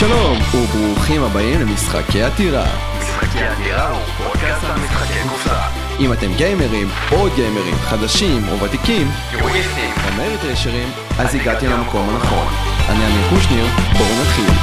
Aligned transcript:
שלום, 0.00 0.36
וברוכים 0.54 1.22
הבאים 1.22 1.60
למשחקי 1.60 2.22
עתירה. 2.22 2.66
משחקי 2.98 3.38
הדירה 3.38 3.90
הוא 3.90 4.06
פודקאסט 4.06 4.64
על 4.64 4.80
משחקי 4.84 5.28
קופסה. 5.28 5.60
אם 6.00 6.12
אתם 6.12 6.26
גיימרים, 6.36 6.86
או 7.12 7.18
גיימרים, 7.36 7.74
חדשים 7.74 8.42
או 8.48 8.60
ותיקים, 8.60 9.06
יוריסטים. 9.32 9.90
או 10.06 10.16
מריטרשרים, 10.16 10.88
אז 11.18 11.34
הגעתי 11.34 11.66
למקום 11.66 12.08
הנכון. 12.08 12.46
אני 12.88 13.06
אמיר 13.06 13.30
קושניר, 13.30 13.64
בואו 13.98 14.20
נתחיל. 14.20 14.54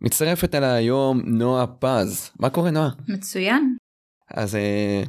מצטרפת 0.00 0.54
אליי 0.54 0.70
היום 0.70 1.20
נועה 1.24 1.66
פז. 1.66 2.30
מה 2.40 2.50
קורה 2.50 2.70
נועה? 2.70 2.90
מצוין. 3.08 3.76
אז 4.34 4.54
אה, 4.54 5.02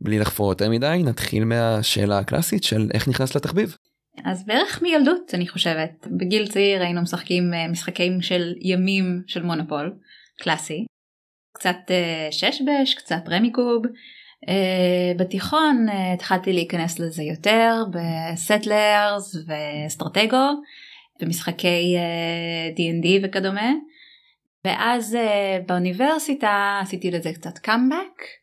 בלי 0.00 0.18
לחפור 0.18 0.52
יותר 0.52 0.70
מדי, 0.70 1.02
נתחיל 1.04 1.44
מהשאלה 1.44 2.18
הקלאסית 2.18 2.64
של 2.64 2.88
איך 2.94 3.08
נכנס 3.08 3.36
לתחביב. 3.36 3.76
אז 4.24 4.46
בערך 4.46 4.82
מילדות 4.82 5.34
אני 5.34 5.48
חושבת. 5.48 6.06
בגיל 6.10 6.48
צעיר 6.48 6.82
היינו 6.82 7.02
משחקים 7.02 7.54
אה, 7.54 7.68
משחקים 7.68 8.22
של 8.22 8.54
ימים 8.60 9.22
של 9.26 9.42
מונופול, 9.42 9.94
קלאסי. 10.40 10.84
קצת 11.54 11.76
אה, 11.90 12.28
שש-בש, 12.30 12.94
קצת 12.94 13.28
רמיקוב. 13.28 13.82
אה, 14.48 15.12
בתיכון 15.16 15.86
התחלתי 16.14 16.52
להיכנס 16.52 16.98
לזה 16.98 17.22
יותר 17.22 17.74
ב 17.92 18.08
Settlers 18.08 19.36
ו 19.46 19.56
Stratego, 19.56 20.46
במשחקי 21.20 21.96
D&D 22.76 23.06
וכדומה. 23.22 23.72
ואז 24.64 25.16
באוניברסיטה 25.66 26.80
עשיתי 26.82 27.10
לזה 27.10 27.32
קצת 27.32 27.58
קאמבק. 27.58 28.39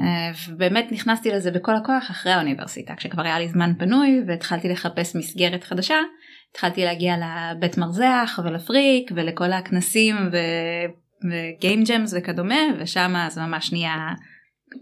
אה, 0.00 0.30
ובאמת 0.48 0.92
נכנסתי 0.92 1.30
לזה 1.30 1.50
בכל 1.50 1.76
הכוח 1.76 2.10
אחרי 2.10 2.32
האוניברסיטה 2.32 2.94
כשכבר 2.94 3.22
היה 3.22 3.38
לי 3.38 3.48
זמן 3.48 3.72
פנוי 3.78 4.20
והתחלתי 4.26 4.68
לחפש 4.68 5.16
מסגרת 5.16 5.64
חדשה 5.64 5.96
התחלתי 6.50 6.84
להגיע 6.84 7.14
לבית 7.16 7.78
מרזח 7.78 8.40
ולפריק 8.44 9.10
ולכל 9.14 9.52
הכנסים 9.52 10.16
וגיים 11.24 11.84
ג'מס 11.84 12.14
וכדומה 12.16 12.60
ושם 12.78 13.14
זה 13.30 13.40
ממש 13.40 13.72
נהיה 13.72 13.96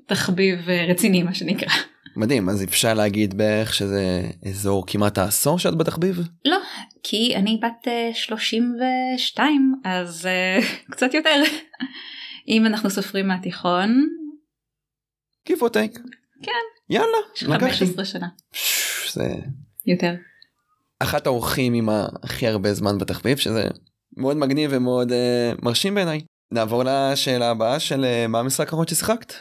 תחביב 0.07 0.69
אה, 0.69 0.87
רציני 0.89 1.23
מה 1.23 1.35
שנקרא. 1.35 1.69
מדהים, 2.17 2.49
אז 2.49 2.65
אפשר 2.65 2.95
להגיד 2.95 3.35
בערך 3.35 3.75
שזה 3.75 4.23
אזור 4.49 4.85
כמעט 4.87 5.19
העשור 5.19 5.59
שאת 5.59 5.79
בתחביב? 5.79 6.21
לא 6.45 6.59
כי 7.03 7.33
אני 7.37 7.61
בת 7.63 7.89
אה, 7.89 8.11
32 8.15 9.75
אז 9.85 10.27
אה, 10.27 10.59
קצת 10.93 11.15
יותר 11.15 11.43
אם 12.49 12.67
אנחנו 12.67 12.91
סופרים 12.91 13.29
מהתיכון 13.29 14.07
give 15.51 15.63
or 15.63 15.71
take. 15.71 15.99
כן 16.43 16.53
יאללה, 16.91 17.19
לקחתי. 17.49 17.71
15 17.87 18.05
שנה 18.05 18.27
זה 19.13 19.35
יותר. 19.87 20.15
אחת 20.99 21.27
האורחים 21.27 21.75
עם 21.75 21.89
הכי 22.23 22.47
הרבה 22.47 22.75
זמן 22.75 22.99
בתחביב 22.99 23.39
שזה 23.39 23.69
מאוד 24.17 24.37
מגניב 24.37 24.71
ומאוד 24.75 25.11
uh, 25.13 25.15
מרשים 25.63 25.95
בעיניי. 25.95 26.21
נעבור 26.53 26.83
לשאלה 26.87 27.51
הבאה 27.51 27.81
של 27.81 28.05
uh, 28.05 28.29
מה 28.29 28.39
המשחק 28.41 28.67
האחרון 28.67 28.87
ששיחקת? 28.87 29.35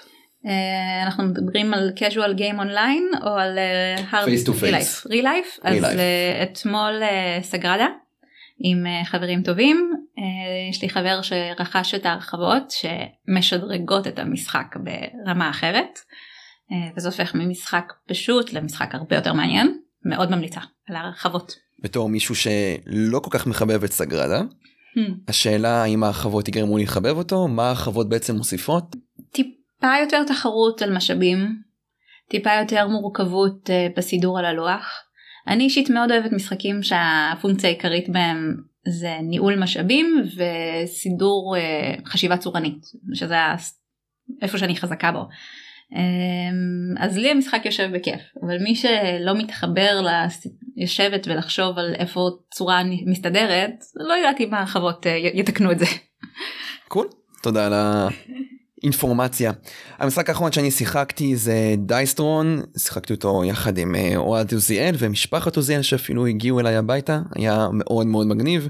אה, 0.45 1.03
אנחנו 1.03 1.23
מדברים 1.23 1.73
על 1.73 1.91
casual 1.95 2.37
game 2.39 2.59
online 2.59 3.25
או 3.25 3.37
על 3.37 3.57
אה, 3.57 3.95
hard 4.11 4.25
Face 4.25 4.45
to 4.45 4.49
real 4.49 4.61
face. 4.61 5.05
life? 5.05 5.07
real 5.07 5.23
life 5.23 5.59
אז. 5.63 5.83
אה, 5.83 6.43
אתמול 6.43 6.99
אה, 7.03 7.39
סגרדה 7.43 7.87
עם 8.59 8.85
אה, 8.85 9.05
חברים 9.05 9.43
טובים 9.43 9.93
אה, 10.17 10.23
יש 10.69 10.81
לי 10.81 10.89
חבר 10.89 11.21
שרכש 11.21 11.93
את 11.95 12.05
ההרחבות 12.05 12.63
שמשדרגות 12.71 14.07
את 14.07 14.19
המשחק 14.19 14.75
ברמה 14.75 15.49
אחרת 15.49 15.99
אה, 16.71 16.91
וזה 16.97 17.07
הופך 17.07 17.35
ממשחק 17.35 17.93
פשוט 18.07 18.53
למשחק 18.53 18.95
הרבה 18.95 19.15
יותר 19.15 19.33
מעניין 19.33 19.79
מאוד 20.05 20.31
ממליצה 20.31 20.61
על 20.89 20.95
ההרחבות. 20.95 21.55
בתור 21.83 22.09
מישהו 22.09 22.35
שלא 22.35 23.19
כל 23.19 23.29
כך 23.31 23.47
מחבב 23.47 23.83
את 23.83 23.91
סגרדה 23.91 24.41
Hmm. 24.97 25.11
השאלה 25.27 25.83
האם 25.83 26.03
ההרחבות 26.03 26.47
יגרמו 26.47 26.77
לי 26.77 26.83
לחבב 26.83 27.17
אותו 27.17 27.47
מה 27.47 27.63
ההרחבות 27.63 28.09
בעצם 28.09 28.35
מוסיפות 28.35 28.95
טיפה 29.31 29.93
יותר 30.01 30.23
תחרות 30.27 30.81
על 30.81 30.95
משאבים, 30.95 31.55
טיפה 32.29 32.49
יותר 32.59 32.87
מורכבות 32.87 33.69
בסידור 33.97 34.39
על 34.39 34.45
הלוח. 34.45 35.08
אני 35.49 35.63
אישית 35.63 35.89
מאוד 35.89 36.11
אוהבת 36.11 36.31
משחקים 36.31 36.83
שהפונקציה 36.83 37.69
העיקרית 37.69 38.09
בהם 38.09 38.55
זה 38.87 39.17
ניהול 39.23 39.59
משאבים 39.59 40.23
וסידור 40.35 41.55
אה, 41.57 41.95
חשיבה 42.05 42.37
צורנית, 42.37 42.85
שזה 43.13 43.35
איפה 44.41 44.57
שאני 44.57 44.75
חזקה 44.75 45.11
בו. 45.11 45.27
אמ, 45.95 46.97
אז 46.97 47.17
לי 47.17 47.31
המשחק 47.31 47.61
יושב 47.65 47.89
בכיף, 47.93 48.21
אבל 48.43 48.57
מי 48.63 48.75
שלא 48.75 49.35
מתחבר 49.37 50.01
לשבת 50.77 51.27
ולחשוב 51.27 51.79
על 51.79 51.95
איפה 51.95 52.29
צורה 52.53 52.81
מסתדרת, 53.05 53.83
לא 53.95 54.13
יודעת 54.13 54.39
אם 54.39 54.53
ההרחבות 54.53 55.07
אה, 55.07 55.17
יתקנו 55.33 55.71
את 55.71 55.79
זה. 55.79 55.85
קול 56.87 57.07
תודה 57.41 57.65
על 57.65 57.73
האינפורמציה. 58.83 59.51
המשחק 59.97 60.29
האחרון 60.29 60.51
שאני 60.51 60.71
שיחקתי 60.71 61.35
זה 61.35 61.75
דייסטרון 61.77 62.61
שיחקתי 62.77 63.13
אותו 63.13 63.43
יחד 63.43 63.77
עם 63.77 63.95
אה, 63.95 64.17
אוהד 64.17 64.53
עוזיאל 64.53 64.95
ומשפחת 64.99 65.55
עוזיאל 65.55 65.81
שאפילו 65.81 66.25
הגיעו 66.25 66.59
אליי 66.59 66.75
הביתה 66.75 67.21
היה 67.35 67.67
מאוד 67.73 68.07
מאוד 68.07 68.27
מגניב. 68.27 68.69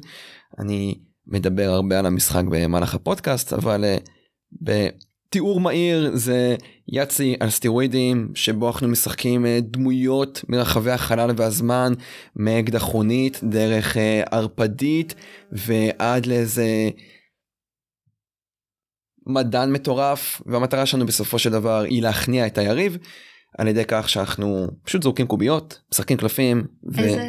אני 0.60 0.96
מדבר 1.28 1.70
הרבה 1.70 2.00
על 2.00 2.06
המשחק 2.06 2.44
במהלך 2.50 2.96
הפודקאסט 2.96 3.54
אבל 3.54 3.86
אה, 3.86 3.98
בתיאור 4.62 5.60
מהיר 5.60 6.12
זה 6.14 6.56
יאצי 6.88 7.36
על 7.40 7.50
סטירואידים 7.50 8.32
שבו 8.36 8.68
אנחנו 8.68 8.88
משחקים 8.88 9.46
אה, 9.46 9.60
דמויות 9.62 10.44
מרחבי 10.50 10.92
החלל 10.92 11.32
והזמן 11.38 11.94
מאקדחונית 12.36 13.40
דרך 13.44 13.98
ערפדית 14.32 15.16
ועד 15.52 16.26
לאיזה 16.26 16.90
מדען 19.30 19.72
מטורף 19.72 20.42
והמטרה 20.46 20.86
שלנו 20.86 21.06
בסופו 21.06 21.40
של 21.40 21.50
דבר 21.50 21.80
היא 21.80 22.04
להכניע 22.04 22.48
את 22.48 22.58
היריב 22.58 22.98
על 23.58 23.68
ידי 23.68 23.84
כך 23.88 24.10
שאנחנו 24.10 24.68
פשוט 24.84 25.04
זורקים 25.04 25.28
קוביות 25.28 25.82
משחקים 25.92 26.18
קלפים 26.18 26.68
איזה, 26.98 27.26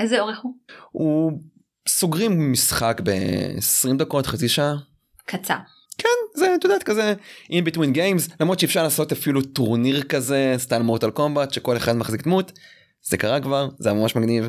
איזה 0.00 0.20
אורך 0.20 0.40
הוא? 0.42 0.54
והוא 0.94 1.32
סוגרים 1.88 2.52
משחק 2.52 3.00
ב-20 3.04 3.96
דקות 3.98 4.26
חצי 4.26 4.48
שעה 4.48 4.74
קצר. 5.26 5.56
זה 6.34 6.54
את 6.54 6.64
יודעת 6.64 6.82
כזה 6.82 7.14
in 7.50 7.68
between 7.68 7.96
games 7.96 8.34
למרות 8.40 8.60
שאפשר 8.60 8.82
לעשות 8.82 9.12
אפילו 9.12 9.42
טורניר 9.42 10.02
כזה 10.02 10.54
סטייל 10.56 10.82
Mortal 10.82 11.10
Kombat 11.10 11.52
שכל 11.52 11.76
אחד 11.76 11.92
מחזיק 11.92 12.22
דמות 12.22 12.52
זה 13.02 13.16
קרה 13.16 13.40
כבר 13.40 13.68
זה 13.78 13.92
ממש 13.92 14.16
מגניב. 14.16 14.44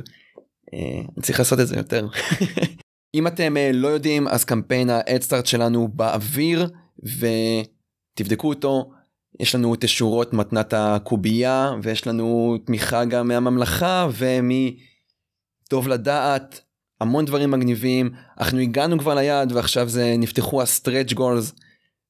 אה, 0.74 1.22
צריך 1.22 1.40
לעשות 1.40 1.60
את 1.60 1.68
זה 1.68 1.76
יותר. 1.76 2.08
אם 3.16 3.28
אתם 3.28 3.58
אה, 3.58 3.72
לא 3.74 3.88
יודעים 3.88 4.28
אז 4.28 4.44
קמפיין 4.44 4.90
ה 4.90 4.95
Headstart 4.95 5.46
שלנו 5.46 5.88
באוויר 5.88 6.70
ותבדקו 7.00 8.50
אותו. 8.50 8.92
יש 9.40 9.56
לנו 9.56 9.74
את 9.74 9.84
השורות 9.84 10.34
מתנת 10.34 10.74
הקובייה 10.74 11.74
ויש 11.84 12.08
לנו 12.08 12.58
תמיכה 12.66 13.06
גם 13.06 13.28
מהממלכה 13.28 14.08
ומטוב 14.12 15.88
לדעת 15.88 16.62
המון 17.02 17.26
דברים 17.26 17.52
מגניבים. 17.52 18.10
אנחנו 18.40 18.60
הגענו 18.60 19.00
כבר 19.00 19.16
ליעד 19.16 19.52
ועכשיו 19.52 19.90
זה 19.90 20.16
נפתחו 20.18 20.62
ה 20.62 20.68
stretch 20.68 21.14
goals 21.14 21.54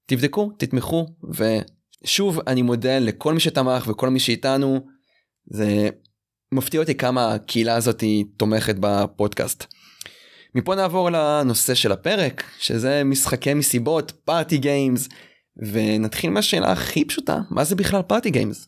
תבדקו 0.05 0.51
תתמכו 0.57 1.05
ושוב 2.03 2.39
אני 2.47 2.61
מודה 2.61 2.99
לכל 2.99 3.33
מי 3.33 3.39
שתמך 3.39 3.87
וכל 3.87 4.09
מי 4.09 4.19
שאיתנו. 4.19 4.79
זה 5.45 5.89
מפתיע 6.51 6.79
אותי 6.79 6.95
כמה 6.95 7.33
הקהילה 7.33 7.75
הזאת 7.75 8.03
תומכת 8.37 8.75
בפודקאסט. 8.79 9.74
מפה 10.55 10.75
נעבור 10.75 11.09
לנושא 11.09 11.73
של 11.73 11.91
הפרק 11.91 12.43
שזה 12.59 13.03
משחקי 13.05 13.53
מסיבות 13.53 14.11
party 14.11 14.57
games 14.57 15.09
ונתחיל 15.57 16.29
מהשאלה 16.29 16.71
הכי 16.71 17.05
פשוטה 17.05 17.39
מה 17.51 17.63
זה 17.63 17.75
בכלל 17.75 18.01
party 18.01 18.29
games. 18.29 18.67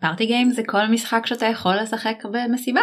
פארטי 0.00 0.26
גיים 0.26 0.50
זה 0.50 0.62
כל 0.66 0.86
משחק 0.86 1.26
שאתה 1.26 1.46
יכול 1.46 1.76
לשחק 1.76 2.22
במסיבה. 2.32 2.80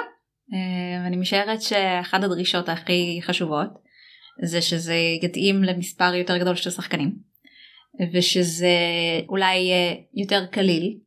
אה, 0.54 1.04
ואני 1.04 1.18
משערת 1.18 1.62
שאחת 1.62 2.24
הדרישות 2.24 2.70
הכי 2.70 3.20
חשובות 3.24 3.70
זה 4.44 4.62
שזה 4.62 4.96
יתאים 5.24 5.64
למספר 5.64 6.14
יותר 6.14 6.38
גדול 6.38 6.56
של 6.56 6.70
שחקנים. 6.70 7.16
ושזה 8.14 8.78
אולי 9.30 9.56
יהיה 9.56 9.96
יותר 10.14 10.46
קליל. 10.46 10.98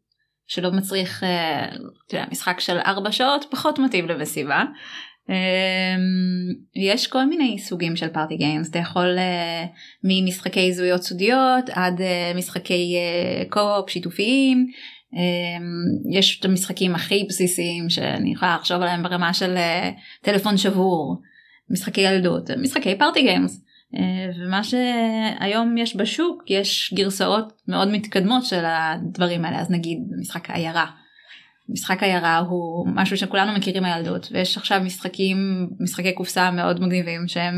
שלא 0.47 0.71
מצריך 0.71 1.25
אה, 1.25 1.69
יודע, 2.13 2.25
משחק 2.31 2.61
של 2.61 2.79
ארבע 2.79 3.13
שעות 3.13 3.47
פחות 3.51 3.79
מתאים 3.79 4.09
למסיבה. 4.09 4.65
אמ, 5.31 6.55
יש 6.77 7.07
כל 7.07 7.25
מיני 7.25 7.59
סוגים 7.59 7.97
של 7.97 8.09
פארטי 8.09 8.37
גיימס. 8.37 8.71
אתה 8.71 8.79
יכול 8.79 9.19
אה, 9.19 9.65
ממשחקי 10.05 10.73
זהויות 10.73 11.03
סודיות 11.03 11.71
עד 11.73 12.01
אה, 12.01 12.33
משחקי 12.35 12.97
אה, 12.97 13.45
קו-אופ 13.49 13.91
שיתופיים. 13.91 14.67
אמ, 15.15 16.17
יש 16.17 16.41
את 16.41 16.45
המשחקים 16.45 16.95
הכי 16.95 17.25
בסיסיים 17.29 17.91
שאני 17.91 18.33
יכולה 18.33 18.55
לחשוב 18.55 18.77
עליהם 18.83 19.03
ברמה 19.03 19.35
של 19.35 19.57
טלפון 20.23 20.57
שבור 20.57 21.17
משחקי 21.71 22.01
ילדות 22.01 22.51
משחקי 22.51 22.99
פארטי 22.99 23.23
גיימס. 23.23 23.65
ומה 24.39 24.61
שהיום 24.65 25.79
יש 25.79 25.97
בשוק 25.97 26.43
יש 26.47 26.95
גרסאות 26.97 27.53
מאוד 27.69 27.89
מתקדמות 27.89 28.45
של 28.45 28.65
הדברים 28.65 29.45
האלה. 29.45 29.61
אז 29.61 29.71
נגיד 29.71 29.99
משחק 30.21 30.51
העיירה 30.51 30.87
משחק 31.73 32.03
עיירה 32.03 32.39
הוא 32.39 32.89
משהו 32.95 33.17
שכולנו 33.17 33.53
מכירים 33.53 33.83
מהילדות 33.83 34.29
ויש 34.33 34.57
עכשיו 34.57 34.81
משחקים 34.85 35.69
משחקי 35.81 36.13
קופסה 36.13 36.51
מאוד 36.51 36.81
מגניבים 36.81 37.29
שהם 37.29 37.55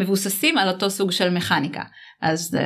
מבוססים 0.00 0.58
על 0.58 0.68
אותו 0.68 0.90
סוג 0.90 1.10
של 1.10 1.30
מכניקה 1.30 1.82
אז 2.20 2.58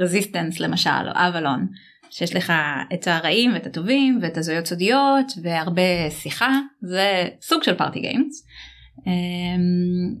Resistance 0.00 0.60
למשל 0.60 0.90
או 0.90 1.12
אבלון 1.14 1.66
שיש 2.10 2.36
לך 2.36 2.52
את 2.94 3.06
הרעים 3.06 3.52
ואת 3.54 3.66
הטובים 3.66 4.18
ואת 4.22 4.36
הזהויות 4.36 4.66
סודיות 4.66 5.32
והרבה 5.42 6.10
שיחה 6.10 6.52
זה 6.82 7.28
סוג 7.42 7.62
של 7.62 7.74
party 7.74 8.00
games. 8.00 8.46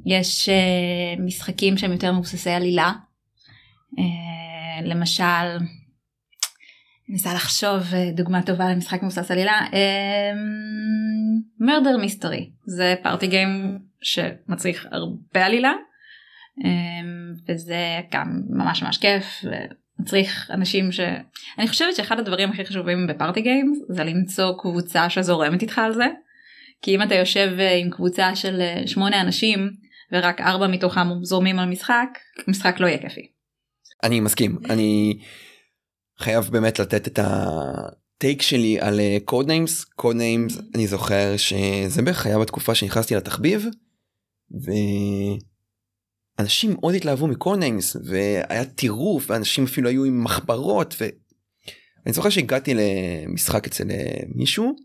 יש 0.06 0.48
אה, 0.48 1.24
משחקים 1.24 1.78
שהם 1.78 1.92
יותר 1.92 2.12
מבוססי 2.12 2.50
עלילה 2.50 2.92
אה, 3.98 4.82
למשל 4.86 5.58
אנסה 7.08 7.34
לחשוב 7.34 7.94
אה, 7.94 8.10
דוגמה 8.14 8.42
טובה 8.42 8.70
למשחק 8.70 9.02
מבוסס 9.02 9.30
עלילה 9.30 9.60
murder 11.60 11.96
mystery 11.96 12.50
זה 12.64 12.94
party 13.02 13.26
game 13.26 13.78
שמצריך 14.02 14.86
הרבה 14.90 15.46
עלילה 15.46 15.72
וזה 17.48 18.00
גם 18.12 18.40
ממש 18.50 18.82
ממש 18.82 18.98
כיף 18.98 19.44
מצריך 19.98 20.50
אנשים 20.50 20.92
ש... 20.92 21.00
אני 21.58 21.68
חושבת 21.68 21.96
שאחד 21.96 22.18
הדברים 22.18 22.50
הכי 22.50 22.64
חשובים 22.64 23.06
ב 23.06 23.12
party 23.12 23.40
games 23.40 23.78
זה 23.88 24.04
למצוא 24.04 24.52
קבוצה 24.58 25.10
שזורמת 25.10 25.62
איתך 25.62 25.78
על 25.78 25.94
זה. 25.94 26.06
כי 26.82 26.94
אם 26.94 27.02
אתה 27.02 27.14
יושב 27.14 27.52
אה, 27.58 27.76
עם 27.76 27.90
קבוצה 27.90 28.36
של 28.36 28.60
אה, 28.60 28.82
שמונה 28.86 29.20
אנשים 29.20 29.70
ורק 30.12 30.40
ארבע 30.40 30.66
מתוכם 30.66 31.08
זורמים 31.22 31.58
על 31.58 31.68
משחק, 31.68 32.08
משחק 32.48 32.80
לא 32.80 32.86
יהיה 32.86 32.98
כיפי. 32.98 33.28
אני 34.02 34.20
מסכים 34.20 34.58
אני 34.70 35.18
חייב 36.18 36.48
באמת 36.50 36.78
לתת 36.78 37.08
את 37.08 37.18
ה 37.22 37.46
take 37.46 38.42
שלי 38.42 38.80
על 38.80 39.00
Codenames 39.24 39.84
Codenames 39.84 40.58
אני 40.74 40.86
זוכר 40.86 41.36
שזה 41.36 42.02
בערך 42.02 42.26
היה 42.26 42.38
בתקופה 42.38 42.74
שנכנסתי 42.74 43.14
לתחביב. 43.14 43.66
ו... 44.64 44.70
אנשים 46.38 46.74
מאוד 46.80 46.94
התלהבו 46.94 47.26
מ 47.26 47.33
Codenames 47.33 47.96
והיה 48.04 48.64
טירוף 48.64 49.30
ואנשים 49.30 49.64
אפילו 49.64 49.88
היו 49.88 50.04
עם 50.04 50.24
מחברות 50.24 50.94
ואני 51.00 52.12
זוכר 52.12 52.30
שהגעתי 52.30 52.74
למשחק 52.74 53.66
אצל 53.66 53.90
אה, 53.90 54.20
מישהו 54.34 54.76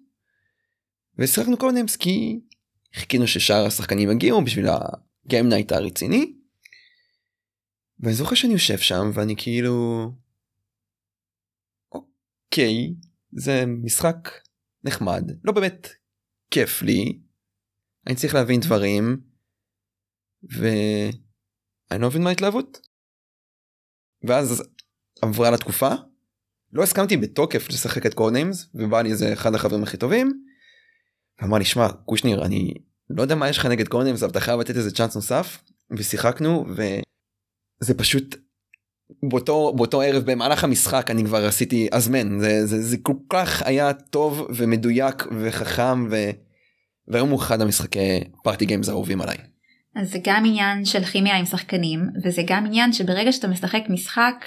ושיחקנו 1.20 1.58
Codenames 1.58 1.96
כי 1.96 2.40
חיכינו 2.96 3.28
ששאר 3.28 3.66
השחקנים 3.66 4.12
יגיעו 4.12 4.44
בשביל 4.44 4.66
ה 4.68 4.84
game 4.84 5.50
night 5.50 5.72
הרציני. 5.72 6.34
ואני 8.00 8.14
זוכר 8.14 8.36
שאני 8.36 8.54
יושב 8.54 8.78
שם 8.78 9.12
ואני 9.14 9.36
כאילו 9.38 10.10
אוקיי 12.54 12.94
זה 13.32 13.64
משחק 13.66 14.30
נחמד 14.84 15.32
לא 15.44 15.54
באמת 15.54 15.88
כיף 16.52 16.82
לי 16.82 17.20
אני 18.08 18.16
צריך 18.16 18.34
להבין 18.34 18.60
דברים. 18.60 19.22
ו... 20.54 20.68
אני 21.92 22.02
לא 22.02 22.08
מבין 22.08 22.24
מה 22.24 22.30
ההתלהבות. 22.30 22.80
ואז 24.28 24.64
עברה 25.22 25.52
לתקופה 25.52 25.90
לא 26.72 26.84
הסכמתי 26.84 27.18
בתוקף 27.18 27.70
לשחק 27.70 28.06
את 28.06 28.14
Codenames 28.14 28.70
ובא 28.76 29.02
לי 29.02 29.12
איזה 29.12 29.34
אחד 29.34 29.56
החברים 29.56 29.84
הכי 29.84 29.98
טובים. 29.98 30.46
אמר 31.44 31.58
לי 31.58 31.66
שמע 31.66 31.88
קושניר 32.06 32.46
אני 32.46 32.74
לא 33.10 33.22
יודע 33.22 33.36
מה 33.36 33.50
יש 33.50 33.58
לך 33.58 33.66
נגד 33.66 33.88
Codenames 33.88 34.24
אבל 34.24 34.32
אתה 34.32 34.40
חייב 34.40 34.60
לתת 34.60 34.76
איזה 34.76 34.92
צ'אנס 34.92 35.16
נוסף 35.16 35.64
ושיחקנו 35.98 36.66
וזה 36.76 37.98
פשוט 37.98 38.36
באותו 39.24 39.74
באותו 39.76 40.02
ערב 40.02 40.24
במהלך 40.32 40.64
המשחק 40.64 41.12
אני 41.12 41.24
כבר 41.24 41.46
עשיתי 41.46 41.88
הזמנה 41.92 42.40
זה, 42.40 42.66
זה, 42.66 42.82
זה 42.82 42.98
כל 42.98 43.16
כך 43.30 43.62
היה 43.66 43.94
טוב 43.94 44.48
ומדויק 44.56 45.28
וחכם 45.42 46.08
ו... 46.12 46.16
והיום 47.08 47.30
הוא 47.30 47.40
אחד 47.40 47.62
המשחקי 47.62 48.20
party 48.44 48.66
games 48.66 48.90
האהובים 48.90 49.22
עליי. 49.22 49.38
אז 49.96 50.12
זה 50.12 50.20
גם 50.24 50.46
עניין 50.46 50.86
של 50.86 51.04
כימיה 51.04 51.38
עם 51.38 51.46
שחקנים 51.46 52.10
וזה 52.24 52.42
גם 52.48 52.66
עניין 52.66 52.94
שברגע 52.94 53.32
שאתה 53.32 53.48
משחק 53.48 53.84
משחק 53.90 54.46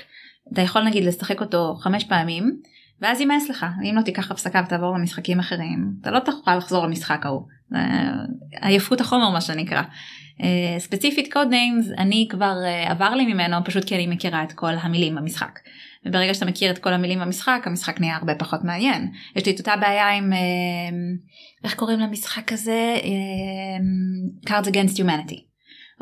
אתה 0.53 0.63
יכול 0.63 0.83
נגיד 0.83 1.05
לשחק 1.05 1.41
אותו 1.41 1.75
חמש 1.81 2.05
פעמים 2.05 2.61
ואז 3.01 3.21
יימאס 3.21 3.49
לך 3.49 3.67
אם 3.91 3.97
לא 3.97 4.03
תיקח 4.03 4.31
הפסקה 4.31 4.63
ותעבור 4.67 4.95
למשחקים 4.99 5.41
אחרים 5.41 5.93
אתה 6.01 6.11
לא 6.11 6.19
תוכל 6.19 6.57
לחזור 6.57 6.87
למשחק 6.87 7.27
ההוא 7.27 7.43
עייפות 8.63 9.01
החומר 9.01 9.31
מה 9.31 9.41
שנקרא. 9.41 9.83
אה, 10.41 10.79
ספציפית 10.79 11.33
Codenames 11.33 11.91
אני 11.99 12.29
כבר 12.31 12.55
אה, 12.65 12.91
עבר 12.91 13.15
לי 13.15 13.35
ממנו 13.35 13.57
פשוט 13.65 13.85
כי 13.85 13.95
אני 13.95 14.07
מכירה 14.07 14.43
את 14.43 14.53
כל 14.53 14.75
המילים 14.81 15.15
במשחק. 15.15 15.59
וברגע 16.07 16.35
שאתה 16.35 16.47
מכיר 16.47 16.71
את 16.71 16.79
כל 16.79 16.93
המילים 16.93 17.21
במשחק 17.21 17.63
המשחק 17.65 18.01
נהיה 18.01 18.17
הרבה 18.17 18.35
פחות 18.35 18.65
מעניין. 18.65 19.11
יש 19.37 19.47
לי 19.47 19.53
את 19.53 19.59
אותה 19.59 19.77
בעיה 19.77 20.09
עם 20.09 20.33
uh, 20.33 20.37
איך 21.65 21.75
קוראים 21.75 22.01
למשחק 22.01 22.53
הזה 22.53 22.97
uh, 22.99 24.49
cards 24.49 24.67
against 24.67 24.97
humanity. 24.97 25.41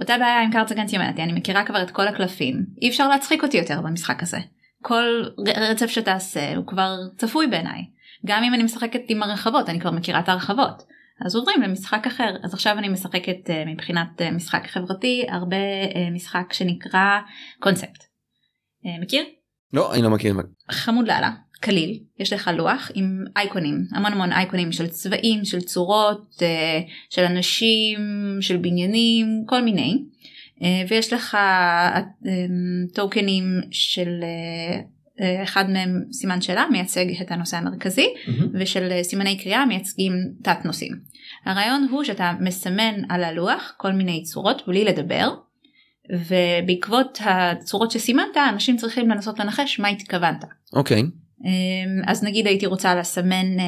אותה 0.01 0.19
בעיה 0.19 0.43
עם 0.43 0.51
cards 0.53 0.71
against 0.71 0.91
humanity 0.91 1.23
אני 1.23 1.33
מכירה 1.33 1.65
כבר 1.65 1.83
את 1.83 1.91
כל 1.91 2.09
הקלפים 2.09 2.67
אי 2.83 2.89
אפשר 2.89 3.09
להצחיק 3.09 3.43
אותי 3.43 3.57
יותר 3.57 3.81
במשחק 3.81 4.23
הזה. 4.23 4.39
כל 4.83 5.25
רצף 5.47 5.87
שתעשה 5.87 6.57
הוא 6.57 6.67
כבר 6.67 6.97
צפוי 7.17 7.47
בעיניי. 7.47 7.85
גם 8.27 8.45
אם 8.45 8.55
אני 8.55 8.63
משחקת 8.63 9.01
עם 9.09 9.23
הרחבות 9.23 9.69
אני 9.69 9.81
כבר 9.81 9.91
מכירה 9.91 10.21
את 10.21 10.29
הרחבות. 10.29 10.94
אז 11.21 11.37
עוברים 11.37 11.63
למשחק 11.63 12.07
אחר 12.07 12.37
אז 12.43 12.55
עכשיו 12.55 12.79
אני 12.79 12.89
משחקת 12.89 13.51
uh, 13.51 13.69
מבחינת 13.69 14.21
uh, 14.21 14.31
משחק 14.35 14.67
חברתי 14.67 15.27
הרבה 15.29 15.57
uh, 15.93 16.15
משחק 16.15 16.53
שנקרא 16.53 17.21
קונספט. 17.61 18.05
מכיר? 19.03 19.25
לא 19.73 19.95
אני 19.95 20.03
לא 20.03 20.11
מכיר. 20.11 20.35
חמוד 20.71 21.09
לאללה 21.09 21.31
קליל 21.61 22.01
יש 22.19 22.33
לך 22.33 22.51
לוח 22.55 22.91
עם 22.95 23.25
אייקונים 23.37 23.85
המון 23.93 24.13
המון 24.13 24.33
אייקונים 24.33 24.73
של 24.73 24.87
צבעים 24.87 25.45
של 25.45 25.61
צורות 25.61 26.43
של 27.11 27.25
אנשים 27.25 27.99
של 28.41 28.57
בניינים 28.57 29.45
כל 29.47 29.63
מיני 29.63 30.05
ויש 30.89 31.13
לך 31.13 31.37
טוקנים 32.95 33.45
של 33.71 34.09
אחד 35.43 35.71
מהם 35.71 36.03
סימן 36.13 36.41
שאלה 36.41 36.65
מייצג 36.71 37.07
את 37.23 37.31
הנושא 37.31 37.57
המרכזי 37.57 38.07
mm-hmm. 38.07 38.45
ושל 38.55 39.03
סימני 39.03 39.39
קריאה 39.39 39.67
מייצגים 39.67 40.13
תת 40.43 40.65
נושאים. 40.65 40.93
הרעיון 41.45 41.89
הוא 41.91 42.05
שאתה 42.05 42.33
מסמן 42.41 42.95
על 43.09 43.25
הלוח 43.25 43.75
כל 43.77 43.93
מיני 43.93 44.23
צורות 44.23 44.63
בלי 44.67 44.85
לדבר 44.85 45.35
ובעקבות 46.13 47.19
הצורות 47.25 47.91
שסימנת 47.91 48.37
אנשים 48.53 48.77
צריכים 48.77 49.11
לנסות 49.11 49.39
לנחש 49.39 49.81
מה 49.81 49.89
התכוונת. 49.89 50.45
אוקיי. 50.73 51.03
Okay. 51.03 51.45
אז 52.07 52.25
נגיד 52.25 52.47
הייתי 52.47 52.67
רוצה 52.67 52.95
לסמן 52.95 53.61
אה, 53.61 53.65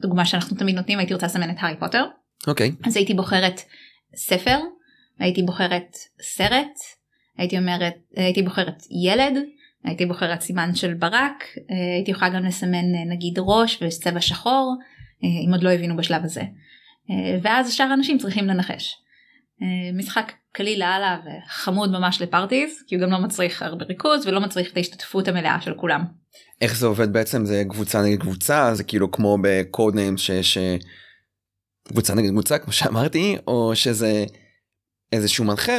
דוגמה 0.00 0.24
שאנחנו 0.24 0.56
תמיד 0.56 0.74
נותנים 0.74 0.98
הייתי 0.98 1.14
רוצה 1.14 1.26
לסמן 1.26 1.50
את 1.50 1.56
הארי 1.58 1.76
פוטר. 1.78 2.04
אוקיי. 2.46 2.68
Okay. 2.68 2.88
אז 2.88 2.96
הייתי 2.96 3.14
בוחרת 3.14 3.60
ספר 4.16 4.58
הייתי 5.18 5.42
בוחרת 5.42 5.96
סרט 6.22 6.78
הייתי 7.38 7.58
אומרת 7.58 7.94
הייתי 8.16 8.42
בוחרת 8.42 8.82
ילד 9.04 9.38
הייתי 9.84 10.06
בוחרת 10.06 10.40
סימן 10.40 10.74
של 10.74 10.94
ברק 10.94 11.44
הייתי 11.94 12.10
יכולה 12.10 12.30
גם 12.30 12.44
לסמן 12.44 12.94
אה, 12.94 13.04
נגיד 13.08 13.34
ראש 13.38 13.82
וצבע 13.82 14.20
שחור 14.20 14.76
אה, 15.24 15.46
אם 15.46 15.52
עוד 15.52 15.62
לא 15.62 15.70
הבינו 15.70 15.96
בשלב 15.96 16.24
הזה. 16.24 16.42
ואז 17.42 17.72
שאר 17.72 17.86
האנשים 17.86 18.18
צריכים 18.18 18.46
לנחש. 18.46 18.96
משחק 19.94 20.32
קליל 20.52 20.80
לאללה 20.80 21.18
וחמוד 21.24 21.90
ממש 21.92 22.22
לפארטיז 22.22 22.82
כי 22.86 22.94
הוא 22.94 23.02
גם 23.02 23.10
לא 23.10 23.18
מצריך 23.18 23.62
הרבה 23.62 23.84
ריכוז 23.84 24.26
ולא 24.26 24.40
מצריך 24.40 24.72
את 24.72 24.76
ההשתתפות 24.76 25.28
המלאה 25.28 25.60
של 25.60 25.74
כולם. 25.74 26.04
איך 26.60 26.76
זה 26.76 26.86
עובד 26.86 27.12
בעצם 27.12 27.46
זה 27.46 27.62
קבוצה 27.68 28.02
נגד 28.02 28.20
קבוצה 28.20 28.74
זה 28.74 28.84
כאילו 28.84 29.10
כמו 29.10 29.38
בקוד 29.42 29.94
ניים 29.94 30.16
שיש 30.16 30.58
קבוצה 31.88 32.14
נגד 32.14 32.30
קבוצה 32.30 32.58
כמו 32.58 32.72
שאמרתי 32.72 33.36
או 33.46 33.72
שזה 33.74 34.24
איזשהו 35.12 35.44
מנחה 35.44 35.72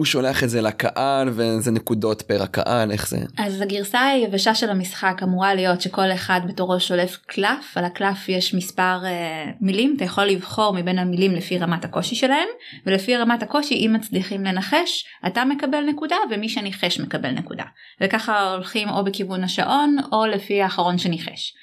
הוא 0.00 0.06
שולח 0.06 0.44
את 0.44 0.50
זה 0.50 0.60
לקהל 0.60 1.28
וזה 1.32 1.70
נקודות 1.70 2.22
פר 2.22 2.42
הקהל 2.42 2.90
איך 2.90 3.08
זה 3.08 3.18
אז 3.38 3.60
הגרסה 3.60 4.00
היבשה 4.00 4.54
של 4.54 4.70
המשחק 4.70 5.20
אמורה 5.22 5.54
להיות 5.54 5.80
שכל 5.80 6.12
אחד 6.14 6.40
בתורו 6.48 6.80
שולף 6.80 7.16
קלף 7.26 7.76
על 7.76 7.84
הקלף 7.84 8.28
יש 8.28 8.54
מספר 8.54 8.98
uh, 9.02 9.56
מילים 9.60 9.94
אתה 9.96 10.04
יכול 10.04 10.24
לבחור 10.24 10.74
מבין 10.74 10.98
המילים 10.98 11.34
לפי 11.34 11.58
רמת 11.58 11.84
הקושי 11.84 12.14
שלהם 12.14 12.48
ולפי 12.86 13.16
רמת 13.16 13.42
הקושי 13.42 13.74
אם 13.74 13.92
מצליחים 13.92 14.44
לנחש 14.44 15.04
אתה 15.26 15.44
מקבל 15.44 15.84
נקודה 15.88 16.16
ומי 16.30 16.48
שניחש 16.48 17.00
מקבל 17.00 17.30
נקודה 17.30 17.64
וככה 18.00 18.52
הולכים 18.54 18.88
או 18.88 19.04
בכיוון 19.04 19.44
השעון 19.44 19.96
או 20.12 20.26
לפי 20.26 20.62
האחרון 20.62 20.98
שניחש. 20.98 21.54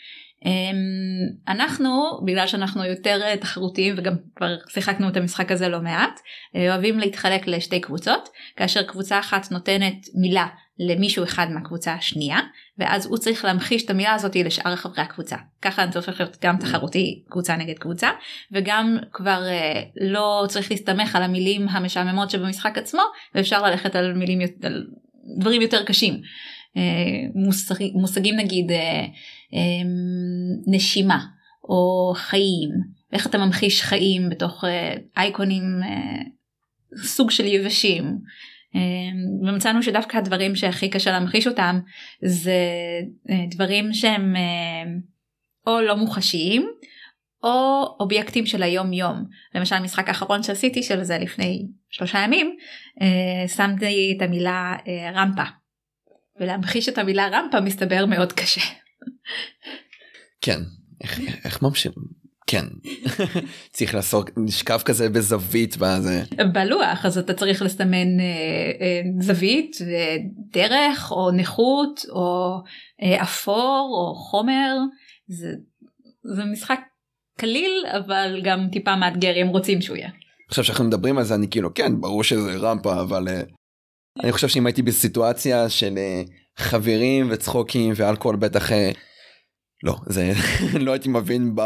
אמ, 0.47 1.29
אנחנו 1.47 2.19
בגלל 2.25 2.47
שאנחנו 2.47 2.85
יותר 2.85 3.19
אה, 3.23 3.37
תחרותיים 3.37 3.95
וגם 3.97 4.13
כבר 4.35 4.55
שיחקנו 4.67 5.09
את 5.09 5.17
המשחק 5.17 5.51
הזה 5.51 5.69
לא 5.69 5.81
מעט 5.81 6.19
אה, 6.55 6.73
אוהבים 6.73 6.99
להתחלק 6.99 7.47
לשתי 7.47 7.81
קבוצות 7.81 8.29
כאשר 8.55 8.83
קבוצה 8.83 9.19
אחת 9.19 9.51
נותנת 9.51 10.07
מילה 10.15 10.47
למישהו 10.79 11.23
אחד 11.23 11.47
מהקבוצה 11.51 11.93
השנייה 11.93 12.39
ואז 12.77 13.05
הוא 13.05 13.17
צריך 13.17 13.45
להמחיש 13.45 13.85
את 13.85 13.89
המילה 13.89 14.13
הזאת 14.13 14.35
לשאר 14.35 14.75
חברי 14.75 15.01
הקבוצה. 15.01 15.35
ככה 15.61 15.85
זה 15.91 15.99
הופך 15.99 16.19
להיות 16.19 16.37
גם 16.41 16.57
תחרותי 16.57 17.23
קבוצה 17.29 17.55
נגד 17.55 17.77
קבוצה 17.77 18.09
וגם 18.51 18.97
כבר 19.11 19.43
אה, 19.47 19.81
לא 20.01 20.45
צריך 20.47 20.71
להסתמך 20.71 21.15
על 21.15 21.23
המילים 21.23 21.69
המשעממות 21.69 22.29
שבמשחק 22.29 22.77
עצמו 22.77 23.01
ואפשר 23.35 23.63
ללכת 23.63 23.95
על 23.95 24.13
מילים 24.13 24.39
על 24.63 24.87
דברים 25.37 25.61
יותר 25.61 25.83
קשים. 25.83 26.21
מושגים 27.93 28.35
נגיד 28.35 28.71
אמ, 28.71 28.77
נשימה 30.67 31.25
או 31.63 32.13
חיים 32.15 32.69
ואיך 33.11 33.27
אתה 33.27 33.37
ממחיש 33.37 33.81
חיים 33.81 34.29
בתוך 34.29 34.63
אה, 34.63 34.95
אייקונים 35.17 35.63
אה, 35.83 36.23
סוג 37.03 37.31
של 37.31 37.45
יבשים. 37.45 38.17
אמ, 38.75 39.47
ומצאנו 39.47 39.83
שדווקא 39.83 40.17
הדברים 40.17 40.55
שהכי 40.55 40.89
קשה 40.89 41.11
להמחיש 41.11 41.47
אותם 41.47 41.79
זה 42.21 42.59
אה, 43.29 43.45
דברים 43.51 43.93
שהם 43.93 44.35
או 45.67 45.81
לא 45.81 45.95
מוחשיים 45.95 46.69
או 47.43 47.85
אובייקטים 47.99 48.45
של 48.45 48.63
היום 48.63 48.93
יום 48.93 49.25
למשל 49.55 49.75
המשחק 49.75 50.07
האחרון 50.07 50.43
שעשיתי 50.43 50.83
של 50.83 51.03
זה 51.03 51.17
לפני 51.17 51.67
שלושה 51.89 52.19
ימים 52.19 52.55
שמתי 53.47 54.13
את 54.17 54.21
המילה 54.21 54.75
רמפה 55.13 55.43
ולהמחיש 56.39 56.89
את 56.89 56.97
המילה 56.97 57.27
רמפה 57.27 57.61
מסתבר 57.61 58.05
מאוד 58.05 58.33
קשה. 58.33 58.61
כן. 60.41 60.59
איך, 61.03 61.19
איך 61.45 61.61
ממשיך? 61.61 61.91
כן. 62.47 62.65
צריך 63.73 63.95
לעשות 63.95 64.29
נשכב 64.37 64.79
כזה 64.85 65.09
בזווית 65.09 65.75
וזה 65.75 66.23
בלוח 66.53 67.05
אז 67.05 67.17
אתה 67.17 67.33
צריך 67.33 67.61
לסמן 67.61 68.19
אה, 68.19 68.25
אה, 68.81 69.01
זווית 69.19 69.77
ודרך 69.81 71.11
או 71.11 71.31
נכות 71.31 72.05
או 72.09 72.57
אה, 73.03 73.23
אפור 73.23 73.95
או 73.97 74.15
חומר. 74.15 74.77
זה, 75.27 75.47
זה 76.35 76.45
משחק 76.45 76.79
קליל 77.37 77.85
אבל 77.97 78.41
גם 78.43 78.67
טיפה 78.71 78.95
מאתגר 78.95 79.41
אם 79.41 79.47
רוצים 79.47 79.81
שהוא 79.81 79.97
יהיה. 79.97 80.09
עכשיו 80.49 80.63
שאנחנו 80.63 80.83
מדברים 80.83 81.17
על 81.17 81.23
זה 81.23 81.35
אני 81.35 81.47
כאילו 81.49 81.73
כן 81.73 82.01
ברור 82.01 82.23
שזה 82.23 82.57
רמפה 82.57 83.01
אבל 83.01 83.27
uh, 83.27 83.31
אני 84.23 84.31
חושב 84.31 84.47
שאם 84.47 84.65
הייתי 84.65 84.81
בסיטואציה 84.81 85.69
של 85.69 85.95
uh, 85.95 86.31
חברים 86.57 87.27
וצחוקים 87.31 87.93
ואלכוהול 87.95 88.35
בטח 88.37 88.69
uh, 88.69 88.73
לא 89.83 89.95
זה 90.05 90.31
לא 90.85 90.91
הייתי 90.91 91.09
מבין 91.09 91.55
ב... 91.55 91.61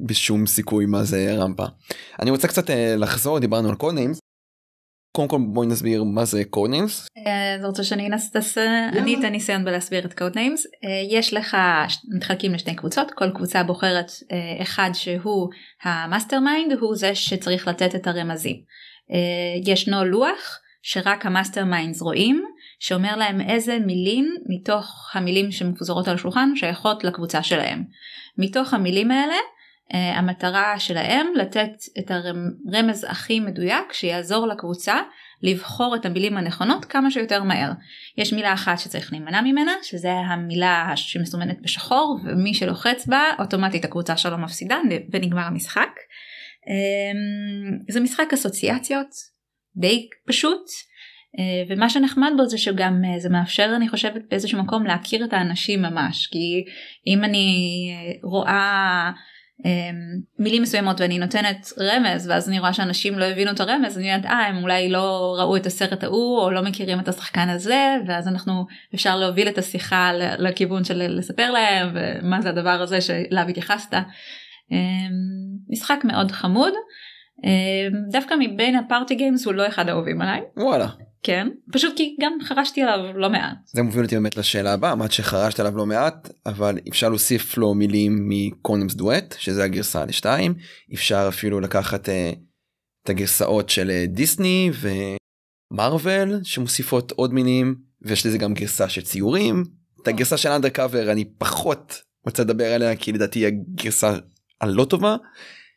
בשום 0.00 0.46
סיכוי 0.46 0.86
מה 0.86 1.04
זה 1.04 1.34
רמפה. 1.38 1.64
אני 2.22 2.30
רוצה 2.30 2.48
קצת 2.48 2.70
uh, 2.70 2.72
לחזור 2.96 3.38
דיברנו 3.38 3.68
על 3.68 3.74
קודנימס. 3.74 4.18
קודם 5.16 5.28
כל 5.28 5.38
בואי 5.52 5.66
נסביר 5.66 6.04
מה 6.04 6.24
זה 6.24 6.44
קודנימס. 6.44 7.06
אתה 7.58 7.66
רוצה 7.66 7.84
שאני 7.84 8.06
אנסה 8.06 8.38
אני 8.92 9.18
אתן 9.18 9.32
ניסיון 9.32 9.64
בלהסביר 9.64 10.04
את 10.04 10.18
Codenames 10.18 10.66
יש 11.10 11.34
לך 11.34 11.56
מתחלקים 12.16 12.54
לשתי 12.54 12.74
קבוצות 12.74 13.10
כל 13.10 13.30
קבוצה 13.30 13.62
בוחרת 13.62 14.10
אחד 14.62 14.90
שהוא 14.92 15.48
ה 15.82 16.40
mastermind 16.40 16.72
הוא 16.72 16.96
זה 16.96 17.14
שצריך 17.14 17.68
לתת 17.68 17.94
את 17.94 18.06
הרמזים. 18.06 18.56
ישנו 19.66 20.04
לוח 20.04 20.60
שרק 20.88 21.26
ה 21.26 21.64
masterminds 21.64 22.02
רואים 22.02 22.44
שאומר 22.78 23.16
להם 23.16 23.40
איזה 23.40 23.78
מילים 23.78 24.34
מתוך 24.48 25.10
המילים 25.14 25.50
שמפוזרות 25.50 26.08
על 26.08 26.14
השולחן 26.14 26.50
שייכות 26.56 27.04
לקבוצה 27.04 27.42
שלהם. 27.42 27.84
מתוך 28.38 28.74
המילים 28.74 29.10
האלה 29.10 29.34
אה, 29.34 29.96
המטרה 29.96 30.78
שלהם 30.78 31.26
לתת 31.36 31.70
את 31.98 32.10
הרמז 32.10 33.06
הכי 33.08 33.40
מדויק 33.40 33.92
שיעזור 33.92 34.46
לקבוצה 34.46 35.00
לבחור 35.42 35.96
את 35.96 36.06
המילים 36.06 36.36
הנכונות 36.36 36.84
כמה 36.84 37.10
שיותר 37.10 37.42
מהר. 37.42 37.72
יש 38.18 38.32
מילה 38.32 38.52
אחת 38.52 38.78
שצריך 38.78 39.12
להימנע 39.12 39.40
ממנה 39.40 39.72
שזה 39.82 40.12
המילה 40.12 40.92
שמסומנת 40.96 41.62
בשחור 41.62 42.18
ומי 42.24 42.54
שלוחץ 42.54 43.06
בה 43.06 43.22
אוטומטית 43.38 43.84
הקבוצה 43.84 44.16
שלו 44.16 44.38
מפסידה 44.38 44.78
ונגמר 45.12 45.42
המשחק. 45.42 45.90
Um, 46.64 47.92
זה 47.92 48.00
משחק 48.00 48.32
אסוציאציות 48.32 49.35
די 49.76 50.08
פשוט. 50.28 50.66
אה, 51.38 51.64
ומה 51.68 51.90
שנחמד 51.90 52.32
בו 52.36 52.46
זה 52.46 52.58
שגם 52.58 53.02
אה, 53.04 53.18
זה 53.18 53.28
מאפשר 53.28 53.72
אני 53.76 53.88
חושבת 53.88 54.22
באיזשהו 54.30 54.62
מקום 54.62 54.86
להכיר 54.86 55.24
את 55.24 55.32
האנשים 55.32 55.82
ממש 55.82 56.26
כי 56.26 56.64
אם 57.06 57.24
אני 57.24 57.90
אה, 57.94 58.12
רואה 58.22 59.10
מילים 60.38 60.62
מסוימות 60.62 61.00
ואני 61.00 61.18
נותנת 61.18 61.68
רמז 61.78 62.28
ואז 62.28 62.48
אני 62.48 62.58
רואה 62.58 62.72
שאנשים 62.72 63.18
לא 63.18 63.24
הבינו 63.24 63.50
את 63.50 63.60
הרמז 63.60 63.98
אני 63.98 64.10
יודעת 64.10 64.26
אה 64.26 64.46
הם 64.46 64.62
אולי 64.62 64.88
לא 64.88 65.36
ראו 65.38 65.56
את 65.56 65.66
הסרט 65.66 66.04
ההוא 66.04 66.40
או 66.40 66.50
לא 66.50 66.62
מכירים 66.62 67.00
את 67.00 67.08
השחקן 67.08 67.48
הזה 67.48 67.96
ואז 68.06 68.28
אנחנו 68.28 68.66
אפשר 68.94 69.16
להוביל 69.16 69.48
את 69.48 69.58
השיחה 69.58 70.12
לכיוון 70.38 70.84
של 70.84 71.02
לספר 71.08 71.50
להם 71.50 71.88
ומה 71.94 72.42
זה 72.42 72.48
הדבר 72.48 72.70
הזה 72.82 73.00
שאליו 73.00 73.48
התייחסת. 73.48 73.94
משחק 75.70 76.00
מאוד 76.04 76.32
חמוד 76.32 76.72
דווקא 78.10 78.34
מבין 78.38 78.76
הפארטי 78.76 79.14
גיימס 79.14 79.46
הוא 79.46 79.54
לא 79.54 79.68
אחד 79.68 79.88
האהובים 79.88 80.20
עליי. 80.20 80.40
וואלה. 80.56 80.88
כן 81.22 81.48
פשוט 81.72 81.96
כי 81.96 82.16
גם 82.20 82.32
חרשתי 82.42 82.82
עליו 82.82 83.18
לא 83.18 83.30
מעט. 83.30 83.56
זה 83.66 83.82
מוביל 83.82 84.04
אותי 84.04 84.14
באמת 84.14 84.36
לשאלה 84.36 84.72
הבאה 84.72 84.92
אמרת 84.92 85.12
שחרשת 85.12 85.60
עליו 85.60 85.76
לא 85.76 85.86
מעט 85.86 86.28
אבל 86.46 86.78
אפשר 86.88 87.08
להוסיף 87.08 87.56
לו 87.56 87.74
מילים 87.74 88.28
מקונמס 88.28 88.94
דואט 88.94 89.34
שזה 89.38 89.64
הגרסה 89.64 90.04
לשתיים 90.04 90.54
אפשר 90.94 91.26
אפילו 91.28 91.60
לקחת 91.60 92.08
uh, 92.08 92.12
את 93.04 93.10
הגרסאות 93.10 93.70
של 93.70 93.90
uh, 93.90 94.10
דיסני 94.10 94.70
ו 95.72 95.82
Marvel 95.82 96.40
שמוסיפות 96.42 97.12
עוד 97.12 97.34
מילים 97.34 97.74
ויש 98.02 98.26
לזה 98.26 98.38
גם 98.38 98.54
גרסה 98.54 98.88
של 98.88 99.02
ציורים 99.02 99.64
את 100.02 100.08
הגרסה 100.08 100.36
של 100.36 100.48
undercover 100.48 101.12
אני 101.12 101.24
פחות 101.38 102.02
רוצה 102.26 102.42
לדבר 102.42 102.72
עליה 102.72 102.96
כי 102.96 103.12
לדעתי 103.12 103.38
היא 103.38 103.46
הגרסה 103.46 104.16
הלא 104.60 104.84
טובה. 104.84 105.16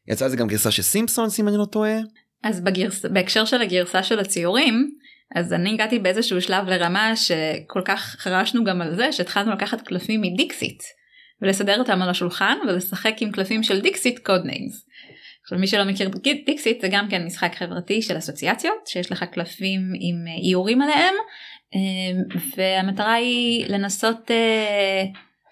יצא 0.09 0.25
לזה 0.25 0.37
גם 0.37 0.47
גרסה 0.47 0.71
של 0.71 0.81
Simpsons 0.81 1.39
אם 1.39 1.47
אני 1.47 1.57
לא 1.57 1.65
טועה. 1.65 1.97
אז 2.43 2.61
בגרס... 2.61 3.05
בהקשר 3.05 3.45
של 3.45 3.61
הגרסה 3.61 4.03
של 4.03 4.19
הציורים 4.19 4.89
אז 5.35 5.53
אני 5.53 5.73
הגעתי 5.73 5.99
באיזשהו 5.99 6.41
שלב 6.41 6.67
לרמה 6.67 7.15
שכל 7.15 7.81
כך 7.85 8.15
חרשנו 8.19 8.63
גם 8.63 8.81
על 8.81 8.95
זה 8.95 9.11
שהתחלנו 9.11 9.51
לקחת 9.51 9.81
קלפים 9.81 10.21
מ 10.21 10.31
Dixit 10.31 10.83
ולסדר 11.41 11.79
אותם 11.79 12.01
על 12.01 12.09
השולחן 12.09 12.57
ולשחק 12.67 13.13
עם 13.21 13.31
קלפים 13.31 13.63
של 13.63 13.81
Dixit 13.81 14.19
Codenames. 14.19 14.85
מי 15.51 15.67
שלא 15.67 15.83
מכיר 15.83 16.09
דיקסיט 16.45 16.81
זה 16.81 16.87
גם 16.91 17.07
כן 17.09 17.25
משחק 17.25 17.55
חברתי 17.55 18.01
של 18.01 18.17
אסוציאציות 18.17 18.87
שיש 18.87 19.11
לך 19.11 19.23
קלפים 19.23 19.81
עם 19.99 20.15
איורים 20.43 20.81
עליהם 20.81 21.13
אה, 21.75 22.39
והמטרה 22.57 23.13
היא 23.13 23.65
לנסות 23.67 24.31
אה, 24.31 25.03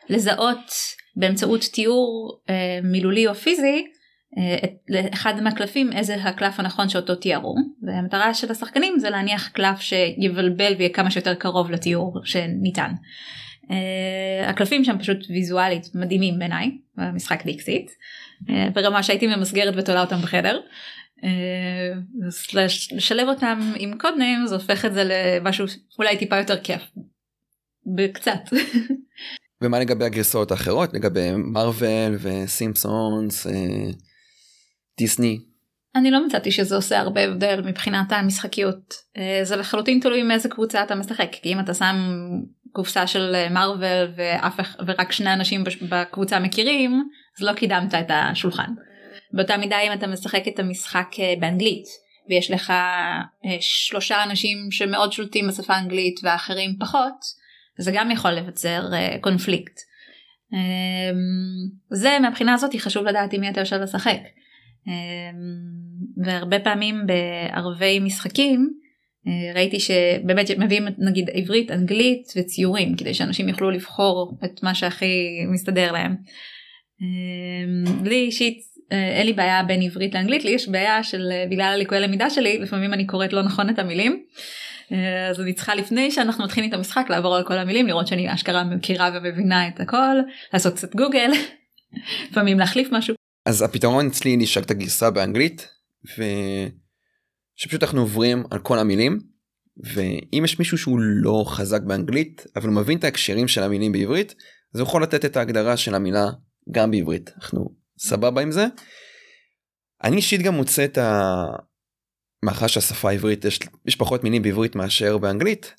לזהות 0.10 0.72
באמצעות 1.16 1.62
תיאור 1.62 2.40
אה, 2.50 2.80
מילולי 2.84 3.28
או 3.28 3.36
פיזי 3.36 3.86
לאחד 4.90 5.42
מהקלפים 5.42 5.94
איזה 5.94 6.16
הקלף 6.16 6.60
הנכון 6.60 6.90
שאותו 6.90 7.16
תיארו 7.16 7.56
והמטרה 7.84 8.34
של 8.34 8.52
השחקנים 8.52 9.00
זה 9.00 9.10
להניח 9.10 9.48
קלף 9.48 9.80
שיבלבל 9.80 10.74
ויהיה 10.78 10.94
כמה 10.94 11.12
שיותר 11.12 11.34
קרוב 11.34 11.72
לתיאור 11.72 12.20
שניתן. 12.24 12.92
Uh, 13.64 14.50
הקלפים 14.50 14.84
שם 14.84 14.98
פשוט 15.00 15.18
ויזואלית 15.30 15.88
מדהימים 15.96 16.40
בעיניי 16.40 16.78
במשחק 16.98 17.46
דיקסית 17.46 17.92
uh, 18.44 18.52
ברמה 18.74 19.04
שהייתי 19.04 19.28
ממסגרת 19.28 19.74
ותולה 19.78 20.02
אותם 20.02 20.16
בחדר. 20.16 20.60
Uh, 21.18 21.26
לשלב 22.92 23.28
אותם 23.28 23.74
עם 23.78 23.98
קודניים 23.98 24.48
זה 24.48 24.56
הופך 24.56 24.86
את 24.86 24.94
זה 24.94 25.04
למשהו 25.06 25.66
אולי 26.00 26.18
טיפה 26.18 26.38
יותר 26.38 26.58
כיף. 26.64 26.82
בקצת. 27.96 28.40
ומה 29.62 29.80
לגבי 29.80 30.06
הגרסאות 30.06 30.52
האחרות 30.52 30.94
לגבי 30.94 31.32
מרוויל 31.36 32.18
וסימפסונס 32.20 33.48
דיסני. 34.98 35.40
אני 35.96 36.12
לא 36.12 36.26
מצאתי 36.26 36.52
שזה 36.52 36.76
עושה 36.76 37.00
הרבה 37.00 37.24
הבדל 37.24 37.62
מבחינת 37.66 38.12
המשחקיות 38.12 38.94
אה, 39.18 39.40
זה 39.44 39.56
לחלוטין 39.56 40.00
תלוי 40.00 40.24
מאיזה 40.24 40.50
קבוצה 40.50 40.84
אתה 40.84 40.96
משחק 40.96 41.30
כי 41.42 41.54
אם 41.54 41.60
אתה 41.60 41.74
שם 41.74 41.96
קופסה 42.72 43.08
של 43.08 43.36
מרוויל 43.52 44.12
ואף 44.16 44.60
ורק 44.88 45.12
שני 45.12 45.34
אנשים 45.34 45.64
בקבוצה 45.90 46.40
מכירים 46.40 47.04
אז 47.38 47.44
לא 47.44 47.54
קידמת 47.54 47.94
את 47.94 48.06
השולחן. 48.10 48.74
באותה 49.34 49.58
מידה 49.58 49.80
אם 49.80 49.94
אתה 49.94 50.08
משחק 50.08 50.48
את 50.48 50.60
המשחק 50.60 51.08
אה, 51.20 51.34
באנגלית 51.40 51.86
ויש 52.30 52.52
לך 52.52 52.70
אה, 52.70 53.58
שלושה 53.60 54.24
אנשים 54.24 54.58
שמאוד 54.72 55.14
שולטים 55.14 55.48
בשפה 55.48 55.74
האנגלית 55.74 56.20
ואחרים 56.24 56.76
פחות 56.80 57.48
זה 57.80 57.92
גם 57.92 58.12
יכול 58.12 58.32
לבצר 58.32 58.82
קונפליקט. 59.22 59.80
זה 61.92 62.18
מהבחינה 62.22 62.54
הזאת 62.54 62.76
חשוב 62.80 63.06
לדעת 63.06 63.34
עם 63.34 63.42
מי 63.42 63.50
אתה 63.50 63.62
יושב 63.62 63.76
לשחק. 63.76 64.18
אמ, 64.88 66.24
והרבה 66.26 66.60
פעמים 66.60 67.02
בערבי 67.08 68.00
משחקים 68.00 68.70
אה, 69.28 69.54
ראיתי 69.56 69.80
שבאמת 69.80 70.50
מביאים 70.58 70.88
נגיד 70.98 71.30
עברית 71.34 71.72
אנגלית 71.72 72.34
וציורים 72.38 72.96
כדי 72.96 73.14
שאנשים 73.14 73.50
יוכלו 73.50 73.72
לבחור 73.72 74.38
את 74.46 74.64
מה 74.64 74.76
שהכי 74.76 75.46
מסתדר 75.54 75.92
להם. 75.92 76.16
אמ, 77.02 78.06
לי 78.06 78.16
אישית 78.16 78.58
אה, 78.92 79.10
אין 79.18 79.26
לי 79.26 79.34
בעיה 79.34 79.64
בין 79.64 79.82
עברית 79.82 80.16
לאנגלית 80.16 80.46
לי 80.46 80.52
יש 80.52 80.70
בעיה 80.70 81.04
של 81.04 81.32
אה, 81.32 81.46
בגלל 81.52 81.72
הליקויי 81.74 82.02
למידה 82.02 82.30
שלי 82.30 82.58
לפעמים 82.60 82.94
אני 82.94 83.06
קוראת 83.06 83.34
לא 83.34 83.42
נכון 83.42 83.70
את 83.70 83.80
המילים. 83.80 84.24
אז 85.30 85.42
אני 85.42 85.54
צריכה 85.54 85.76
לפני 85.76 86.12
שאנחנו 86.12 86.44
מתחילים 86.44 86.70
את 86.70 86.76
המשחק 86.76 87.06
לעבור 87.10 87.36
על 87.36 87.44
כל 87.44 87.58
המילים 87.58 87.88
לראות 87.88 88.08
שאני 88.08 88.34
אשכרה 88.34 88.64
מכירה 88.64 89.10
ומבינה 89.14 89.68
את 89.68 89.80
הכל 89.80 90.16
לעשות 90.54 90.74
קצת 90.74 90.96
גוגל 90.96 91.32
לפעמים 92.30 92.60
להחליף 92.60 92.88
משהו 92.92 93.16
אז 93.48 93.62
הפתרון 93.62 94.08
אצלי 94.08 94.38
נשאר 94.38 94.64
את 94.64 94.72
הגרסה 94.72 95.12
באנגלית 95.12 95.68
ושפשוט 97.58 97.84
אנחנו 97.84 98.02
עוברים 98.02 98.44
על 98.52 98.60
כל 98.60 98.80
המילים 98.80 99.20
ואם 99.78 100.42
יש 100.46 100.60
מישהו 100.60 100.78
שהוא 100.78 101.00
לא 101.00 101.44
חזק 101.48 101.82
באנגלית 101.82 102.46
אבל 102.56 102.68
הוא 102.68 102.76
מבין 102.76 102.98
את 102.98 103.04
ההקשרים 103.04 103.48
של 103.48 103.64
המילים 103.64 103.92
בעברית 103.92 104.36
אז 104.74 104.80
הוא 104.80 104.88
יכול 104.88 105.04
לתת 105.04 105.26
את 105.26 105.38
ההגדרה 105.38 105.78
של 105.78 105.96
המילה 105.96 106.26
גם 106.72 106.92
בעברית 106.92 107.30
אנחנו 107.38 107.76
סבבה 108.00 108.42
עם 108.42 108.52
זה. 108.52 108.66
אני 110.04 110.16
אישית 110.16 110.42
גם 110.42 110.54
מוצא 110.54 110.86
את 110.86 110.98
ה... 110.98 111.34
מאחר 112.46 112.68
שהשפה 112.68 113.10
העברית 113.10 113.46
יש, 113.46 113.60
יש 113.86 113.96
פחות 113.96 114.24
מילים 114.24 114.42
בעברית 114.42 114.76
מאשר 114.76 115.18
באנגלית 115.18 115.74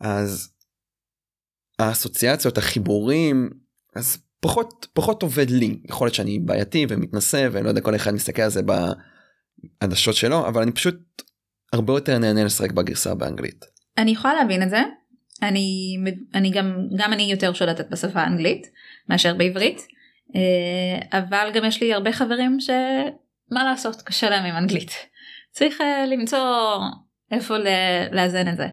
אז 0.00 0.52
האסוציאציות 1.78 2.58
החיבורים 2.58 3.50
אז 3.96 4.18
פחות 4.42 4.86
פחות 4.92 5.22
עובד 5.22 5.50
לי 5.50 5.78
יכול 5.88 6.06
להיות 6.06 6.14
שאני 6.14 6.38
בעייתי 6.38 6.86
ומתנשא 6.88 7.48
ולא 7.52 7.68
יודע 7.68 7.80
כל 7.80 7.94
אחד 7.94 8.10
מסתכל 8.14 8.42
על 8.42 8.50
זה 8.50 8.60
בעדשות 9.82 10.14
שלו 10.14 10.48
אבל 10.48 10.62
אני 10.62 10.72
פשוט 10.72 11.22
הרבה 11.72 11.92
יותר 11.92 12.18
נהנה 12.18 12.44
לשחק 12.44 12.72
בגרסה 12.72 13.14
באנגלית. 13.14 13.64
אני 13.98 14.10
יכולה 14.10 14.34
להבין 14.34 14.62
את 14.62 14.70
זה. 14.70 14.82
אני 15.42 15.96
אני 16.34 16.50
גם 16.50 16.74
גם 16.98 17.12
אני 17.12 17.22
יותר 17.22 17.52
שולטת 17.52 17.90
בשפה 17.90 18.20
האנגלית 18.20 18.66
מאשר 19.08 19.34
בעברית 19.34 19.86
אה, 20.36 21.18
אבל 21.18 21.50
גם 21.54 21.64
יש 21.64 21.82
לי 21.82 21.94
הרבה 21.94 22.12
חברים 22.12 22.60
שמה 22.60 23.64
לעשות 23.64 24.02
קשה 24.02 24.30
להם 24.30 24.44
עם 24.44 24.56
אנגלית. 24.56 24.90
צריך 25.50 25.80
אה, 25.80 26.06
למצוא 26.06 26.78
איפה 27.30 27.54
לאזן 28.12 28.48
את 28.48 28.56
זה. 28.56 28.66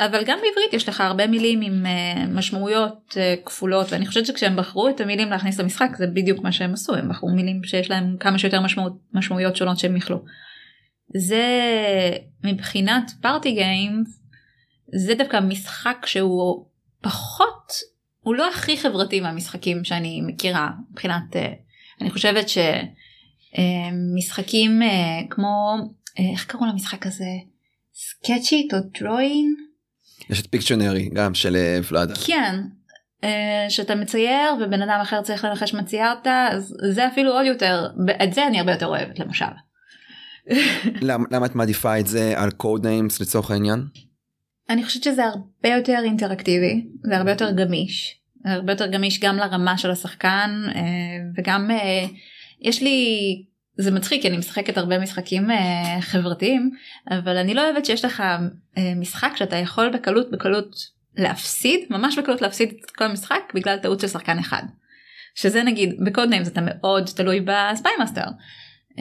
אבל 0.00 0.24
גם 0.24 0.38
בעברית 0.38 0.72
יש 0.72 0.88
לך 0.88 1.00
הרבה 1.00 1.26
מילים 1.26 1.60
עם 1.60 1.86
uh, 1.86 1.88
משמעויות 2.28 3.14
uh, 3.16 3.16
כפולות 3.46 3.92
ואני 3.92 4.06
חושבת 4.06 4.26
שכשהם 4.26 4.56
בחרו 4.56 4.88
את 4.88 5.00
המילים 5.00 5.30
להכניס 5.30 5.60
למשחק 5.60 5.88
זה 5.96 6.06
בדיוק 6.06 6.42
מה 6.42 6.52
שהם 6.52 6.72
עשו 6.72 6.94
הם 6.94 7.08
בחרו 7.08 7.30
מילים 7.30 7.64
שיש 7.64 7.90
להם 7.90 8.16
כמה 8.20 8.38
שיותר 8.38 8.60
משמעות, 8.60 8.92
משמעויות 9.12 9.56
שונות 9.56 9.78
שהם 9.78 9.96
יכלו. 9.96 10.24
זה 11.16 11.44
מבחינת 12.44 13.10
party 13.20 13.52
games 13.52 14.22
זה 14.94 15.14
דווקא 15.14 15.40
משחק 15.40 16.06
שהוא 16.06 16.66
פחות 17.00 17.72
הוא 18.20 18.34
לא 18.34 18.48
הכי 18.50 18.76
חברתי 18.76 19.20
מהמשחקים 19.20 19.84
שאני 19.84 20.20
מכירה 20.26 20.70
מבחינת 20.90 21.36
אה, 21.36 21.38
אני 22.00 22.10
חושבת 22.10 22.46
שמשחקים 23.48 24.80
כמו 25.30 25.76
איך 26.32 26.46
קראו 26.46 26.66
למשחק 26.66 27.06
הזה 27.06 27.30
Sketch 27.94 28.54
It 28.54 28.74
או 28.74 28.78
Draw 29.00 29.45
It 29.45 29.67
יש 30.30 30.40
את 30.40 30.46
Pictionary 30.46 31.08
גם 31.12 31.34
של 31.34 31.56
אה, 31.56 31.78
Vlaada. 31.90 32.14
כן. 32.26 32.54
אה, 33.24 33.66
שאתה 33.68 33.94
מצייר 33.94 34.54
ובן 34.60 34.82
אדם 34.82 34.98
אחר 35.02 35.22
צריך 35.22 35.44
לנחש 35.44 35.74
מה 35.74 35.82
ציירת 35.82 36.26
אז 36.26 36.76
זה 36.92 37.06
אפילו 37.06 37.32
עוד 37.32 37.46
יותר 37.46 37.86
את 38.24 38.32
זה 38.32 38.46
אני 38.46 38.58
הרבה 38.58 38.72
יותר 38.72 38.86
אוהבת 38.86 39.18
למשל. 39.18 39.44
למה, 41.00 41.24
למה 41.30 41.46
את 41.46 41.54
מעדיפה 41.54 42.00
את 42.00 42.06
זה 42.06 42.32
על 42.36 42.50
Codenames 42.50 43.20
לצורך 43.20 43.50
העניין? 43.50 43.84
אני 44.70 44.84
חושבת 44.84 45.02
שזה 45.02 45.24
הרבה 45.24 45.76
יותר 45.76 45.98
אינטראקטיבי 46.04 46.86
זה 47.02 47.16
הרבה 47.16 47.30
יותר 47.30 47.50
גמיש 47.50 48.14
הרבה 48.44 48.72
יותר 48.72 48.86
גמיש 48.86 49.20
גם 49.20 49.36
לרמה 49.36 49.78
של 49.78 49.90
השחקן 49.90 50.50
אה, 50.74 50.80
וגם 51.36 51.70
יש 52.60 52.82
לי 52.82 53.42
זה 53.80 53.90
מצחיק 53.90 54.22
כי 54.22 54.28
אני 54.28 54.36
משחקת 54.36 54.78
הרבה 54.78 54.98
משחקים 54.98 55.50
אה, 55.50 55.54
חברתיים 56.00 56.70
אבל 57.10 57.36
אני 57.36 57.54
לא 57.54 57.70
אוהבת 57.70 57.84
שיש 57.84 58.04
לך 58.04 58.22
אה, 58.74 58.80
משחק 58.96 59.32
שאתה 59.36 59.56
יכול 59.56 59.88
בקלות 59.88 60.30
בקלות 60.30 60.76
להפסיד 61.16 61.80
ממש 61.90 62.18
בקלות 62.18 62.42
להפסיד 62.42 62.74
את 62.84 62.90
כל 62.90 63.04
המשחק 63.04 63.40
בגלל 63.54 63.78
טעות 63.78 64.00
של 64.00 64.08
שחקן 64.08 64.38
אחד. 64.38 64.62
שזה 65.34 65.62
נגיד 65.62 65.94
ב 66.04 66.28
Codenames 66.28 66.48
אתה 66.48 66.60
מאוד 66.64 67.10
תלוי 67.16 67.40
ב 67.40 67.48
spymaster. 67.48 68.24
אמ, 68.90 69.00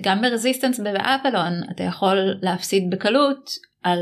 וגם 0.00 0.22
ב 0.22 0.27
Resistance 0.27 0.80
ב 0.80 0.90
Avalon 0.90 1.52
אתה 1.70 1.82
יכול 1.82 2.38
להפסיד 2.42 2.90
בקלות 2.90 3.50
על 3.82 3.98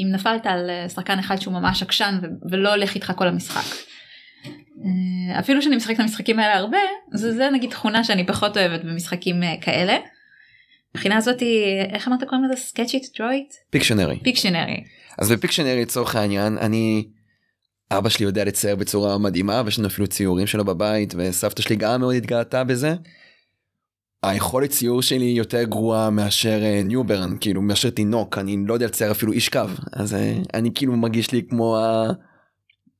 אם 0.00 0.12
נפלת 0.12 0.46
על 0.46 0.70
שחקן 0.88 1.18
אחד 1.18 1.36
שהוא 1.36 1.54
ממש 1.54 1.82
עקשן 1.82 2.18
ולא 2.50 2.74
הולך 2.74 2.94
איתך 2.94 3.12
כל 3.16 3.28
המשחק. 3.28 3.87
אה, 4.84 5.38
אפילו 5.40 5.62
שאני 5.62 5.76
משחקת 5.76 6.00
המשחקים 6.00 6.38
האלה 6.38 6.56
הרבה 6.56 6.78
זה, 7.12 7.32
זה 7.32 7.50
נגיד 7.50 7.70
תכונה 7.70 8.04
שאני 8.04 8.26
פחות 8.26 8.56
אוהבת 8.56 8.84
במשחקים 8.84 9.42
אה, 9.42 9.54
כאלה. 9.60 9.96
מבחינה 10.94 11.20
זאתי 11.20 11.64
איך 11.92 12.08
אמרת 12.08 12.24
קוראים 12.24 12.44
לזה 12.44 12.56
Sketch 12.56 13.02
It 13.02 13.18
Draw 13.18 13.39
It? 13.39 13.54
Pictionary. 13.70 14.18
Pictionary. 14.22 14.84
אז 15.18 15.32
ב 15.32 15.36
Pictionary 15.36 15.82
לצורך 15.82 16.16
העניין 16.16 16.58
אני 16.58 17.08
אבא 17.90 18.08
שלי 18.08 18.24
יודע 18.24 18.44
לצייר 18.44 18.76
בצורה 18.76 19.18
מדהימה 19.18 19.62
ויש 19.64 19.78
לנו 19.78 19.88
אפילו 19.88 20.06
ציורים 20.06 20.46
שלו 20.46 20.64
בבית 20.64 21.14
וסבתא 21.16 21.62
שלי 21.62 21.76
גם 21.76 22.00
מאוד 22.00 22.14
התגאתה 22.14 22.64
בזה. 22.64 22.94
היכולת 24.22 24.70
ציור 24.70 25.02
שלי 25.02 25.24
יותר 25.24 25.62
גרועה 25.62 26.10
מאשר 26.10 26.60
newborn 26.84 27.32
אה, 27.32 27.38
כאילו 27.40 27.62
מאשר 27.62 27.90
תינוק 27.90 28.38
אני 28.38 28.56
לא 28.66 28.74
יודע 28.74 28.86
לצייר 28.86 29.10
אפילו 29.10 29.32
איש 29.32 29.48
קו 29.48 29.60
אז 29.92 30.16
אני 30.54 30.70
כאילו 30.74 30.96
מרגיש 30.96 31.32
לי 31.32 31.42
כמו 31.50 31.76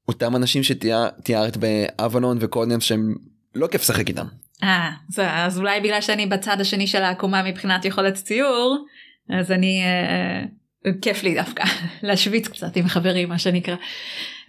אותם 0.09 0.37
אנשים 0.37 0.63
שתיארת 0.63 1.57
באבלון 1.57 2.39
וקודם 2.41 2.81
שהם 2.81 3.15
לא 3.55 3.67
כיף 3.67 3.83
לשחק 3.83 4.09
איתם. 4.09 4.27
אה, 4.63 4.91
אז 5.19 5.59
אולי 5.59 5.81
בגלל 5.81 6.01
שאני 6.01 6.27
בצד 6.27 6.61
השני 6.61 6.87
של 6.87 7.03
העקומה 7.03 7.43
מבחינת 7.43 7.85
יכולת 7.85 8.15
ציור 8.15 8.87
אז 9.31 9.53
אני 9.53 9.83
אה, 9.85 10.45
אה 10.87 10.93
כיף 11.03 11.23
לי 11.23 11.35
דווקא 11.35 11.65
להשוויץ 12.03 12.49
קצת 12.49 12.77
עם 12.77 12.89
חברים 12.89 13.29
מה 13.29 13.39
שנקרא. 13.39 13.77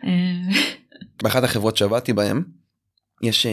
אה, 0.03 0.09
באחת 1.23 1.43
החברות 1.43 1.77
שעבדתי 1.77 2.13
בהם 2.13 2.43
יש 3.23 3.45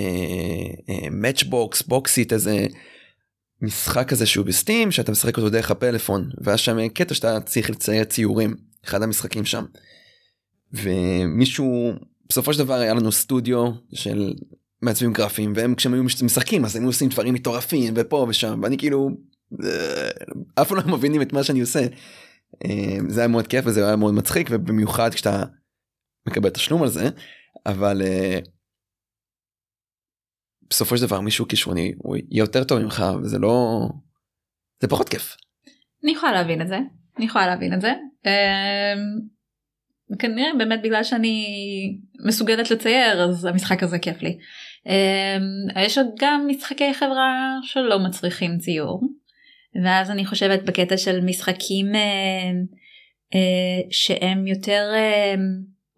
מאצ'בוקס 1.11 1.83
אה, 1.83 1.87
בוקסיט 1.89 2.33
איזה 2.33 2.67
משחק 3.63 4.09
כזה 4.09 4.27
שהוא 4.27 4.47
ב 4.47 4.55
Steam 4.55 4.93
שאתה 4.93 5.13
משחק 5.13 5.37
אותו 5.37 5.51
דרך 5.51 5.71
הפלאפון 5.71 6.31
והיה 6.41 6.59
שם 6.59 6.89
קטע 6.89 7.15
שאתה 7.15 7.41
צריך 7.41 7.71
לצייר 7.71 8.05
ציורים 8.05 8.55
אחד 8.85 9.03
המשחקים 9.03 9.45
שם. 9.45 9.65
ומישהו 10.73 11.93
בסופו 12.29 12.53
של 12.53 12.59
דבר 12.59 12.75
היה 12.75 12.95
לנו 12.95 13.13
סטודיו 13.13 13.71
של 13.95 14.35
מעצבים 14.83 15.13
גרפיים 15.13 15.53
והם 15.57 15.75
כשהם 15.75 15.95
היו 15.95 16.05
משחקים 16.05 16.65
אז 16.65 16.77
היינו 16.77 16.89
עושים 16.89 17.09
דברים 17.09 17.35
מטורפים 17.35 17.95
ופה 17.97 18.27
ושם 18.29 18.61
ואני 18.63 18.79
כאילו 18.79 19.11
אה, 19.65 20.11
אף 20.55 20.69
פעם 20.69 20.79
לא 20.79 20.97
מבינים 20.97 21.23
את 21.23 21.33
מה 21.33 21.45
שאני 21.45 21.61
עושה. 21.61 21.81
אה, 22.65 22.99
זה 23.09 23.21
היה 23.21 23.29
מאוד 23.29 23.47
כיף 23.47 23.65
וזה 23.67 23.87
היה 23.87 23.97
מאוד 23.97 24.15
מצחיק 24.15 24.49
ובמיוחד 24.51 25.15
כשאתה 25.15 25.45
מקבל 26.29 26.51
תשלום 26.51 26.83
על 26.83 26.89
זה 26.89 27.09
אבל 27.67 28.03
אה, 28.03 28.39
בסופו 30.71 30.97
של 30.97 31.07
דבר 31.07 31.21
מישהו 31.21 31.49
כישרוני 31.49 31.93
הוא 31.99 32.17
יהיה 32.17 32.43
יותר 32.43 32.65
טוב 32.65 32.79
ממך 32.79 33.05
וזה 33.23 33.39
לא 33.39 33.89
זה 34.83 34.89
פחות 34.89 35.09
כיף. 35.09 35.37
אני 36.05 36.13
יכולה 36.13 36.33
להבין 36.33 36.63
את 36.63 36.69
זה 36.69 36.79
אני 37.17 37.27
יכולה 37.27 37.47
להבין 37.47 37.75
את 37.75 37.81
זה. 37.81 37.93
כנראה 40.19 40.51
באמת 40.59 40.83
בגלל 40.83 41.05
שאני 41.05 41.47
מסוגלת 42.27 42.71
לצייר 42.71 43.25
אז 43.25 43.45
המשחק 43.45 43.83
הזה 43.83 43.99
כיף 43.99 44.23
לי. 44.23 44.39
אמ, 44.87 45.83
יש 45.85 45.99
עוד 45.99 46.07
גם 46.19 46.47
משחקי 46.49 46.95
חברה 46.95 47.59
שלא 47.63 47.99
מצריכים 47.99 48.59
ציור 48.59 49.01
ואז 49.85 50.11
אני 50.11 50.27
חושבת 50.27 50.63
בקטע 50.63 50.97
של 50.97 51.21
משחקים 51.21 51.95
אה, 51.95 52.51
אה, 53.35 53.81
שהם 53.91 54.47
יותר 54.47 54.91
אה, 54.95 55.35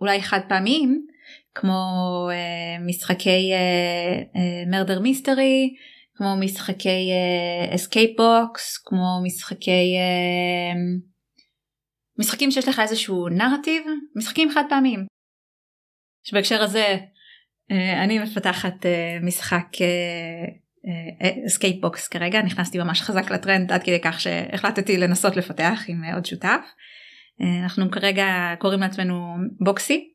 אולי 0.00 0.22
חד 0.22 0.40
פעמיים 0.48 1.06
כמו 1.54 1.74
משחקי 2.86 3.52
murder 4.66 5.00
mystery 5.00 5.74
כמו 6.14 6.36
משחקי 6.40 7.10
escape 7.74 8.10
box 8.16 8.78
כמו 8.84 9.20
משחקי 9.24 9.96
משחקים 12.18 12.50
שיש 12.50 12.68
לך 12.68 12.78
איזשהו 12.78 13.28
נרטיב? 13.28 13.82
משחקים 14.16 14.50
חד 14.50 14.62
פעמים. 14.68 15.06
שבהקשר 16.24 16.62
הזה 16.62 16.96
אה, 17.70 18.04
אני 18.04 18.18
מפתחת 18.18 18.86
אה, 18.86 19.18
משחק 19.22 19.66
escape 21.46 21.80
box 21.80 22.04
אה, 22.04 22.18
כרגע. 22.18 22.42
נכנסתי 22.42 22.78
ממש 22.78 23.02
חזק 23.02 23.30
לטרנד 23.30 23.72
עד 23.72 23.82
כדי 23.82 24.00
כך 24.00 24.20
שהחלטתי 24.20 24.96
לנסות 24.96 25.36
לפתח 25.36 25.84
עם 25.88 26.04
עוד 26.14 26.26
שותף. 26.26 26.60
אנחנו 27.62 27.90
כרגע 27.90 28.54
קוראים 28.58 28.80
לעצמנו 28.80 29.36
בוקסי. 29.60 30.08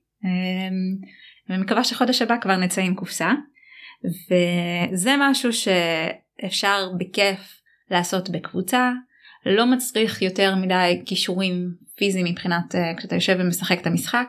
ומקווה 1.49 1.83
שחודש 1.83 2.21
הבא 2.21 2.35
כבר 2.41 2.57
נצא 2.57 2.81
עם 2.81 2.95
קופסה. 2.95 3.31
וזה 4.03 5.11
משהו 5.19 5.49
שאפשר 5.53 6.89
בכיף 6.99 7.61
לעשות 7.91 8.29
בקבוצה 8.29 8.91
לא 9.45 9.65
מצריך 9.65 10.21
יותר 10.21 10.55
מדי 10.55 11.01
כישורים 11.05 11.73
פיזיים 11.95 12.25
מבחינת 12.25 12.75
uh, 12.75 12.97
כשאתה 12.97 13.15
יושב 13.15 13.35
ומשחק 13.39 13.81
את 13.81 13.87
המשחק 13.87 14.27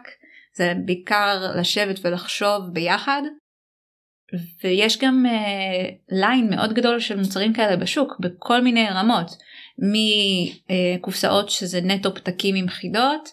זה 0.57 0.73
בעיקר 0.85 1.53
לשבת 1.57 2.01
ולחשוב 2.03 2.61
ביחד. 2.73 3.23
ויש 4.65 4.99
גם 4.99 5.25
uh, 5.27 5.93
ליין 6.11 6.51
מאוד 6.51 6.73
גדול 6.73 7.01
של 7.01 7.17
מוצרים 7.17 7.53
כאלה 7.53 7.77
בשוק 7.77 8.17
בכל 8.21 8.61
מיני 8.61 8.87
רמות 8.91 9.31
מקופסאות 9.79 11.51
שזה 11.51 11.81
נטו 11.81 12.15
פתקים 12.15 12.55
עם 12.55 12.69
חידות 12.69 13.29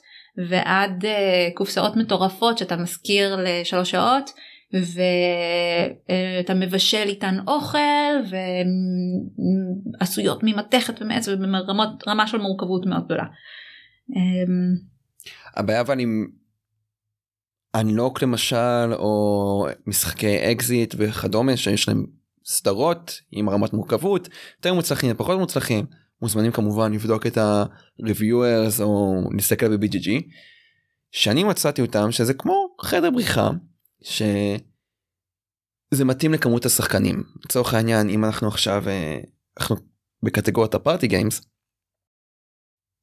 ועד 0.49 1.05
uh, 1.05 1.53
קופסאות 1.53 1.95
מטורפות 1.95 2.57
שאתה 2.57 2.75
מזכיר 2.75 3.35
לשלוש 3.43 3.91
שעות 3.91 4.31
ואתה 4.73 6.53
מבשל 6.53 7.05
איתן 7.05 7.37
אוכל 7.47 8.37
ועשויות 9.99 10.39
ממתכת 10.43 11.01
ומעץ 11.01 11.27
וברמה 11.27 12.27
של 12.27 12.37
מורכבות 12.37 12.85
מאוד 12.85 13.05
גדולה. 13.05 13.25
אמ, 14.15 14.75
הבעיה 15.55 15.81
אבל 15.81 15.99
עם 15.99 16.27
Unlock 17.75 18.21
למשל 18.23 18.93
או 18.93 19.67
משחקי 19.87 20.51
אקזיט 20.51 20.95
וכדומה 20.97 21.57
שיש 21.57 21.87
להם 21.87 22.05
סדרות 22.45 23.21
עם 23.31 23.49
רמת 23.49 23.73
מורכבות 23.73 24.29
יותר 24.57 24.73
מוצלחים 24.73 25.13
פחות 25.17 25.39
מוצלחים 25.39 25.85
מוזמנים 26.21 26.51
כמובן 26.51 26.93
לבדוק 26.93 27.27
את 27.27 27.37
ה-reviewers 27.37 28.81
או 28.81 29.21
להסתכל 29.35 29.77
ב-BGG 29.77 30.09
שאני 31.11 31.43
מצאתי 31.43 31.81
אותם 31.81 32.11
שזה 32.11 32.33
כמו 32.33 32.75
חדר 32.81 33.11
בריחה 33.11 33.49
שזה 34.03 36.05
מתאים 36.05 36.33
לכמות 36.33 36.65
השחקנים. 36.65 37.23
לצורך 37.45 37.73
העניין 37.73 38.09
אם 38.09 38.25
אנחנו 38.25 38.47
עכשיו 38.47 38.83
אה, 38.87 39.19
אנחנו 39.59 39.75
בקטגוריית 40.23 40.73
הפארטי 40.73 41.07
גיימס 41.07 41.41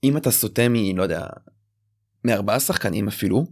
אם 0.05 0.17
אתה 0.17 0.31
סוטה 0.31 0.69
מ... 0.69 0.97
לא 0.97 1.03
יודע 1.03 1.27
מארבעה 2.25 2.61
שחקנים 2.61 3.09
אפילו 3.09 3.47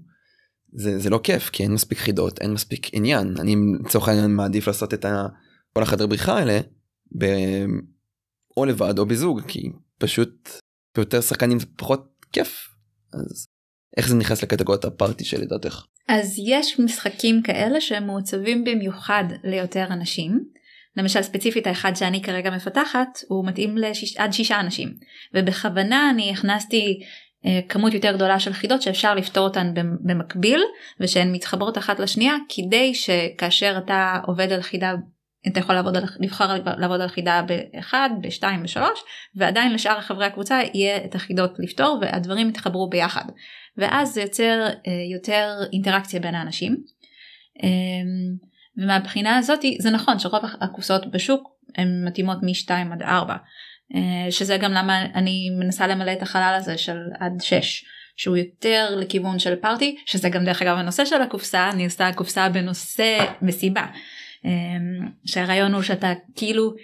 זה, 0.72 0.98
זה 0.98 1.10
לא 1.10 1.20
כיף 1.24 1.50
כי 1.50 1.62
אין 1.62 1.72
מספיק 1.72 1.98
חידות 1.98 2.40
אין 2.40 2.52
מספיק 2.52 2.86
עניין. 2.92 3.34
אני 3.40 3.56
לצורך 3.84 4.08
העניין 4.08 4.30
מעדיף 4.30 4.66
לעשות 4.66 4.94
את 4.94 5.04
ה... 5.04 5.26
כל 5.72 5.82
החדר 5.82 6.06
בריחה 6.06 6.38
האלה 6.38 6.60
ב... 7.18 7.24
או 8.56 8.64
לבד 8.64 8.98
או 8.98 9.06
בזוג 9.06 9.40
כי 9.48 9.72
פשוט 9.98 10.48
ביותר 10.96 11.20
שחקנים 11.20 11.60
זה 11.60 11.66
פחות 11.76 12.24
כיף. 12.32 12.68
אז 13.12 13.48
איך 13.96 14.08
זה 14.08 14.14
נכנס 14.14 14.42
לקטגוריית 14.42 14.84
הפארטי 14.84 15.24
שלדעתך. 15.24 15.84
אז 16.08 16.34
יש 16.46 16.80
משחקים 16.80 17.42
כאלה 17.42 17.80
שהם 17.80 18.06
מעוצבים 18.06 18.64
במיוחד 18.64 19.24
ליותר 19.44 19.86
אנשים. 19.90 20.40
למשל 20.96 21.22
ספציפית 21.22 21.66
האחד 21.66 21.94
שאני 21.94 22.22
כרגע 22.22 22.50
מפתחת 22.50 23.08
הוא 23.28 23.46
מתאים 23.46 23.78
לשיש, 23.78 24.16
עד 24.16 24.32
שישה 24.32 24.60
אנשים 24.60 24.94
ובכוונה 25.34 26.10
אני 26.10 26.30
הכנסתי 26.30 27.00
אה, 27.46 27.60
כמות 27.68 27.94
יותר 27.94 28.12
גדולה 28.12 28.40
של 28.40 28.52
חידות 28.52 28.82
שאפשר 28.82 29.14
לפתור 29.14 29.44
אותן 29.44 29.72
במקביל 30.00 30.60
ושהן 31.00 31.32
מתחברות 31.32 31.78
אחת 31.78 31.98
לשנייה 31.98 32.34
כדי 32.48 32.94
שכאשר 32.94 33.78
אתה 33.84 34.20
עובד 34.26 34.52
על 34.52 34.62
חידה 34.62 34.94
אתה 35.48 35.60
יכול 35.60 35.74
לעבוד 35.74 35.96
על, 35.96 36.04
לבחר 36.20 36.54
לעבוד 36.78 37.00
על 37.00 37.08
חידה 37.08 37.42
ב-1, 37.48 37.94
ב-2, 38.20 38.42
ב-3 38.42 38.80
ועדיין 39.34 39.72
לשאר 39.72 40.00
חברי 40.00 40.26
הקבוצה 40.26 40.60
יהיה 40.74 41.04
את 41.04 41.14
החידות 41.14 41.52
לפתור 41.58 41.98
והדברים 42.00 42.48
יתחברו 42.48 42.88
ביחד 42.88 43.24
ואז 43.78 44.14
זה 44.14 44.22
יוצר 44.22 44.66
אה, 44.86 44.92
יותר 45.12 45.58
אינטראקציה 45.72 46.20
בין 46.20 46.34
האנשים. 46.34 46.76
אה, 47.62 47.68
ומהבחינה 48.78 49.38
הזאת 49.38 49.60
זה 49.78 49.90
נכון 49.90 50.18
שרוב 50.18 50.42
הקופסאות 50.60 51.10
בשוק 51.10 51.56
הן 51.76 52.04
מתאימות 52.08 52.38
מ-2 52.42 52.70
עד 52.92 53.02
4 53.02 53.36
אה, 53.94 54.30
שזה 54.30 54.56
גם 54.56 54.72
למה 54.72 55.02
אני 55.14 55.50
מנסה 55.58 55.86
למלא 55.86 56.12
את 56.12 56.22
החלל 56.22 56.54
הזה 56.56 56.78
של 56.78 56.96
עד 57.20 57.32
6 57.40 57.84
שהוא 58.16 58.36
יותר 58.36 58.96
לכיוון 58.96 59.38
של 59.38 59.56
פארטי 59.56 59.96
שזה 60.06 60.28
גם 60.28 60.44
דרך 60.44 60.62
אגב 60.62 60.76
הנושא 60.76 61.04
של 61.04 61.22
הקופסה 61.22 61.70
אני 61.70 61.84
עושה 61.84 62.12
קופסה 62.12 62.48
בנושא 62.48 63.26
מסיבה 63.42 63.86
אה, 64.46 64.50
שהרעיון 65.26 65.74
הוא 65.74 65.82
שאתה 65.82 66.12
כאילו 66.36 66.74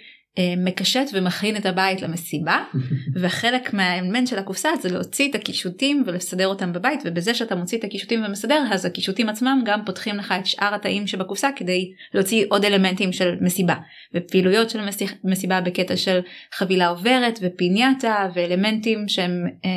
מקשט 0.57 1.09
ומכין 1.13 1.57
את 1.57 1.65
הבית 1.65 2.01
למסיבה 2.01 2.63
וחלק 3.21 3.73
מהאלמנט 3.73 4.27
של 4.27 4.39
הקופסה 4.39 4.69
זה 4.81 4.89
להוציא 4.91 5.29
את 5.29 5.35
הקישוטים 5.35 6.03
ולסדר 6.05 6.47
אותם 6.47 6.73
בבית 6.73 6.99
ובזה 7.05 7.33
שאתה 7.33 7.55
מוציא 7.55 7.77
את 7.77 7.83
הקישוטים 7.83 8.23
ומסדר 8.25 8.63
אז 8.71 8.85
הקישוטים 8.85 9.29
עצמם 9.29 9.61
גם 9.65 9.85
פותחים 9.85 10.15
לך 10.15 10.33
את 10.39 10.45
שאר 10.45 10.75
התאים 10.75 11.07
שבקופסה 11.07 11.49
כדי 11.55 11.93
להוציא 12.13 12.45
עוד 12.49 12.65
אלמנטים 12.65 13.13
של 13.13 13.35
מסיבה 13.41 13.75
ופעילויות 14.13 14.69
של 14.69 14.79
מסיבה 15.23 15.61
בקטע 15.61 15.97
של 15.97 16.19
חבילה 16.53 16.87
עוברת 16.87 17.39
ופינייתה 17.41 18.29
ואלמנטים 18.33 19.07
שהם 19.07 19.31
הם, 19.31 19.47
אה, 19.65 19.69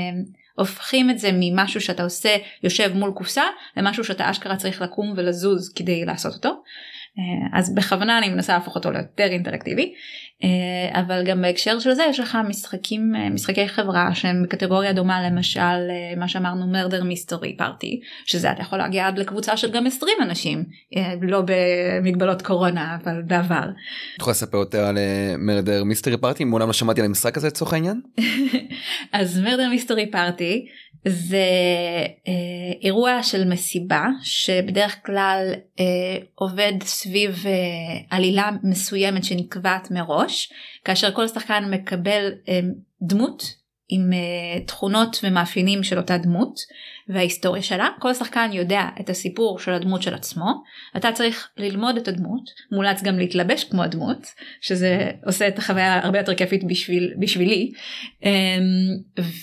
הופכים 0.56 1.10
את 1.10 1.18
זה 1.18 1.30
ממשהו 1.32 1.80
שאתה 1.80 2.02
עושה 2.02 2.36
יושב 2.62 2.92
מול 2.94 3.10
קופסה 3.14 3.42
למשהו 3.76 4.04
שאתה 4.04 4.30
אשכרה 4.30 4.56
צריך 4.56 4.82
לקום 4.82 5.14
ולזוז 5.16 5.72
כדי 5.72 6.04
לעשות 6.04 6.34
אותו. 6.34 6.62
אה, 7.18 7.58
אז 7.58 7.74
בכוונה 7.74 8.18
אני 8.18 8.28
מנסה 8.28 8.52
להפוך 8.52 8.74
אותו 8.74 8.90
ליותר 8.90 9.24
אינטראקטיבי 9.24 9.94
אה, 10.44 11.00
אבל 11.00 11.24
גם 11.26 11.42
בהקשר 11.42 11.78
של 11.78 11.92
זה 11.92 12.02
יש 12.10 12.20
לך 12.20 12.38
משחקים 12.48 13.12
אה, 13.16 13.30
משחקי 13.30 13.68
חברה 13.68 14.14
שהם 14.14 14.42
בקטגוריה 14.42 14.92
דומה 14.92 15.30
למשל 15.30 15.90
מה 16.16 16.28
שאמרנו 16.28 16.66
מרדר 16.66 17.04
מיסטרי 17.04 17.56
פארטי 17.56 18.00
שזה 18.26 18.52
אתה 18.52 18.62
יכול 18.62 18.78
להגיע 18.78 19.06
עד 19.06 19.18
לקבוצה 19.18 19.56
של 19.56 19.70
גם 19.70 19.86
20 19.86 20.12
אנשים 20.22 20.64
לא 21.22 21.42
במגבלות 21.46 22.42
קורונה 22.42 22.96
אבל 23.02 23.22
בעבר. 23.22 23.68
את 24.14 24.20
יכולה 24.20 24.32
לספר 24.32 24.58
יותר 24.58 24.84
על 24.84 24.98
מרדר 25.38 25.84
מיסטרי 25.84 26.16
פארטי 26.16 26.44
מעולם 26.44 26.66
לא 26.66 26.72
שמעתי 26.72 27.00
על 27.00 27.06
המשחק 27.06 27.36
הזה 27.36 27.46
לצורך 27.46 27.72
העניין. 27.72 28.00
אז 29.12 29.40
מרדר 29.40 29.68
מיסטרי 29.68 30.10
פארטי 30.10 30.66
זה 31.08 31.46
אה, 32.28 32.32
אירוע 32.82 33.22
של 33.22 33.48
מסיבה 33.48 34.06
שבדרך 34.22 34.96
כלל 35.06 35.52
אה, 35.80 35.84
עובד 36.34 36.72
סביב 37.06 37.46
אה, 37.46 38.16
עלילה 38.16 38.50
מסוימת 38.62 39.24
שנקבעת 39.24 39.90
מראש 39.90 40.52
כאשר 40.84 41.12
כל 41.12 41.28
שחקן 41.28 41.64
מקבל 41.70 42.32
אה, 42.48 42.60
דמות 43.02 43.42
עם 43.88 44.12
אה, 44.12 44.60
תכונות 44.66 45.20
ומאפיינים 45.22 45.82
של 45.82 45.98
אותה 45.98 46.18
דמות 46.18 46.54
וההיסטוריה 47.08 47.62
שלה 47.62 47.88
כל 47.98 48.14
שחקן 48.14 48.50
יודע 48.52 48.82
את 49.00 49.10
הסיפור 49.10 49.58
של 49.58 49.72
הדמות 49.72 50.02
של 50.02 50.14
עצמו 50.14 50.46
אתה 50.96 51.12
צריך 51.12 51.48
ללמוד 51.56 51.96
את 51.96 52.08
הדמות 52.08 52.50
מולץ 52.72 53.02
גם 53.02 53.18
להתלבש 53.18 53.64
כמו 53.64 53.82
הדמות 53.82 54.26
שזה 54.60 55.10
עושה 55.26 55.48
את 55.48 55.58
החוויה 55.58 56.04
הרבה 56.04 56.18
יותר 56.18 56.34
כיפית 56.34 56.64
בשביל 56.64 57.14
בשבילי 57.18 57.72
אה, 58.24 58.58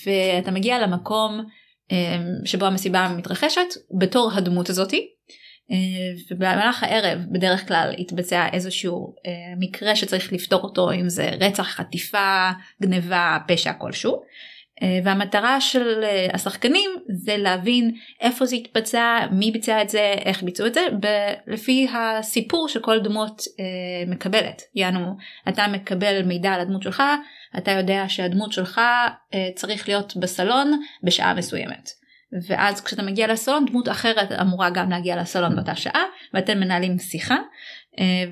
ואתה 0.06 0.52
מגיע 0.52 0.80
למקום 0.80 1.46
אה, 1.92 2.18
שבו 2.46 2.66
המסיבה 2.66 3.16
מתרחשת 3.18 3.68
בתור 4.00 4.32
הדמות 4.34 4.70
הזאתי. 4.70 5.08
ובמהלך 6.32 6.84
הערב 6.84 7.20
בדרך 7.32 7.68
כלל 7.68 7.94
יתבצע 7.98 8.48
איזשהו 8.54 9.16
מקרה 9.58 9.96
שצריך 9.96 10.34
לפתור 10.34 10.62
אותו 10.62 10.92
אם 10.92 11.10
זה 11.10 11.30
רצח 11.40 11.68
חטיפה 11.68 12.50
גניבה 12.82 13.38
פשע 13.48 13.74
כלשהו 13.74 14.22
אה, 14.82 15.00
והמטרה 15.04 15.62
של 15.62 16.04
אה, 16.04 16.28
השחקנים 16.34 16.92
זה 17.10 17.38
להבין 17.38 17.96
איפה 18.22 18.46
זה 18.46 18.56
התבצע, 18.56 19.20
מי 19.32 19.52
ביצע 19.52 19.82
את 19.82 19.90
זה, 19.90 20.16
איך 20.26 20.44
ביצעו 20.44 20.68
את 20.68 20.74
זה, 20.74 20.82
לפי 21.48 21.88
הסיפור 21.94 22.68
שכל 22.68 23.00
דמות 23.00 23.42
אה, 23.60 24.12
מקבלת. 24.12 24.62
יענו, 24.76 25.16
אתה 25.50 25.68
מקבל 25.68 26.22
מידע 26.24 26.52
על 26.52 26.62
הדמות 26.62 26.84
שלך, 26.84 27.04
אתה 27.58 27.72
יודע 27.72 28.04
שהדמות 28.08 28.52
שלך 28.52 28.82
אה, 29.34 29.50
צריך 29.56 29.88
להיות 29.88 30.18
בסלון 30.18 30.82
בשעה 31.04 31.34
מסוימת. 31.34 32.03
ואז 32.48 32.82
כשאתה 32.82 33.02
מגיע 33.02 33.34
לסלון 33.34 33.66
דמות 33.66 33.90
אחרת 33.90 34.32
אמורה 34.32 34.70
גם 34.70 34.90
להגיע 34.90 35.22
לסלון 35.22 35.56
באותה 35.56 35.76
שעה 35.76 36.04
ואתם 36.34 36.60
מנהלים 36.60 37.00
שיחה 37.00 37.38
אה, 38.00 38.24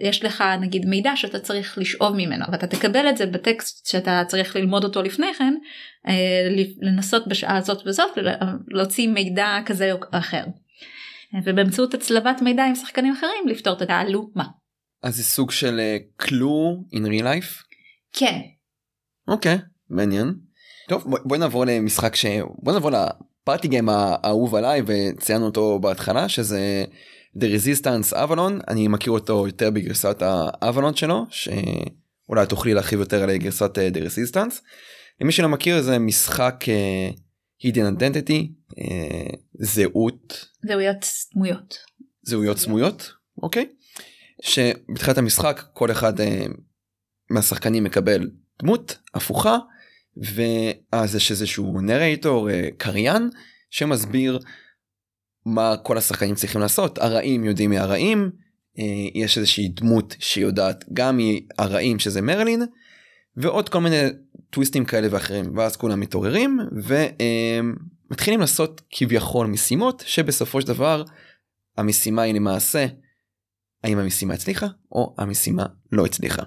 ויש 0.00 0.24
לך 0.24 0.44
נגיד 0.60 0.86
מידע 0.86 1.16
שאתה 1.16 1.38
צריך 1.38 1.78
לשאוב 1.78 2.16
ממנו 2.16 2.44
ואתה 2.52 2.66
תקבל 2.66 3.08
את 3.08 3.16
זה 3.16 3.26
בטקסט 3.26 3.86
שאתה 3.86 4.22
צריך 4.26 4.56
ללמוד 4.56 4.84
אותו 4.84 5.02
לפני 5.02 5.34
כן 5.38 5.54
אה, 6.08 6.48
לנסות 6.82 7.28
בשעה 7.28 7.56
הזאת 7.56 7.86
וזאת 7.86 8.18
להוציא 8.68 9.08
מידע 9.08 9.58
כזה 9.66 9.92
או 9.92 9.98
אחר. 10.10 10.44
ובאמצעות 11.44 11.94
הצלבת 11.94 12.42
מידע 12.42 12.64
עם 12.64 12.74
שחקנים 12.74 13.12
אחרים 13.12 13.48
לפתור 13.48 13.76
את 13.76 13.82
התעלומה. 13.82 14.44
אז 15.02 15.16
זה 15.16 15.22
סוג 15.22 15.50
של 15.50 15.80
קלו 16.16 16.84
uh, 16.92 16.96
in 16.96 17.00
real 17.00 17.24
life? 17.24 17.64
כן. 18.12 18.40
אוקיי, 19.28 19.54
okay, 19.54 19.60
מעניין. 19.90 20.45
טוב 20.88 21.04
בוא 21.24 21.36
נעבור 21.36 21.64
למשחק 21.64 22.16
ש... 22.16 22.26
בוא 22.58 22.72
נעבור 22.72 22.90
לפארטי 22.90 23.68
גיים 23.68 23.88
האהוב 23.88 24.54
עליי 24.54 24.82
וציינו 24.86 25.46
אותו 25.46 25.78
בהתחלה 25.78 26.28
שזה 26.28 26.84
The 27.38 27.44
Resistance 27.44 28.12
Avalon. 28.12 28.52
אני 28.68 28.88
מכיר 28.88 29.12
אותו 29.12 29.46
יותר 29.46 29.70
בגרסת 29.70 30.16
האבלון 30.22 30.96
שלו 30.96 31.26
שאולי 31.30 32.46
תוכלי 32.48 32.74
להרחיב 32.74 33.00
יותר 33.00 33.22
על 33.22 33.36
גרסת 33.36 33.78
אה, 33.78 33.88
The 33.88 33.98
Resistance. 34.06 34.60
למי 35.20 35.32
שלא 35.32 35.48
מכיר 35.48 35.82
זה 35.82 35.98
משחק 35.98 36.64
uh, 36.64 37.66
Hidden 37.66 37.98
Identity 37.98 38.70
uh, 38.70 39.36
זהות. 39.54 40.46
זהויות 40.68 41.04
סמויות. 41.04 41.78
זהויות 42.22 42.58
סמויות 42.58 43.12
אוקיי? 43.42 43.68
שבתחילת 44.42 45.18
המשחק 45.18 45.64
כל 45.72 45.90
אחד 45.90 46.20
uh, 46.20 46.24
מהשחקנים 47.30 47.84
מקבל 47.84 48.30
דמות 48.62 48.98
הפוכה 49.14 49.58
ואז 50.16 51.14
יש 51.14 51.30
איזשהו 51.30 51.80
נרייטור 51.80 52.48
קריין 52.78 53.30
שמסביר 53.70 54.38
מה 55.46 55.76
כל 55.82 55.98
השחקנים 55.98 56.34
צריכים 56.34 56.60
לעשות 56.60 56.98
הרעים 56.98 57.44
יודעים 57.44 57.70
מי 57.70 57.78
הרעים 57.78 58.30
אה, 58.78 58.84
יש 59.14 59.38
איזושהי 59.38 59.68
דמות 59.68 60.16
שיודעת 60.18 60.84
גם 60.92 61.18
מהרעים 61.18 61.98
שזה 61.98 62.22
מרלין 62.22 62.62
ועוד 63.36 63.68
כל 63.68 63.80
מיני 63.80 64.02
טוויסטים 64.50 64.84
כאלה 64.84 65.08
ואחרים 65.10 65.56
ואז 65.56 65.76
כולם 65.76 66.00
מתעוררים 66.00 66.58
ומתחילים 68.08 68.40
לעשות 68.40 68.82
כביכול 68.90 69.46
משימות 69.46 70.02
שבסופו 70.06 70.60
של 70.60 70.66
דבר 70.66 71.04
המשימה 71.76 72.22
היא 72.22 72.34
למעשה 72.34 72.86
האם 73.84 73.98
המשימה 73.98 74.34
הצליחה 74.34 74.66
או 74.92 75.14
המשימה 75.18 75.66
לא 75.92 76.06
הצליחה. 76.06 76.42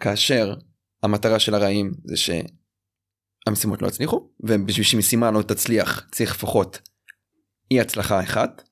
כאשר 0.00 0.54
המטרה 1.04 1.38
של 1.38 1.54
הרעים 1.54 1.92
זה 2.04 2.14
שהמשימות 2.16 3.82
לא 3.82 3.86
הצליחו 3.86 4.28
ובשביל 4.40 4.84
שמשימה 4.84 5.30
לא 5.30 5.42
תצליח 5.42 6.08
צריך 6.12 6.34
לפחות 6.34 6.80
אי 7.70 7.80
הצלחה 7.80 8.22
אחת. 8.22 8.62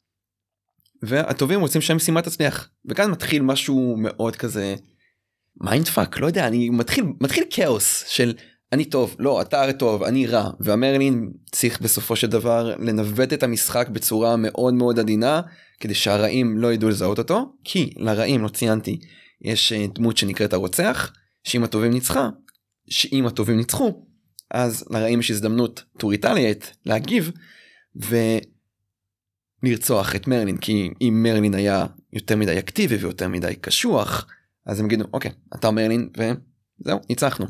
והטובים 1.02 1.60
רוצים 1.60 1.80
שהמשימה 1.80 2.22
תצליח 2.22 2.70
וכאן 2.88 3.10
מתחיל 3.10 3.42
משהו 3.42 3.96
מאוד 3.98 4.36
כזה 4.36 4.74
mindfuck 5.60 6.18
לא 6.18 6.26
יודע 6.26 6.46
אני 6.46 6.70
מתחיל 6.70 7.04
מתחיל 7.20 7.44
כאוס 7.50 8.04
של 8.08 8.34
אני 8.72 8.84
טוב 8.84 9.16
לא 9.18 9.42
אתה 9.42 9.62
הרי 9.62 9.72
טוב 9.72 10.02
אני 10.02 10.26
רע 10.26 10.50
והמרלין 10.60 11.32
צריך 11.52 11.80
בסופו 11.80 12.16
של 12.16 12.26
דבר 12.26 12.76
לנווט 12.78 13.32
את 13.32 13.42
המשחק 13.42 13.88
בצורה 13.88 14.36
מאוד 14.36 14.74
מאוד 14.74 14.98
עדינה 14.98 15.40
כדי 15.80 15.94
שהרעים 15.94 16.58
לא 16.58 16.72
ידעו 16.72 16.88
לזהות 16.88 17.18
אותו 17.18 17.52
כי 17.64 17.94
לרעים 17.96 18.42
לא 18.42 18.48
ציינתי 18.48 19.00
יש 19.40 19.72
אה, 19.72 19.86
דמות 19.94 20.16
שנקראת 20.16 20.52
הרוצח 20.52 21.12
שאם 21.44 21.64
הטובים 21.64 21.92
ניצחה 21.92 22.28
שאם 22.88 23.26
הטובים 23.26 23.56
ניצחו 23.56 24.06
אז 24.50 24.84
לרעים 24.90 25.20
יש 25.20 25.30
הזדמנות 25.30 25.84
retaliate 26.02 26.64
להגיב 26.86 27.30
ולרצוח 29.64 30.16
את 30.16 30.26
מרלין 30.26 30.56
כי 30.56 30.90
אם 31.00 31.20
מרלין 31.22 31.54
היה 31.54 31.86
יותר 32.12 32.36
מדי 32.36 32.58
אקטיבי 32.58 32.96
ויותר 32.96 33.28
מדי 33.28 33.54
קשוח 33.60 34.26
אז 34.66 34.80
הם 34.80 34.86
יגידו 34.86 35.04
אוקיי 35.12 35.30
אתה 35.54 35.70
מרלין 35.70 36.08
וזהו 36.16 36.98
ניצחנו. 37.10 37.46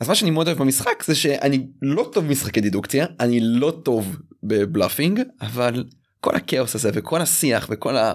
אז 0.00 0.08
מה 0.08 0.14
שאני 0.14 0.30
מאוד 0.30 0.46
אוהב 0.46 0.58
במשחק 0.58 1.02
זה 1.06 1.14
שאני 1.14 1.66
לא 1.82 2.10
טוב 2.12 2.24
במשחקי 2.24 2.60
דידוקציה 2.60 3.06
אני 3.20 3.40
לא 3.40 3.80
טוב 3.84 4.16
בבלאפינג 4.42 5.20
אבל 5.40 5.84
כל 6.20 6.34
הכאוס 6.34 6.74
הזה 6.74 6.90
וכל 6.94 7.20
השיח 7.20 7.66
וכל 7.70 7.96
ה... 7.96 8.12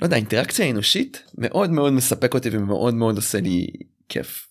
לא 0.00 0.06
יודע 0.06 0.16
אינטראקציה 0.16 0.66
האנושית 0.66 1.22
מאוד 1.38 1.70
מאוד 1.70 1.92
מספק 1.92 2.34
אותי 2.34 2.48
ומאוד 2.52 2.94
מאוד 2.94 3.16
עושה 3.16 3.40
לי 3.40 3.66
כיף. 4.08 4.46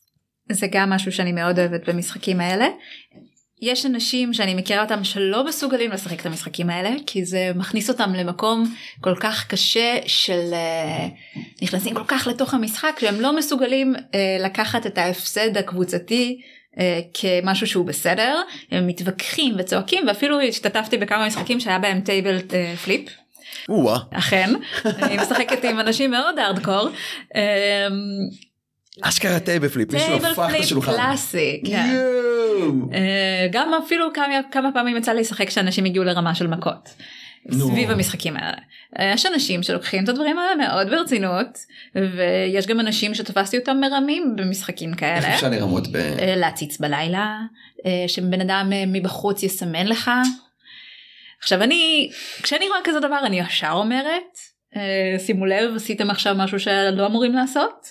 זה 0.52 0.68
גם 0.72 0.90
משהו 0.90 1.12
שאני 1.12 1.32
מאוד 1.32 1.60
אוהבת 1.60 1.90
במשחקים 1.90 2.40
האלה. 2.40 2.68
יש 3.62 3.86
אנשים 3.86 4.34
שאני 4.34 4.56
מכירה 4.56 4.84
אותם 4.84 5.04
שלא 5.04 5.46
מסוגלים 5.46 5.92
לשחק 5.92 6.20
את 6.20 6.26
המשחקים 6.26 6.70
האלה 6.70 6.90
כי 7.08 7.26
זה 7.26 7.52
מכניס 7.56 7.90
אותם 7.90 8.14
למקום 8.14 8.76
כל 9.02 9.16
כך 9.20 9.48
קשה 9.48 9.98
של 10.06 10.52
uh, 10.52 11.40
נכנסים 11.62 11.96
כל 11.96 12.04
כך 12.08 12.28
לתוך 12.28 12.54
המשחק 12.54 12.98
שהם 13.00 13.22
לא 13.22 13.38
מסוגלים 13.38 13.96
uh, 13.96 14.00
לקחת 14.46 14.86
את 14.86 14.98
ההפסד 14.98 15.58
הקבוצתי 15.58 16.42
uh, 16.74 16.78
כמשהו 17.14 17.68
שהוא 17.68 17.86
בסדר 17.86 18.42
הם 18.72 18.88
מתווכחים 18.88 19.56
וצועקים 19.58 20.08
ואפילו 20.08 20.42
השתתפתי 20.42 20.98
בכמה 20.98 21.28
משחקים 21.28 21.60
שהיה 21.60 21.80
בהם 21.80 22.02
table 22.02 22.38
flip. 22.84 23.10
אכן 24.12 24.54
אני 24.86 25.18
משחקת 25.18 25.64
עם 25.64 25.80
אנשים 25.80 26.12
מאוד 26.12 26.40
ארדקור. 26.40 26.90
אשכרה 29.02 29.40
table 29.40 29.70
flip, 29.70 29.94
מישהו 29.94 30.16
הפך 30.16 30.50
את 30.56 30.60
השולחן. 30.60 30.92
קלאסי, 30.92 31.62
כן. 31.66 31.96
אה, 32.94 33.48
גם 33.52 33.72
אפילו 33.86 34.14
כמה, 34.14 34.26
כמה 34.52 34.72
פעמים 34.74 34.98
יצא 34.98 35.12
לי 35.12 35.22
לשחק 35.22 35.48
כשאנשים 35.48 35.86
הגיעו 35.86 36.06
לרמה 36.06 36.36
של 36.36 36.48
מכות. 36.48 36.90
סביב 37.52 37.92
המשחקים 37.92 38.38
האלה. 38.38 38.58
אה, 39.00 39.12
יש 39.14 39.26
אנשים 39.26 39.64
שלוקחים 39.64 40.04
את 40.04 40.10
הדברים 40.10 40.40
האלה 40.40 40.56
מאוד 40.56 40.90
ברצינות 40.90 41.58
ויש 41.96 42.68
גם 42.68 42.80
אנשים 42.80 43.16
שתפסתי 43.16 43.58
אותם 43.58 43.78
מרמים 43.82 44.36
במשחקים 44.36 44.94
כאלה. 44.94 45.18
איך 45.18 45.26
אפשר 45.26 45.50
לרמות 45.50 45.88
ב... 45.88 45.96
אה, 45.96 46.36
להציץ 46.36 46.78
בלילה, 46.80 47.40
שבן 48.08 48.42
אדם 48.42 48.72
מבחוץ 48.88 49.44
יסמן 49.44 49.88
לך. 49.88 50.12
עכשיו 51.40 51.64
אני, 51.64 52.10
כשאני 52.42 52.68
רואה 52.68 52.80
כזה 52.84 53.00
דבר 53.00 53.20
אני 53.26 53.40
ישר 53.40 53.72
אומרת, 53.72 54.38
שימו 55.26 55.46
לב 55.46 55.76
עשיתם 55.76 56.10
עכשיו 56.10 56.36
משהו 56.38 56.60
שלא 56.60 57.06
אמורים 57.06 57.34
לעשות. 57.34 57.88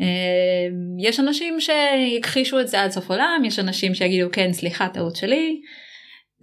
אמ, 0.00 0.98
יש 0.98 1.20
אנשים 1.20 1.58
שיכחישו 1.60 2.60
את 2.60 2.68
זה 2.68 2.82
עד 2.82 2.90
סוף 2.90 3.10
עולם 3.10 3.42
יש 3.44 3.58
אנשים 3.58 3.94
שיגידו 3.94 4.28
כן 4.32 4.52
סליחה 4.52 4.88
טעות 4.88 5.16
שלי. 5.16 5.60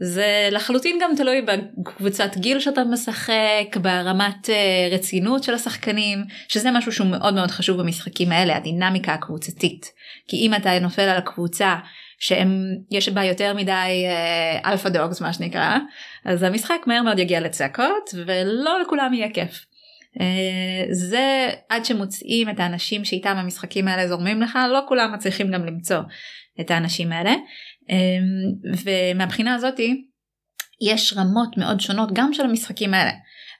זה 0.04 0.49
לחלוטין 0.51 0.97
גם 1.01 1.12
תלוי 1.17 1.41
בקבוצת 1.41 2.38
גיל 2.38 2.60
שאתה 2.60 2.84
משחק 2.84 3.77
ברמת 3.82 4.49
אה, 4.49 4.88
רצינות 4.91 5.43
של 5.43 5.54
השחקנים 5.54 6.23
שזה 6.47 6.71
משהו 6.71 6.91
שהוא 6.91 7.08
מאוד 7.08 7.34
מאוד 7.34 7.51
חשוב 7.51 7.82
במשחקים 7.82 8.32
האלה 8.32 8.58
הדינמיקה 8.58 9.13
הקבוצתית 9.13 9.91
כי 10.27 10.38
אם 10.38 10.54
אתה 10.54 10.80
נופל 10.80 11.01
על 11.01 11.17
הקבוצה 11.17 11.75
שהם 12.21 12.65
יש 12.91 13.10
בה 13.10 13.23
יותר 13.23 13.53
מדי 13.53 14.05
alpha 14.65 14.88
אה, 14.88 14.91
dogs 14.91 15.21
מה 15.21 15.34
שנקרא. 15.34 15.77
אז 16.25 16.43
המשחק 16.43 16.81
מהר 16.88 17.01
מאוד 17.01 17.19
יגיע 17.19 17.39
לצעקות 17.39 18.10
ולא 18.25 18.81
לכולם 18.81 19.13
יהיה 19.13 19.29
כיף. 19.34 19.65
אה, 20.19 20.86
זה 20.93 21.49
עד 21.69 21.86
שמוצאים 21.86 22.49
את 22.49 22.60
האנשים 22.60 23.05
שאיתם 23.05 23.38
המשחקים 23.38 23.88
האלה 23.88 24.07
זורמים 24.07 24.41
לך 24.41 24.60
לא 24.69 24.79
כולם 24.88 25.13
מצליחים 25.13 25.51
גם 25.51 25.65
למצוא 25.65 25.99
את 26.62 26.71
האנשים 26.71 27.12
האלה. 27.12 27.34
אה, 27.89 28.17
ומהבחינה 28.84 29.55
הזאתי 29.55 30.05
יש 30.81 31.13
רמות 31.17 31.57
מאוד 31.57 31.79
שונות 31.79 32.10
גם 32.13 32.34
של 32.34 32.43
המשחקים 32.43 32.93
האלה. 32.93 33.12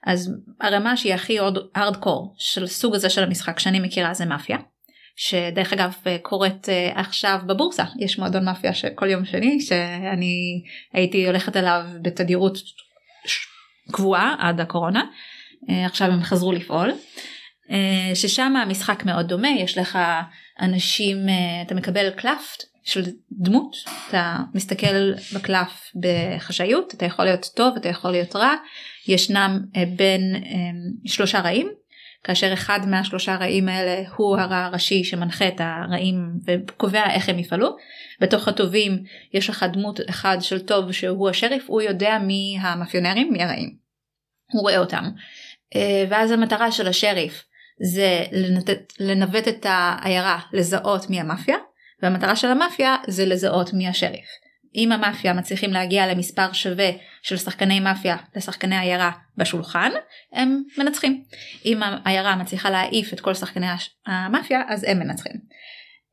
אז 0.06 0.34
הרמה 0.62 0.98
שהיא 0.98 1.14
הכי 1.14 1.38
ארדקור 1.78 2.36
של 2.38 2.68
סוג 2.68 2.96
הזה 2.96 3.10
של 3.10 3.24
המשחק 3.24 3.60
שאני 3.60 3.80
מכירה 3.80 4.14
זה 4.14 4.26
מאפיה 4.26 4.58
שדרך 5.16 5.74
אגב 5.74 5.94
אה, 6.08 6.18
קורית 6.22 6.68
עכשיו 6.96 7.40
בבורסה. 7.46 7.84
יש 8.00 8.20
מועדון 8.20 8.46
מאפיה 8.46 8.74
שכל 8.74 9.10
יום 9.10 9.26
שני 9.26 9.62
שאני 9.62 10.64
הייתי 10.94 11.28
הולכת 11.28 11.58
אליו 11.58 11.86
בתדירות 12.02 12.58
קבועה 13.92 14.36
עד 14.40 14.60
הקורונה. 14.60 15.04
אה, 15.70 15.86
עכשיו 15.86 16.08
הם 16.08 16.24
חזרו 16.24 16.52
לפעול. 16.52 16.92
אה, 17.72 18.16
ששם 18.16 18.56
המשחק 18.56 19.06
מאוד 19.06 19.28
דומה 19.28 19.50
יש 19.50 19.78
לך 19.78 20.00
אנשים 20.62 21.30
אה, 21.30 21.62
אתה 21.62 21.76
מקבל 21.76 22.10
קלף 22.10 22.58
של 22.84 23.04
דמות 23.32 23.76
אתה 24.10 24.38
מסתכל 24.54 25.14
בקלף 25.36 25.92
בחשאיות 25.96 26.94
אתה 26.94 27.06
יכול 27.06 27.26
להיות 27.26 27.50
טוב 27.56 27.76
אתה 27.76 27.90
יכול 27.90 28.12
להיות 28.12 28.36
רע. 28.36 28.54
ישנם 29.08 29.60
בין 29.96 30.44
שלושה 31.06 31.40
רעים 31.40 31.72
כאשר 32.24 32.54
אחד 32.54 32.80
מהשלושה 32.88 33.36
רעים 33.36 33.70
האלה 33.70 34.10
הוא 34.16 34.38
הרע 34.38 34.58
הראשי 34.58 35.04
שמנחה 35.04 35.48
את 35.48 35.56
הרעים 35.60 36.32
וקובע 36.48 37.14
איך 37.14 37.30
הם 37.30 37.40
יפעלו. 37.40 37.76
בתוך 38.20 38.48
הטובים 38.48 39.04
יש 39.34 39.50
לך 39.50 39.66
דמות 39.74 40.00
אחד 40.10 40.38
של 40.42 40.60
טוב 40.60 40.92
שהוא 40.92 41.30
השריף 41.30 41.64
הוא 41.68 41.82
יודע 41.82 42.18
מי 42.20 42.58
המאפיונרים 42.62 43.30
מי 43.34 43.44
הרעים. 43.44 43.76
הוא 44.52 44.62
רואה 44.62 44.78
אותם. 44.78 45.10
אה, 45.76 46.06
ואז 46.10 46.32
המטרה 46.32 46.72
של 46.72 46.88
השריף 46.88 47.44
זה 47.82 48.24
לנתת, 48.32 48.94
לנווט 49.00 49.48
את 49.48 49.66
העיירה 49.70 50.40
לזהות 50.54 51.10
מי 51.10 51.20
המאפיה 51.20 51.56
והמטרה 52.02 52.36
של 52.36 52.48
המאפיה 52.48 52.96
זה 53.08 53.26
לזהות 53.26 53.74
מי 53.74 53.88
השריף. 53.88 54.28
אם 54.76 54.92
המאפיה 54.92 55.34
מצליחים 55.34 55.72
להגיע 55.72 56.08
למספר 56.08 56.54
שווה 56.54 56.90
של 57.22 57.38
שחקני 57.38 57.80
מאפיה 57.80 58.18
לשחקני 58.36 58.80
עיירה 58.80 59.12
בשולחן 59.38 59.92
הם 60.34 60.64
מנצחים. 60.78 61.24
אם 61.66 61.80
העיירה 61.84 62.36
מצליחה 62.36 62.70
להעיף 62.70 63.14
את 63.14 63.20
כל 63.20 63.34
שחקני 63.34 63.68
המאפיה 64.06 64.62
אז 64.68 64.84
הם 64.84 65.00
מנצחים. 65.00 65.34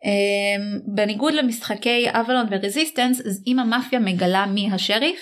אמ, 0.05 0.81
בניגוד 0.94 1.35
למשחקי 1.35 2.07
אבלון 2.11 2.47
ורזיסטנס 2.51 3.21
אז 3.21 3.42
אם 3.47 3.59
המאפיה 3.59 3.99
מגלה 3.99 4.47
מי 4.47 4.71
השריף 4.73 5.21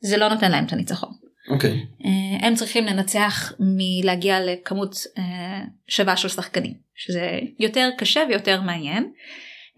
זה 0.00 0.16
לא 0.16 0.28
נותן 0.28 0.50
להם 0.50 0.64
את 0.64 0.72
הניצחון. 0.72 1.12
אוקיי. 1.50 1.70
Okay. 1.70 2.06
אה, 2.06 2.46
הם 2.46 2.54
צריכים 2.54 2.84
לנצח 2.86 3.52
מלהגיע 3.60 4.40
לכמות 4.40 4.94
אה, 5.18 5.60
שווה 5.88 6.16
של 6.16 6.28
שחקנים 6.28 6.74
שזה 6.94 7.38
יותר 7.58 7.88
קשה 7.98 8.20
ויותר 8.28 8.60
מעניין 8.60 9.12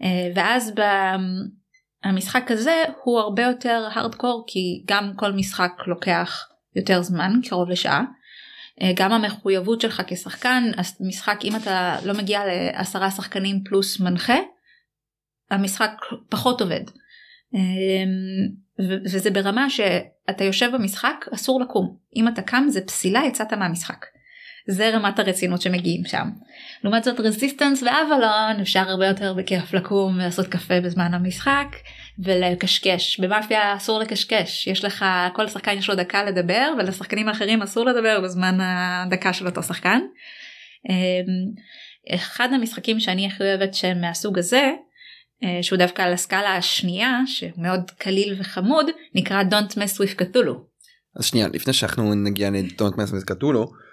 אה, 0.03 0.29
ואז 0.35 0.73
המשחק 2.05 2.51
הזה 2.51 2.83
הוא 3.03 3.19
הרבה 3.19 3.43
יותר 3.43 3.87
הארדקור 3.91 4.43
כי 4.47 4.83
גם 4.85 5.11
כל 5.15 5.31
משחק 5.31 5.71
לוקח 5.87 6.47
יותר 6.75 7.01
זמן 7.01 7.33
קרוב 7.49 7.69
לשעה. 7.69 8.03
גם 8.95 9.11
המחויבות 9.11 9.81
שלך 9.81 10.01
כשחקן 10.07 10.63
משחק 10.99 11.39
אם 11.43 11.55
אתה 11.55 11.97
לא 12.05 12.13
מגיע 12.13 12.41
לעשרה 12.45 13.11
שחקנים 13.11 13.63
פלוס 13.63 13.99
מנחה 13.99 14.37
המשחק 15.51 15.91
פחות 16.29 16.61
עובד. 16.61 16.81
וזה 19.05 19.31
ברמה 19.31 19.69
שאתה 19.69 20.43
יושב 20.43 20.71
במשחק 20.73 21.25
אסור 21.33 21.61
לקום 21.61 21.97
אם 22.15 22.27
אתה 22.27 22.41
קם 22.41 22.65
זה 22.69 22.81
פסילה 22.81 23.21
יצאת 23.27 23.53
מהמשחק. 23.53 24.05
זה 24.67 24.89
רמת 24.89 25.19
הרצינות 25.19 25.61
שמגיעים 25.61 26.05
שם. 26.05 26.29
לעומת 26.83 27.03
זאת 27.03 27.19
רזיסטנס 27.19 27.83
ואבלון 27.83 28.61
אפשר 28.61 28.79
הרבה 28.79 29.07
יותר 29.07 29.33
בכיף 29.33 29.73
לקום 29.73 30.15
ולעשות 30.15 30.47
קפה 30.47 30.81
בזמן 30.81 31.13
המשחק 31.13 31.75
ולקשקש 32.19 33.19
במאפיה 33.19 33.75
אסור 33.75 33.99
לקשקש 33.99 34.67
יש 34.67 34.85
לך 34.85 35.05
כל 35.33 35.47
שחקן 35.47 35.77
יש 35.77 35.89
לו 35.89 35.95
דקה 35.95 36.23
לדבר 36.23 36.73
ולשחקנים 36.77 37.27
האחרים 37.27 37.61
אסור 37.61 37.85
לדבר 37.85 38.21
בזמן 38.21 38.57
הדקה 38.61 39.33
של 39.33 39.47
אותו 39.47 39.63
שחקן. 39.63 39.99
אמ, 40.89 40.95
אחד 42.15 42.49
המשחקים 42.53 42.99
שאני 42.99 43.27
הכי 43.27 43.43
אוהבת 43.43 43.73
שהם 43.73 44.01
מהסוג 44.01 44.39
הזה 44.39 44.71
אה, 45.43 45.63
שהוא 45.63 45.79
דווקא 45.79 46.01
על 46.01 46.13
הסקאלה 46.13 46.55
השנייה 46.55 47.19
שמאוד 47.25 47.91
קליל 47.97 48.35
וחמוד 48.39 48.85
נקרא 49.15 49.43
Don't 49.43 49.71
mess 49.71 49.97
with 49.97 50.21
Cthulhu. 50.21 50.57
אז 51.15 51.25
שנייה 51.25 51.47
לפני 51.47 51.73
שאנחנו 51.73 52.13
נגיע 52.13 52.49
ל-Don't 52.49 52.95
mess 52.95 53.11
with 53.11 53.31
Cthulhu 53.31 53.84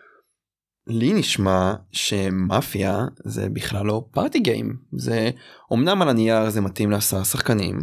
לי 0.87 1.13
נשמע 1.13 1.75
שמאפיה 1.93 2.99
זה 3.25 3.49
בכלל 3.49 3.87
לא 3.87 4.09
פארטי 4.11 4.41
גיים 4.41 4.77
זה 4.93 5.31
אמנם 5.73 6.03
על 6.03 6.09
הנייר 6.09 6.51
זה 6.51 6.61
מתאים 6.61 6.91
לעשרה 6.91 7.25
שחקנים 7.25 7.79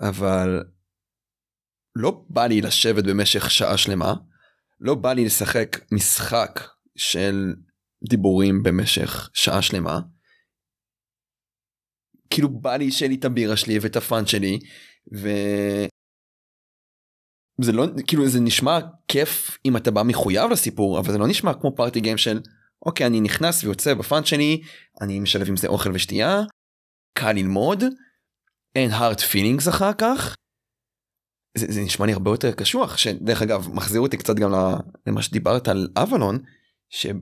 אבל 0.00 0.62
לא 1.96 2.24
בא 2.28 2.46
לי 2.46 2.60
לשבת 2.60 3.04
במשך 3.04 3.50
שעה 3.50 3.76
שלמה, 3.76 4.14
לא 4.80 4.94
בא 4.94 5.12
לי 5.12 5.24
לשחק 5.24 5.80
משחק 5.92 6.60
של 6.96 7.54
דיבורים 8.08 8.62
במשך 8.62 9.30
שעה 9.34 9.62
שלמה. 9.62 10.00
כאילו 12.30 12.48
בא 12.48 12.76
לי 12.76 12.92
שיהיה 12.92 13.08
לי 13.08 13.14
את 13.14 13.24
הבירה 13.24 13.56
שלי 13.56 13.78
ואת 13.78 13.96
הפאן 13.96 14.26
שלי 14.26 14.58
ו... 15.16 15.28
זה 17.60 17.72
לא 17.72 17.86
כאילו 18.06 18.28
זה 18.28 18.40
נשמע 18.40 18.78
כיף 19.08 19.58
אם 19.64 19.76
אתה 19.76 19.90
בא 19.90 20.02
מחויב 20.02 20.50
לסיפור 20.50 20.98
אבל 20.98 21.12
זה 21.12 21.18
לא 21.18 21.28
נשמע 21.28 21.54
כמו 21.54 21.76
פארטי 21.76 22.00
גיים 22.00 22.18
של 22.18 22.40
אוקיי 22.86 23.06
אני 23.06 23.20
נכנס 23.20 23.64
ויוצא 23.64 23.94
בפאן 23.94 24.24
שלי 24.24 24.62
אני 25.00 25.20
משלב 25.20 25.48
עם 25.48 25.56
זה 25.56 25.68
אוכל 25.68 25.90
ושתייה 25.94 26.42
קל 27.18 27.32
ללמוד 27.32 27.84
אין 28.76 28.90
hard 28.90 29.20
feelings 29.32 29.70
אחר 29.70 29.92
כך. 29.92 30.34
זה, 31.58 31.66
זה 31.68 31.80
נשמע 31.80 32.06
לי 32.06 32.12
הרבה 32.12 32.30
יותר 32.30 32.52
קשוח 32.52 32.96
שדרך 32.96 33.42
אגב 33.42 33.68
מחזיר 33.74 34.00
אותי 34.00 34.16
קצת 34.16 34.34
גם 34.36 34.50
למה 35.06 35.22
שדיברת 35.22 35.68
על 35.68 35.88
אבלון 35.96 36.38
שהיה 36.88 37.14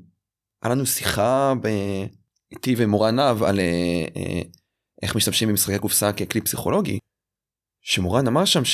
לנו 0.64 0.86
שיחה 0.86 1.52
ב... 1.62 1.68
איתי 2.52 2.74
ומורן 2.78 3.20
נב 3.20 3.42
על 3.42 3.60
אה, 3.60 4.04
אה, 4.16 4.42
איך 5.02 5.16
משתמשים 5.16 5.48
במשחקי 5.48 5.78
קופסה 5.78 6.12
ככלי 6.12 6.40
פסיכולוגי. 6.40 6.98
שמורן 7.82 8.26
אמר 8.26 8.44
שם 8.44 8.64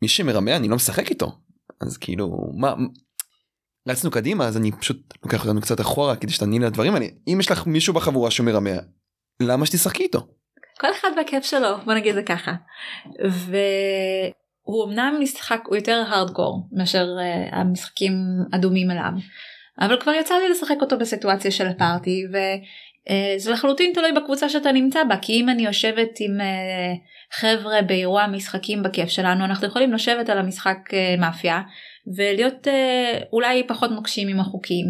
שמי 0.00 0.08
שמרמה 0.08 0.56
אני 0.56 0.68
לא 0.68 0.76
משחק 0.76 1.10
איתו 1.10 1.32
אז 1.80 1.96
כאילו 1.96 2.52
מה 2.54 2.74
רצנו 3.88 4.10
קדימה 4.10 4.46
אז 4.46 4.56
אני 4.56 4.72
פשוט 4.72 5.14
לוקח 5.22 5.44
אותנו 5.44 5.60
קצת 5.60 5.80
אחורה 5.80 6.16
כדי 6.16 6.32
שתעני 6.32 6.58
לדברים 6.58 6.94
האלה 6.94 7.06
אם 7.28 7.36
יש 7.40 7.50
לך 7.50 7.66
מישהו 7.66 7.94
בחבורה 7.94 8.30
שמרמה 8.30 8.70
למה 9.42 9.66
שתשחקי 9.66 10.02
איתו. 10.02 10.26
כל 10.80 10.86
אחד 11.00 11.08
בכיף 11.20 11.44
שלו 11.44 11.68
בוא 11.84 11.94
נגיד 11.94 12.14
זה 12.14 12.22
ככה. 12.22 12.52
והוא 13.24 14.84
אמנם 14.84 15.14
משחק 15.20 15.60
הוא 15.66 15.76
יותר 15.76 16.04
הארדקור 16.08 16.68
מאשר 16.72 17.06
uh, 17.06 17.54
המשחקים 17.54 18.12
אדומים 18.54 18.90
אליו. 18.90 19.12
אבל 19.80 20.00
כבר 20.00 20.12
יצא 20.12 20.34
לי 20.34 20.48
לשחק 20.48 20.76
אותו 20.80 20.98
בסיטואציה 20.98 21.50
של 21.50 21.66
הפארטי 21.66 22.26
וזה 23.10 23.52
לחלוטין 23.52 23.92
תלוי 23.94 24.12
בקבוצה 24.12 24.48
שאתה 24.48 24.72
נמצא 24.72 25.04
בה 25.04 25.16
כי 25.16 25.32
אם 25.32 25.48
אני 25.48 25.62
יושבת 25.66 26.08
עם 26.20 26.40
uh, 26.40 27.38
חבר'ה 27.40 27.82
באירוע 27.82 28.26
משחקים 28.26 28.82
בכיף 28.82 29.08
שלנו 29.08 29.44
אנחנו 29.44 29.66
יכולים 29.66 29.92
לשבת 29.92 30.28
על 30.28 30.38
המשחק 30.38 30.76
uh, 30.88 31.20
מאפיה 31.20 31.60
ולהיות 32.16 32.66
אולי 33.32 33.66
פחות 33.66 33.90
נוקשים 33.90 34.28
עם 34.28 34.40
החוקים 34.40 34.86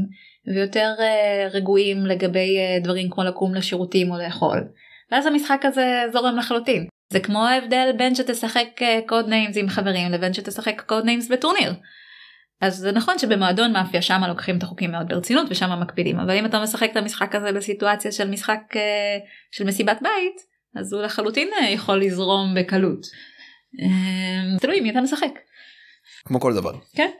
ויותר 0.54 0.92
רגועים 1.52 2.06
לגבי 2.06 2.56
דברים 2.82 3.10
כמו 3.10 3.24
לקום 3.24 3.54
לשירותים 3.54 4.10
או 4.10 4.18
לאכול. 4.18 4.64
ואז 5.12 5.26
המשחק 5.26 5.60
הזה 5.64 6.02
זורם 6.12 6.36
לחלוטין. 6.36 6.86
זה 7.12 7.20
כמו 7.20 7.46
ההבדל 7.46 7.90
בין 7.96 8.14
שתשחק 8.14 8.80
Codenames 9.06 9.56
עם 9.56 9.68
חברים 9.68 10.12
לבין 10.12 10.32
שתשחק 10.32 10.82
Codenames 10.86 11.28
בטורניר. 11.28 11.72
אז 12.60 12.76
זה 12.76 12.92
נכון 12.92 13.18
שבמועדון 13.18 13.72
מאפיה 13.72 14.02
שם 14.02 14.20
לוקחים 14.28 14.58
את 14.58 14.62
החוקים 14.62 14.92
מאוד 14.92 15.08
ברצינות 15.08 15.46
ושם 15.50 15.80
מקפידים 15.80 16.18
אבל 16.18 16.38
אם 16.38 16.46
אתה 16.46 16.62
משחק 16.62 16.88
את 16.92 16.96
המשחק 16.96 17.34
הזה 17.34 17.52
בסיטואציה 17.52 18.12
של 18.12 18.30
משחק 18.30 18.60
של 19.50 19.64
מסיבת 19.64 19.98
בית 20.02 20.48
אז 20.76 20.92
הוא 20.92 21.02
לחלוטין 21.02 21.48
יכול 21.68 22.02
לזרום 22.02 22.54
בקלות. 22.54 23.06
תלוי 24.60 24.80
מי 24.80 24.90
אתה 24.90 25.00
משחק. 25.00 25.32
כמו 26.24 26.40
כל 26.40 26.54
דבר. 26.54 26.72
כן. 26.94 27.10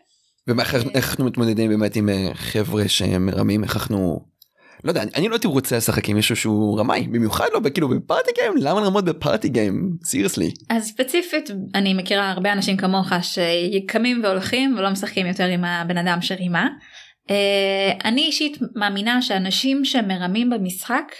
ואיך 0.46 0.74
אנחנו 0.94 1.24
מתמודדים 1.24 1.70
באמת 1.70 1.96
עם 1.96 2.08
חבר'ה 2.34 2.88
שמרמים 2.88 3.64
איך 3.64 3.76
אנחנו 3.76 4.20
לא 4.84 4.90
יודע 4.90 5.02
אני 5.16 5.28
לא 5.28 5.34
הייתי 5.34 5.46
רוצה 5.46 5.76
לשחק 5.76 6.08
עם 6.08 6.16
מישהו 6.16 6.36
שהוא 6.36 6.80
רמאי 6.80 7.06
במיוחד 7.06 7.46
לא 7.52 7.60
כאילו 7.74 7.88
בפארטי 7.88 8.30
גיים 8.40 8.52
למה 8.56 8.80
לרמות 8.80 9.04
בפארטי 9.04 9.48
גיים 9.48 9.90
סיריוסלי. 10.04 10.50
אז 10.70 10.86
ספציפית 10.86 11.50
אני 11.74 11.94
מכירה 11.94 12.30
הרבה 12.30 12.52
אנשים 12.52 12.76
כמוך 12.76 13.12
שקמים 13.22 14.20
והולכים 14.24 14.74
ולא 14.78 14.90
משחקים 14.90 15.26
יותר 15.26 15.44
עם 15.44 15.64
הבן 15.64 15.98
אדם 15.98 16.18
שרימה. 16.20 16.68
אני 18.04 18.22
אישית 18.22 18.58
מאמינה 18.74 19.22
שאנשים 19.22 19.84
שמרמים 19.84 20.50
במשחק 20.50 21.12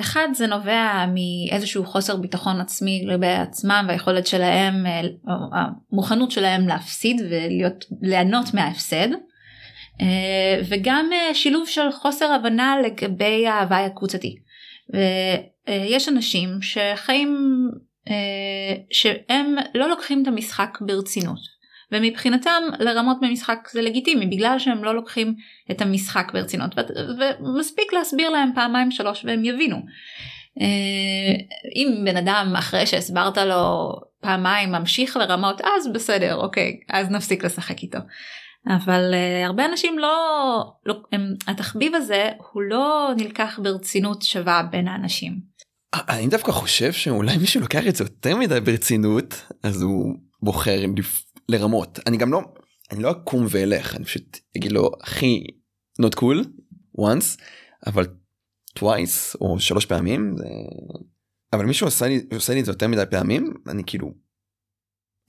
אחד 0.00 0.28
זה 0.34 0.46
נובע 0.46 1.04
מאיזשהו 1.14 1.84
חוסר 1.84 2.16
ביטחון 2.16 2.60
עצמי 2.60 3.04
לגבי 3.06 3.26
עצמם 3.26 3.84
והיכולת 3.88 4.26
שלהם 4.26 4.74
המוכנות 5.52 6.30
שלהם 6.30 6.68
להפסיד 6.68 7.20
ולהיות 7.30 7.84
ליהנות 8.02 8.54
מההפסד. 8.54 9.08
אה, 10.00 10.60
וגם 10.68 11.10
אה, 11.12 11.34
שילוב 11.34 11.68
של 11.68 11.92
חוסר 11.92 12.32
הבנה 12.32 12.76
לגבי 12.84 13.46
ההוואי 13.46 13.84
הקבוצתי. 13.84 14.36
ויש 15.68 16.08
אנשים 16.08 16.48
שחיים 16.62 17.36
אה, 18.08 18.74
שהם 18.90 19.54
לא 19.74 19.88
לוקחים 19.88 20.22
את 20.22 20.28
המשחק 20.28 20.78
ברצינות. 20.80 21.60
ומבחינתם 21.92 22.62
לרמות 22.78 23.16
במשחק 23.20 23.68
זה 23.72 23.82
לגיטימי 23.82 24.26
בגלל 24.26 24.58
שהם 24.58 24.84
לא 24.84 24.94
לוקחים 24.94 25.34
את 25.70 25.80
המשחק 25.80 26.30
ברצינות 26.32 26.74
ומספיק 27.40 27.92
להסביר 27.92 28.30
להם 28.30 28.50
פעמיים 28.54 28.90
שלוש 28.90 29.24
והם 29.24 29.44
יבינו. 29.44 29.76
אם 31.76 32.04
בן 32.04 32.16
אדם 32.16 32.54
אחרי 32.58 32.86
שהסברת 32.86 33.38
לו 33.38 33.92
פעמיים 34.20 34.72
ממשיך 34.72 35.16
לרמות 35.16 35.60
אז 35.60 35.92
בסדר 35.92 36.34
אוקיי 36.34 36.80
אז 36.88 37.10
נפסיק 37.10 37.44
לשחק 37.44 37.82
איתו. 37.82 37.98
אבל 38.66 39.14
uh, 39.14 39.46
הרבה 39.46 39.66
אנשים 39.66 39.98
לא, 39.98 40.72
לא 40.86 41.02
הם, 41.12 41.34
התחביב 41.46 41.94
הזה 41.94 42.28
הוא 42.52 42.62
לא 42.62 43.10
נלקח 43.16 43.58
ברצינות 43.62 44.22
שווה 44.22 44.62
בין 44.70 44.88
האנשים. 44.88 45.40
אני 45.94 46.26
דווקא 46.26 46.52
חושב 46.52 46.92
שאולי 46.92 47.36
מישהו 47.36 47.60
לוקח 47.60 47.86
את 47.88 47.96
זה 47.96 48.04
יותר 48.04 48.36
מדי 48.36 48.60
ברצינות 48.60 49.42
אז 49.62 49.82
הוא 49.82 50.14
בוחר 50.42 50.84
לרמות 51.48 51.98
אני 52.06 52.16
גם 52.16 52.32
לא 52.32 52.40
אני 52.90 53.02
לא 53.02 53.10
אקום 53.10 53.46
ואלך 53.50 53.96
אני 53.96 54.04
פשוט 54.04 54.38
אגיד 54.56 54.72
לו 54.72 54.90
אחי 55.02 55.44
not 56.02 56.14
cool 56.20 56.46
once 56.98 57.40
אבל 57.86 58.06
twice 58.78 59.36
או 59.40 59.60
שלוש 59.60 59.86
פעמים 59.86 60.34
זה... 60.36 60.44
אבל 61.52 61.66
מישהו 61.66 61.86
עושה 61.86 62.06
לי 62.06 62.26
עושה 62.34 62.54
לי 62.54 62.60
את 62.60 62.64
זה 62.64 62.70
יותר 62.70 62.88
מדי 62.88 63.02
פעמים 63.10 63.54
אני 63.68 63.82
כאילו 63.86 64.12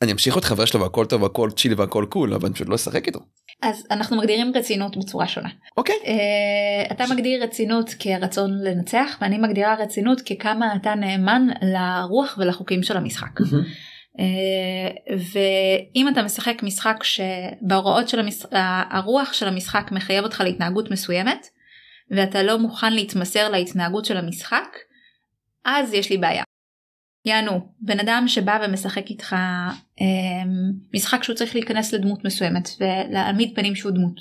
אני 0.02 0.12
אמשיך 0.12 0.36
להיות 0.36 0.46
חבר 0.46 0.66
שלו 0.66 0.82
והכל 0.82 1.06
טוב 1.06 1.22
והכל 1.22 1.50
צ'ילי 1.52 1.76
והכל 1.76 2.06
קול 2.10 2.34
אבל 2.34 2.46
אני 2.46 2.54
פשוט 2.54 2.70
לא 2.70 2.76
אשחק 2.76 3.08
איתו. 3.08 3.20
אז 3.62 3.88
אנחנו 3.92 4.18
מגדירים 4.18 4.52
רצינות 4.56 4.98
בצורה 4.98 5.28
שונה. 5.28 5.50
אוקיי. 5.78 5.96
Uh, 6.04 6.92
אתה 6.92 7.04
מגדיר 7.10 7.44
רצינות 7.44 7.90
כרצון 8.00 8.52
לנצח 8.64 9.18
ואני 9.22 9.38
מגדירה 9.38 9.76
רצינות 9.76 10.22
ככמה 10.22 10.76
אתה 10.76 10.96
נאמן 10.96 11.48
לרוח 11.62 12.38
ולחוקים 12.38 12.84
של 12.84 12.98
המשחק. 12.98 13.40
Uh, 13.40 14.22
ואם 15.34 16.08
אתה 16.10 16.24
משחק 16.24 16.64
משחק 16.64 17.04
שבהוראות 17.04 18.10
של 18.10 18.20
המשחק 18.20 18.50
הרוח 18.92 19.34
של 19.34 19.48
המשחק 19.48 19.92
מחייב 19.92 20.24
אותך 20.24 20.42
להתנהגות 20.42 20.92
מסוימת 20.92 21.48
ואתה 22.12 22.44
לא 22.44 22.60
מוכן 22.60 22.94
להתמסר 22.94 23.50
להתנהגות 23.50 24.06
של 24.06 24.18
המשחק 24.18 24.78
אז 25.66 25.94
יש 25.94 26.10
לי 26.10 26.18
בעיה. 26.18 26.44
יענו 27.26 27.68
בן 27.80 28.00
אדם 28.00 28.24
שבא 28.28 28.60
ומשחק 28.64 29.10
איתך 29.10 29.34
אה, 30.02 30.06
משחק 30.94 31.24
שהוא 31.24 31.36
צריך 31.36 31.56
להיכנס 31.56 31.94
לדמות 31.94 32.26
מסוימת 32.26 32.70
ולהעמיד 32.80 33.56
פנים 33.56 33.76
שהוא 33.76 33.92
דמות. 33.92 34.20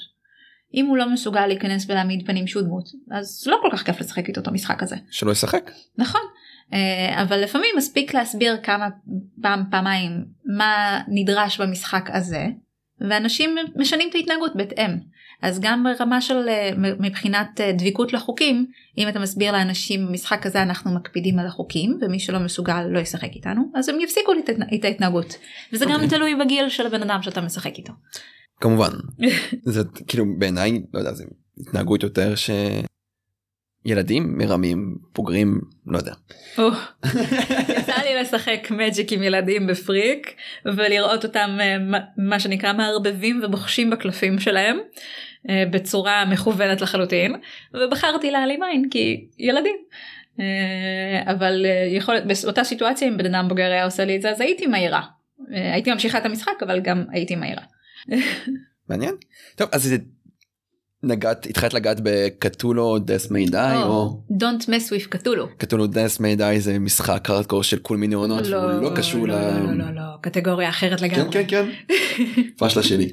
אם 0.75 0.87
הוא 0.87 0.97
לא 0.97 1.13
מסוגל 1.13 1.47
להיכנס 1.47 1.91
ולהעמיד 1.91 2.27
פנים 2.27 2.47
שהוא 2.47 2.63
דמות 2.63 2.89
אז 3.11 3.45
לא 3.47 3.59
כל 3.63 3.69
כך 3.73 3.83
כיף 3.83 4.01
לשחק 4.01 4.29
איתו 4.29 4.41
את 4.41 4.49
המשחק 4.49 4.83
הזה. 4.83 4.97
שלא 5.11 5.33
ישחק. 5.33 5.71
נכון 5.99 6.21
אה, 6.73 7.23
אבל 7.23 7.41
לפעמים 7.41 7.71
מספיק 7.77 8.15
להסביר 8.15 8.57
כמה 8.63 8.89
פעם 9.43 9.63
פעמיים 9.71 10.25
מה 10.57 11.01
נדרש 11.09 11.61
במשחק 11.61 12.11
הזה 12.13 12.47
ואנשים 13.01 13.57
משנים 13.77 14.09
את 14.11 14.15
ההתנהגות 14.15 14.57
בהתאם. 14.57 14.91
אז 15.43 15.61
גם 15.61 15.85
ברמה 15.85 16.21
של 16.21 16.49
אה, 16.49 16.71
מבחינת 17.01 17.61
אה, 17.61 17.73
דביקות 17.73 18.13
לחוקים 18.13 18.67
אם 18.99 19.09
אתה 19.09 19.19
מסביר 19.19 19.53
לאנשים 19.53 20.07
במשחק 20.07 20.47
הזה 20.47 20.63
אנחנו 20.63 20.95
מקפידים 20.95 21.39
על 21.39 21.47
החוקים 21.47 21.99
ומי 22.03 22.21
שלא 22.21 22.39
מסוגל 22.39 22.83
לא 22.83 22.99
ישחק 22.99 23.31
איתנו 23.35 23.63
אז 23.75 23.89
הם 23.89 24.01
יפסיקו 24.01 24.33
את 24.75 24.85
ההתנהגות 24.85 25.37
וזה 25.73 25.85
okay. 25.85 25.89
גם 25.89 25.95
אוקיי. 25.95 26.09
תלוי 26.09 26.35
בגיל 26.35 26.69
של 26.69 26.87
הבן 26.87 27.03
אדם 27.03 27.23
שאתה 27.23 27.41
משחק 27.41 27.79
איתו. 27.79 27.93
כמובן 28.61 28.91
זה 29.75 29.83
כאילו 30.09 30.25
בעיניי 30.39 30.83
לא 30.95 30.99
יודע 30.99 31.13
זה 31.13 31.25
התנהגות 31.61 32.03
יותר 32.03 32.35
ש... 32.35 32.51
ילדים 33.85 34.39
מרמים 34.39 34.97
בוגרים 35.15 35.61
לא 35.87 35.99
יודע. 35.99 36.13
יצא 37.79 38.03
לי 38.05 38.15
לשחק 38.21 38.69
מג'יק 38.71 39.13
עם 39.13 39.23
ילדים 39.23 39.67
בפריק 39.67 40.35
ולראות 40.65 41.25
אותם 41.25 41.59
אה, 41.61 41.77
מה 42.17 42.41
שנקרא 42.41 42.73
מערבבים 42.73 43.41
ובוחשים 43.45 43.91
בקלפים 43.91 44.39
שלהם 44.39 44.79
בצורה 45.71 46.25
מכוונת 46.25 46.81
לחלוטין 46.81 47.35
ובחרתי 47.75 48.31
להעלים 48.31 48.63
עין 48.63 48.89
כי 48.91 49.27
ילדים. 49.39 49.77
אה, 50.41 51.33
אבל 51.33 51.67
יכול 51.97 52.15
להיות 52.15 52.27
באותה 52.45 52.65
סיטואציה 52.65 53.09
אם 53.09 53.17
בן 53.17 53.35
אדם 53.35 53.49
בוגר 53.49 53.71
היה 53.71 53.85
עושה 53.85 54.05
לי 54.05 54.17
את 54.17 54.23
זה 54.23 54.31
אז 54.31 54.41
הייתי 54.41 54.67
מהירה. 54.67 55.03
הייתי 55.49 55.93
ממשיכה 55.93 56.19
את 56.19 56.27
המשחק 56.27 56.63
אבל 56.63 56.81
גם 56.81 57.05
הייתי 57.11 57.37
מהירה. 57.37 57.63
מעניין. 58.89 59.15
טוב 59.57 59.69
אז 59.73 59.95
נגעת 61.03 61.47
התחלת 61.47 61.75
לגעת 61.75 62.01
בקטולו 62.03 62.99
דס 62.99 63.31
מי 63.31 63.47
די 63.47 63.73
או 63.83 64.23
Don't 64.31 64.63
mess 64.63 64.91
with 64.91 65.09
קטולו. 65.09 65.49
קטולו 65.57 65.87
דס 65.87 66.21
מי 66.21 66.37
די 66.37 66.57
זה 66.61 66.79
משחק 66.79 67.31
הארדקור 67.31 67.63
של 67.63 67.79
כל 67.79 67.97
מיני 67.97 68.15
עונות 68.15 68.47
והוא 68.47 68.83
לא 68.83 68.91
קשור 68.97 69.29
ל... 69.29 69.31
לא, 69.31 69.61
לא, 69.61 69.73
לא, 69.73 69.95
לא, 69.95 70.03
קטגוריה 70.21 70.69
אחרת 70.69 71.01
לגמרי. 71.01 71.33
כן 71.33 71.43
כן 71.49 71.65
כן. 71.87 71.95
פשלה 72.67 72.83
שלי. 72.83 73.13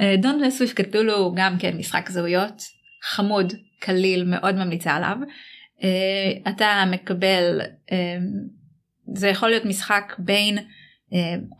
אה, 0.00 0.14
Don't 0.22 0.40
mess 0.42 0.62
with 0.62 0.74
קטולו 0.74 1.16
הוא 1.16 1.36
גם 1.36 1.56
כן 1.58 1.76
משחק 1.76 2.10
זהויות 2.10 2.62
חמוד 3.02 3.52
קליל 3.80 4.24
מאוד 4.24 4.54
ממליצה 4.54 4.92
עליו. 4.92 5.16
אה, 5.82 6.52
אתה 6.52 6.84
מקבל 6.90 7.60
אה, 7.92 7.96
זה 9.14 9.28
יכול 9.28 9.48
להיות 9.48 9.64
משחק 9.64 10.14
בין 10.18 10.58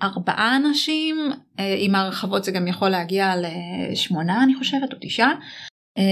ארבעה 0.03 0.57
אנשים 0.57 1.30
אה, 1.59 1.74
עם 1.78 1.94
הרחבות 1.94 2.44
זה 2.44 2.53
גם 2.53 2.66
יכול 2.66 2.88
להגיע 2.88 3.34
לשמונה 3.36 4.42
אני 4.42 4.55
חושבת 4.55 4.92
או 4.92 4.98
תשעה. 5.01 5.32
אה, 5.98 6.05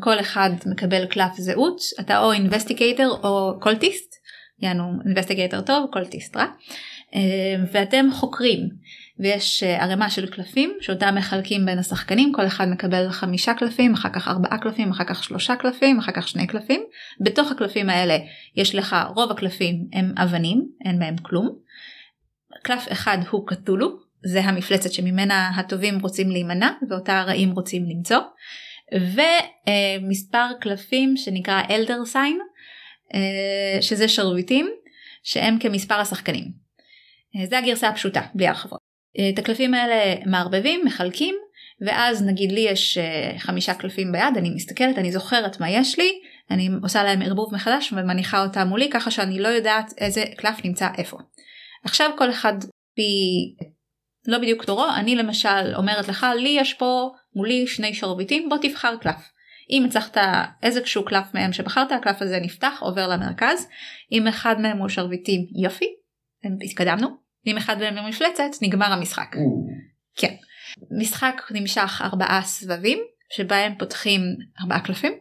כל 0.00 0.20
אחד 0.20 0.50
מקבל 0.66 1.06
קלף 1.06 1.34
זהות 1.36 1.80
אתה 2.00 2.18
או 2.18 2.32
investigator 2.32 3.08
או 3.08 3.60
cultist 3.60 4.14
יענו 4.60 4.92
investigator 5.06 5.60
טוב 5.60 5.90
cultist 5.92 6.36
רע 6.36 6.46
ואתם 7.72 8.06
חוקרים 8.12 8.68
ויש 9.18 9.62
ערימה 9.62 10.10
של 10.10 10.26
קלפים 10.26 10.72
שאותם 10.80 11.14
מחלקים 11.14 11.66
בין 11.66 11.78
השחקנים 11.78 12.32
כל 12.32 12.46
אחד 12.46 12.68
מקבל 12.68 13.10
חמישה 13.10 13.54
קלפים 13.54 13.94
אחר 13.94 14.08
כך 14.08 14.28
ארבעה 14.28 14.58
קלפים 14.58 14.90
אחר 14.90 15.04
כך 15.04 15.24
שלושה 15.24 15.56
קלפים 15.56 15.98
אחר 15.98 16.12
כך 16.12 16.28
שני 16.28 16.46
קלפים 16.46 16.80
בתוך 17.20 17.50
הקלפים 17.50 17.90
האלה 17.90 18.18
יש 18.56 18.74
לך 18.74 18.96
רוב 19.14 19.30
הקלפים 19.30 19.86
הם 19.92 20.12
אבנים 20.16 20.68
אין 20.84 20.98
בהם 20.98 21.16
כלום. 21.16 21.58
קלף 22.66 22.92
אחד 22.92 23.18
הוא 23.30 23.46
קתולו 23.46 23.88
זה 24.24 24.40
המפלצת 24.40 24.92
שממנה 24.92 25.50
הטובים 25.56 25.98
רוצים 26.00 26.30
להימנע 26.30 26.70
ואותה 26.90 27.20
הרעים 27.20 27.52
רוצים 27.52 27.84
למצוא 27.88 28.18
ומספר 28.92 30.46
קלפים 30.60 31.16
שנקרא 31.16 31.62
אלדר 31.70 32.04
סיין 32.04 32.38
שזה 33.80 34.08
שרביטים 34.08 34.70
שהם 35.22 35.58
כמספר 35.58 35.94
השחקנים. 35.94 36.44
אה, 37.36 37.46
זה 37.46 37.58
הגרסה 37.58 37.88
הפשוטה 37.88 38.20
בלי 38.34 38.46
הרחבות. 38.48 38.78
אה, 39.18 39.30
את 39.34 39.38
הקלפים 39.38 39.74
האלה 39.74 40.14
מערבבים 40.26 40.84
מחלקים 40.84 41.34
ואז 41.86 42.22
נגיד 42.22 42.52
לי 42.52 42.60
יש 42.60 42.98
אה, 42.98 43.38
חמישה 43.38 43.74
קלפים 43.74 44.12
ביד 44.12 44.36
אני 44.36 44.50
מסתכלת 44.50 44.98
אני 44.98 45.12
זוכרת 45.12 45.60
מה 45.60 45.70
יש 45.70 45.98
לי 45.98 46.12
אני 46.50 46.68
עושה 46.82 47.04
להם 47.04 47.22
ערבוב 47.22 47.54
מחדש 47.54 47.92
ומניחה 47.92 48.42
אותה 48.42 48.64
מולי 48.64 48.90
ככה 48.90 49.10
שאני 49.10 49.38
לא 49.38 49.48
יודעת 49.48 49.92
איזה 49.98 50.24
קלף 50.36 50.64
נמצא 50.64 50.88
איפה. 50.98 51.16
עכשיו 51.86 52.10
כל 52.18 52.30
אחד 52.30 52.52
פי 52.94 53.10
לא 54.26 54.38
בדיוק 54.38 54.64
תורו 54.64 54.86
אני 54.96 55.16
למשל 55.16 55.74
אומרת 55.74 56.08
לך 56.08 56.26
לי 56.36 56.48
יש 56.48 56.74
פה 56.74 57.10
מולי 57.34 57.66
שני 57.66 57.94
שרביטים 57.94 58.48
בוא 58.48 58.56
תבחר 58.62 58.96
קלף. 58.96 59.32
אם 59.70 59.84
הצלחת 59.84 60.16
איזשהו 60.62 61.04
קלף 61.04 61.34
מהם 61.34 61.52
שבחרת 61.52 61.92
הקלף 61.92 62.22
הזה 62.22 62.38
נפתח 62.40 62.78
עובר 62.80 63.08
למרכז 63.08 63.68
אם 64.12 64.26
אחד 64.26 64.60
מהם 64.60 64.78
הוא 64.78 64.88
שרביטים 64.88 65.46
יופי 65.62 65.86
התקדמנו 66.64 67.08
אם 67.46 67.56
אחד 67.56 67.78
מהם 67.78 67.98
הוא 67.98 68.08
מפלצת 68.08 68.62
נגמר 68.62 68.92
המשחק. 68.92 69.36
כן. 70.16 70.34
משחק 71.00 71.42
נמשך 71.50 72.02
ארבעה 72.04 72.42
סבבים 72.42 72.98
שבהם 73.32 73.74
פותחים 73.78 74.20
ארבעה 74.60 74.80
קלפים 74.80 75.12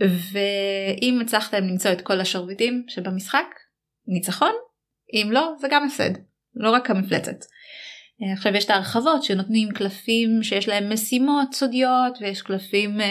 ואם 0.00 1.18
הצלחתם 1.22 1.64
למצוא 1.64 1.92
את 1.92 2.00
כל 2.00 2.20
השרביטים 2.20 2.84
שבמשחק 2.88 3.46
ניצחון 4.06 4.52
אם 5.12 5.28
לא 5.30 5.52
זה 5.60 5.68
גם 5.70 5.86
הפסד 5.86 6.10
לא 6.54 6.70
רק 6.70 6.90
המפלצת. 6.90 7.44
אה, 8.22 8.32
עכשיו 8.32 8.56
יש 8.56 8.64
את 8.64 8.70
ההרחבות 8.70 9.22
שנותנים 9.22 9.68
קלפים 9.70 10.42
שיש 10.42 10.68
להם 10.68 10.92
משימות 10.92 11.54
סודיות 11.54 12.18
ויש 12.20 12.42
קלפים 12.42 13.00
uh, 13.00 13.04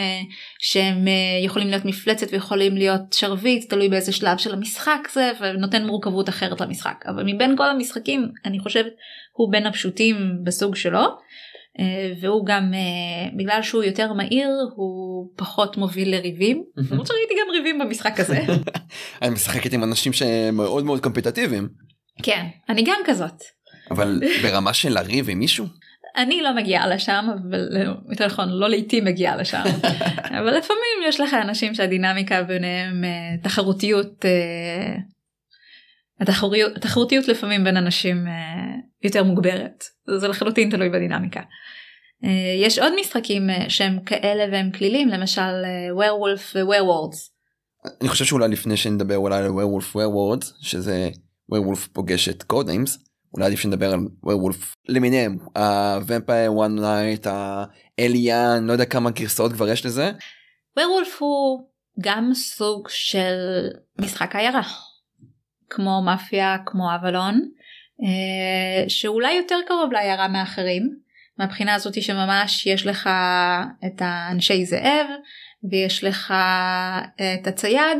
שהם 0.60 1.06
uh, 1.06 1.46
יכולים 1.46 1.68
להיות 1.68 1.86
מפלצת 1.86 2.28
ויכולים 2.32 2.78
להיות 2.78 3.14
שרביט 3.14 3.70
תלוי 3.70 3.90
באיזה 3.90 4.12
שלב 4.12 4.38
של 4.38 4.54
המשחק 4.54 5.08
זה 5.14 5.32
ונותן 5.40 5.86
מורכבות 5.86 6.30
אחרת 6.30 6.62
למשחק 6.62 7.04
אבל 7.08 7.24
מבין 7.24 7.58
כל 7.58 7.70
המשחקים 7.70 8.32
אני 8.46 8.60
חושבת 8.60 8.94
הוא 9.34 9.52
בין 9.52 9.66
הפשוטים 9.66 10.16
בסוג 10.44 10.76
שלו 10.76 11.04
uh, 11.04 11.82
והוא 12.22 12.46
גם 12.46 12.72
uh, 12.74 13.38
בגלל 13.38 13.62
שהוא 13.62 13.84
יותר 13.84 14.14
מהיר 14.14 14.50
הוא 14.76 15.30
פחות 15.36 15.78
מוביל 15.78 16.16
לריבים 16.16 16.64
למרות 16.92 17.08
שראיתי 17.08 17.34
גם 17.34 17.54
ריבים 17.54 17.80
במשחק 17.80 18.20
הזה. 18.20 18.40
אני 19.22 19.30
משחקת 19.30 19.74
עם 19.74 19.84
אנשים 19.84 20.14
שהם 20.14 20.56
מאוד 20.56 20.86
מאוד 20.86 21.00
קומפטטיביים. 21.00 21.91
כן 22.24 22.46
אני 22.70 22.84
גם 22.84 23.00
כזאת. 23.06 23.44
אבל 23.92 24.22
ברמה 24.44 24.74
של 24.74 24.94
לריב 24.94 25.30
עם 25.30 25.40
מישהו? 25.40 25.66
אני 26.16 26.42
לא 26.42 26.56
מגיעה 26.56 26.88
לשם 26.88 27.26
אבל 27.34 27.70
יותר 28.10 28.26
נכון 28.26 28.50
לא 28.50 28.70
לעיתים 28.70 29.06
מגיעה 29.06 29.36
לשם 29.36 29.64
אבל 30.40 30.58
לפעמים 30.58 31.02
יש 31.08 31.20
לך 31.20 31.34
אנשים 31.34 31.76
שהדינמיקה 31.76 32.44
ביניהם 32.44 33.04
אה, 33.04 33.38
תחרותיות 33.44 34.26
אה, 34.26 34.96
התחרותיות, 36.20 36.78
התחרותיות 36.78 37.28
לפעמים 37.28 37.64
בין 37.64 37.78
אנשים 37.78 38.28
אה, 38.28 38.34
יותר 39.04 39.24
מוגברת 39.24 39.84
זה 40.20 40.28
לחלוטין 40.28 40.70
תלוי 40.70 40.90
בדינמיקה. 40.90 41.42
יש 42.62 42.80
עוד 42.80 42.94
משחקים 43.00 43.50
שהם 43.68 44.00
כאלה 44.06 44.44
והם 44.52 44.72
קלילים 44.72 45.08
למשל 45.08 45.52
Werewolf 45.92 46.56
Werewords. 46.56 47.32
אני 48.02 48.10
חושב 48.10 48.26
שאולי 48.26 48.48
לפני 48.48 48.78
שנדבר 48.78 49.18
אולי 49.18 49.38
על 49.38 49.52
Werewolf 49.52 49.96
Werewords 49.96 50.54
שזה 50.62 51.10
Werewolf 51.50 51.88
פוגש 51.88 52.30
את 52.30 52.44
Codenames 52.44 52.98
אולי 53.34 53.46
עדיף 53.46 53.60
שנדבר 53.60 53.94
על 53.94 54.00
Werewolf 54.24 54.76
למיניהם 54.90 55.38
ה 55.58 55.70
Vampire 55.70 56.54
One 56.54 56.80
Night 56.80 57.28
ה 57.28 57.51
Alien 57.51 58.66
לא 58.68 58.72
יודע 58.74 58.86
כמה 58.86 59.10
גרסאות 59.10 59.54
כבר 59.54 59.70
יש 59.70 59.86
לזה. 59.86 60.12
Werewolf 60.78 61.22
הוא 61.22 61.68
גם 62.02 62.34
סוג 62.34 62.88
של 62.90 63.34
משחק 64.02 64.36
עיירה 64.36 64.62
כמו 65.70 66.02
מאפיה 66.06 66.58
כמו 66.66 66.96
אבלון 66.96 67.42
אה, 68.04 68.90
שאולי 68.90 69.34
יותר 69.34 69.60
קרוב 69.68 69.92
לעיירה 69.92 70.28
מאחרים 70.28 70.96
מהבחינה 71.38 71.74
הזאת 71.74 72.04
שממש 72.04 72.66
יש 72.66 72.86
לך 72.86 73.10
את 73.86 74.02
האנשי 74.02 74.66
זאב 74.66 75.08
ויש 75.72 76.04
לך 76.04 76.34
את 77.16 77.48
הצייד 77.48 77.98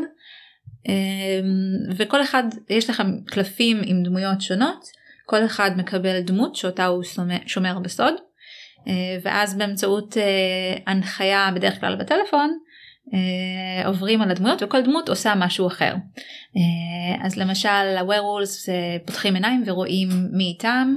וכל 1.96 2.22
אחד 2.22 2.42
יש 2.70 2.90
לך 2.90 3.02
קלפים 3.26 3.80
עם 3.84 4.02
דמויות 4.02 4.40
שונות 4.40 5.02
כל 5.26 5.44
אחד 5.44 5.70
מקבל 5.76 6.20
דמות 6.20 6.56
שאותה 6.56 6.86
הוא 6.86 7.02
שומר 7.46 7.78
בסוד 7.78 8.14
אה, 8.88 9.18
ואז 9.22 9.58
באמצעות 9.58 10.16
אה, 10.16 10.76
הנחיה 10.86 11.50
בדרך 11.54 11.80
כלל 11.80 11.96
בטלפון 11.96 12.58
אה, 13.14 13.86
עוברים 13.86 14.22
על 14.22 14.30
הדמויות 14.30 14.62
וכל 14.62 14.82
דמות 14.82 15.08
עושה 15.08 15.34
משהו 15.36 15.66
אחר. 15.66 15.94
אז 17.22 17.36
למשל 17.36 17.96
הווירולס 17.98 18.68
פותחים 19.06 19.34
עיניים 19.34 19.62
ורואים 19.66 20.08
מי 20.32 20.44
איתם. 20.44 20.94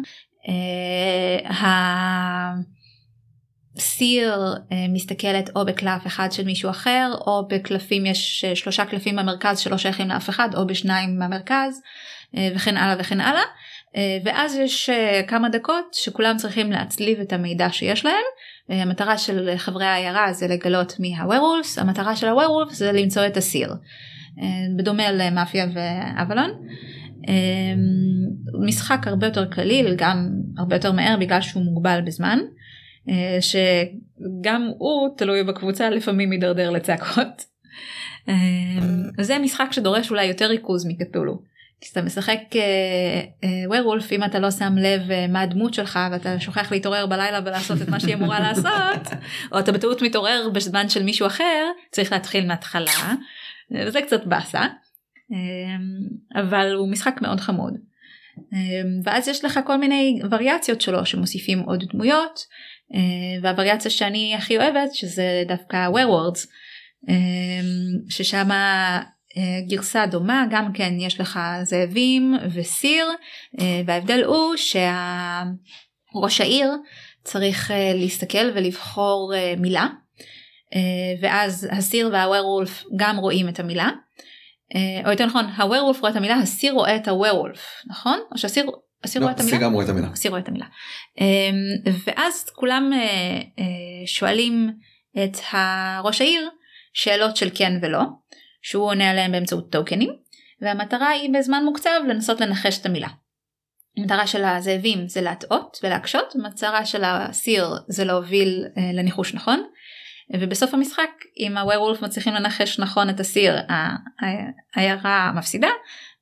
סיר 3.79 4.55
מסתכלת 4.89 5.49
או 5.55 5.65
בקלף 5.65 6.07
אחד 6.07 6.31
של 6.31 6.45
מישהו 6.45 6.69
אחר 6.69 7.11
או 7.27 7.47
בקלפים 7.47 8.05
יש 8.05 8.45
שלושה 8.45 8.85
קלפים 8.85 9.15
במרכז 9.15 9.59
שלא 9.59 9.77
שייכים 9.77 10.07
לאף 10.07 10.29
אחד 10.29 10.49
או 10.55 10.67
בשניים 10.67 11.19
במרכז 11.19 11.81
וכן 12.33 12.77
הלאה 12.77 12.95
וכן 12.99 13.21
הלאה 13.21 13.43
אה, 13.95 14.17
ואז 14.23 14.55
יש 14.55 14.89
אה, 14.89 15.21
כמה 15.27 15.49
דקות 15.49 15.93
שכולם 15.93 16.37
צריכים 16.37 16.71
להצליב 16.71 17.19
את 17.19 17.33
המידע 17.33 17.67
שיש 17.71 18.05
להם. 18.05 18.23
אה, 18.71 18.81
המטרה 18.81 19.17
של 19.17 19.49
חברי 19.57 19.85
העיירה 19.85 20.33
זה 20.33 20.47
לגלות 20.47 20.99
מי 20.99 21.17
הווירולס, 21.17 21.79
המטרה 21.79 22.15
של 22.15 22.27
הווירולס 22.27 22.77
זה 22.77 22.91
למצוא 22.91 23.25
את 23.27 23.37
הסיר. 23.37 23.73
בדומה 24.77 25.11
למאפיה 25.11 25.65
ואבלון. 25.73 26.51
משחק 28.65 29.07
הרבה 29.07 29.27
יותר 29.27 29.45
קליל, 29.45 29.95
גם 29.97 30.29
הרבה 30.57 30.75
יותר 30.75 30.91
מהר 30.91 31.17
בגלל 31.19 31.41
שהוא 31.41 31.63
מוגבל 31.63 31.99
בזמן. 32.05 32.39
שגם 33.39 34.69
הוא 34.77 35.09
תלוי 35.17 35.43
בקבוצה 35.43 35.89
לפעמים 35.89 36.29
מידרדר 36.29 36.69
לצעקות. 36.69 37.45
זה 39.21 39.39
משחק 39.39 39.67
שדורש 39.71 40.11
אולי 40.11 40.25
יותר 40.25 40.45
ריכוז 40.45 40.85
מקתולו. 40.87 41.41
כשאתה 41.81 42.01
משחק 42.01 42.39
ווירולף 43.67 44.11
אם 44.11 44.23
אתה 44.23 44.39
לא 44.39 44.51
שם 44.51 44.73
לב 44.77 45.01
מה 45.29 45.41
הדמות 45.41 45.73
שלך 45.73 45.99
ואתה 46.11 46.39
שוכח 46.39 46.71
להתעורר 46.71 47.05
בלילה 47.05 47.39
ולעשות 47.45 47.81
את 47.81 47.89
מה 47.89 47.99
שהיא 47.99 48.15
אמורה 48.15 48.39
לעשות 48.39 49.07
או 49.51 49.59
אתה 49.59 49.71
בטעות 49.71 50.01
מתעורר 50.01 50.49
בזמן 50.53 50.89
של 50.89 51.03
מישהו 51.03 51.27
אחר 51.27 51.71
צריך 51.91 52.11
להתחיל 52.11 52.47
מההתחלה 52.47 53.13
זה 53.87 54.01
קצת 54.01 54.25
באסה 54.25 54.65
אבל 56.35 56.73
הוא 56.73 56.91
משחק 56.91 57.21
מאוד 57.21 57.39
חמוד. 57.39 57.73
Um, 58.37 58.55
ואז 59.03 59.27
יש 59.27 59.45
לך 59.45 59.59
כל 59.65 59.77
מיני 59.77 60.19
וריאציות 60.31 60.81
שלו 60.81 61.05
שמוסיפים 61.05 61.59
עוד 61.59 61.83
דמויות 61.93 62.39
uh, 62.91 62.95
והווריאציה 63.41 63.91
שאני 63.91 64.35
הכי 64.35 64.57
אוהבת 64.57 64.93
שזה 64.93 65.43
דווקא 65.47 65.87
ווירורדס 65.89 66.47
um, 67.05 68.09
ששם 68.09 68.49
אה, 69.37 69.61
גרסה 69.67 70.05
דומה 70.05 70.45
גם 70.49 70.73
כן 70.73 70.93
יש 70.99 71.19
לך 71.19 71.39
זאבים 71.63 72.33
וסיר 72.53 73.07
אה, 73.61 73.81
וההבדל 73.85 74.23
הוא 74.23 74.55
שראש 74.55 76.41
העיר 76.41 76.71
צריך 77.23 77.71
אה, 77.71 77.91
להסתכל 77.93 78.51
ולבחור 78.55 79.33
מילה 79.57 79.87
ואז 81.21 81.67
הסיר 81.71 82.09
והוורולף 82.13 82.83
גם 82.95 83.17
רואים 83.17 83.49
את 83.49 83.59
המילה. 83.59 83.89
אה, 84.75 85.05
או 85.05 85.11
יותר 85.11 85.25
נכון 85.25 85.45
הוורולף 85.45 86.01
רואה 86.01 86.11
את 86.11 86.15
המילה 86.15 86.35
הסיר 86.35 86.73
רואה 86.73 86.95
את 86.95 87.07
הוורולף 87.07 87.65
נכון? 87.87 88.19
או 88.31 88.37
שהסיר 88.37 88.65
הסיר 89.03 89.21
לא, 89.21 89.25
רואה 89.25 89.35
את 89.35 89.39
המילה? 89.39 89.55
הסיר 89.55 89.67
גם 89.67 89.73
רואה 89.73 89.85
את 89.85 89.89
המילה. 89.89 90.07
הסיר 90.07 90.31
רואה 90.31 90.41
את 90.41 90.47
המילה. 90.47 90.65
אמ, 91.19 91.93
ואז 92.05 92.49
כולם 92.49 92.91
אה, 92.93 92.99
אה, 93.59 94.07
שואלים 94.07 94.71
את 95.23 95.37
ראש 96.03 96.21
העיר 96.21 96.49
שאלות 96.93 97.37
של 97.37 97.49
כן 97.55 97.79
ולא 97.81 98.01
שהוא 98.61 98.85
עונה 98.85 99.11
עליהם 99.11 99.31
באמצעות 99.31 99.71
טוקנים 99.71 100.09
והמטרה 100.61 101.09
היא 101.09 101.29
בזמן 101.33 101.63
מוקצב 101.65 101.99
לנסות 102.07 102.41
לנחש 102.41 102.77
את 102.77 102.85
המילה. 102.85 103.07
המטרה 103.97 104.27
של 104.27 104.43
הזאבים 104.43 105.07
זה 105.07 105.21
להטעות 105.21 105.79
ולהקשות, 105.83 106.35
המטרה 106.35 106.85
של 106.85 107.03
הסיר 107.03 107.67
זה 107.87 108.05
להוביל 108.05 108.65
אה, 108.77 108.91
לניחוש 108.93 109.33
נכון 109.33 109.63
ובסוף 110.33 110.73
המשחק 110.73 111.09
אם 111.39 111.57
הוורולף 111.57 112.01
מצליחים 112.01 112.33
לנחש 112.33 112.79
נכון 112.79 113.09
את 113.09 113.19
הסיר 113.19 113.55
העיירה 114.75 115.31
מפסידה 115.35 115.67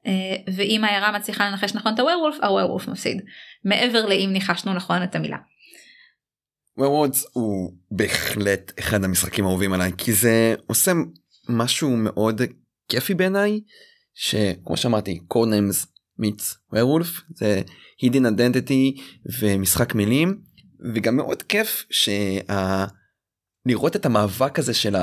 אה, 0.07 0.53
ואם 0.55 0.83
העיירה 0.83 1.11
מצליחה 1.11 1.49
לנחש 1.49 1.75
נכון 1.75 1.93
את 1.93 1.99
הוורולף 1.99 2.35
הוורולף 2.43 2.87
מפסיד 2.87 3.21
מעבר 3.65 4.05
לאם 4.05 4.29
ניחשנו 4.33 4.73
נכון 4.73 5.03
את 5.03 5.15
המילה. 5.15 5.37
וורדס 6.77 7.25
הוא 7.33 7.73
בהחלט 7.91 8.71
אחד 8.79 9.03
המשחקים 9.03 9.45
האהובים 9.45 9.73
עליי 9.73 9.91
כי 9.97 10.13
זה 10.13 10.55
עושה 10.67 10.91
משהו 11.49 11.89
מאוד 11.97 12.41
כיפי 12.89 13.13
בעיניי 13.13 13.59
שכמו 14.13 14.77
שאמרתי 14.77 15.19
קורנמס 15.27 15.87
מיץ 16.19 16.55
וורולף 16.73 17.21
זה 17.29 17.61
הידין 18.01 18.25
אדנטיטי 18.25 18.95
ומשחק 19.39 19.95
מילים 19.95 20.41
וגם 20.93 21.15
מאוד 21.15 21.41
כיף 21.43 21.85
שה... 21.89 22.85
לראות 23.65 23.95
את 23.95 24.05
המאבק 24.05 24.59
הזה 24.59 24.73
של 24.73 24.95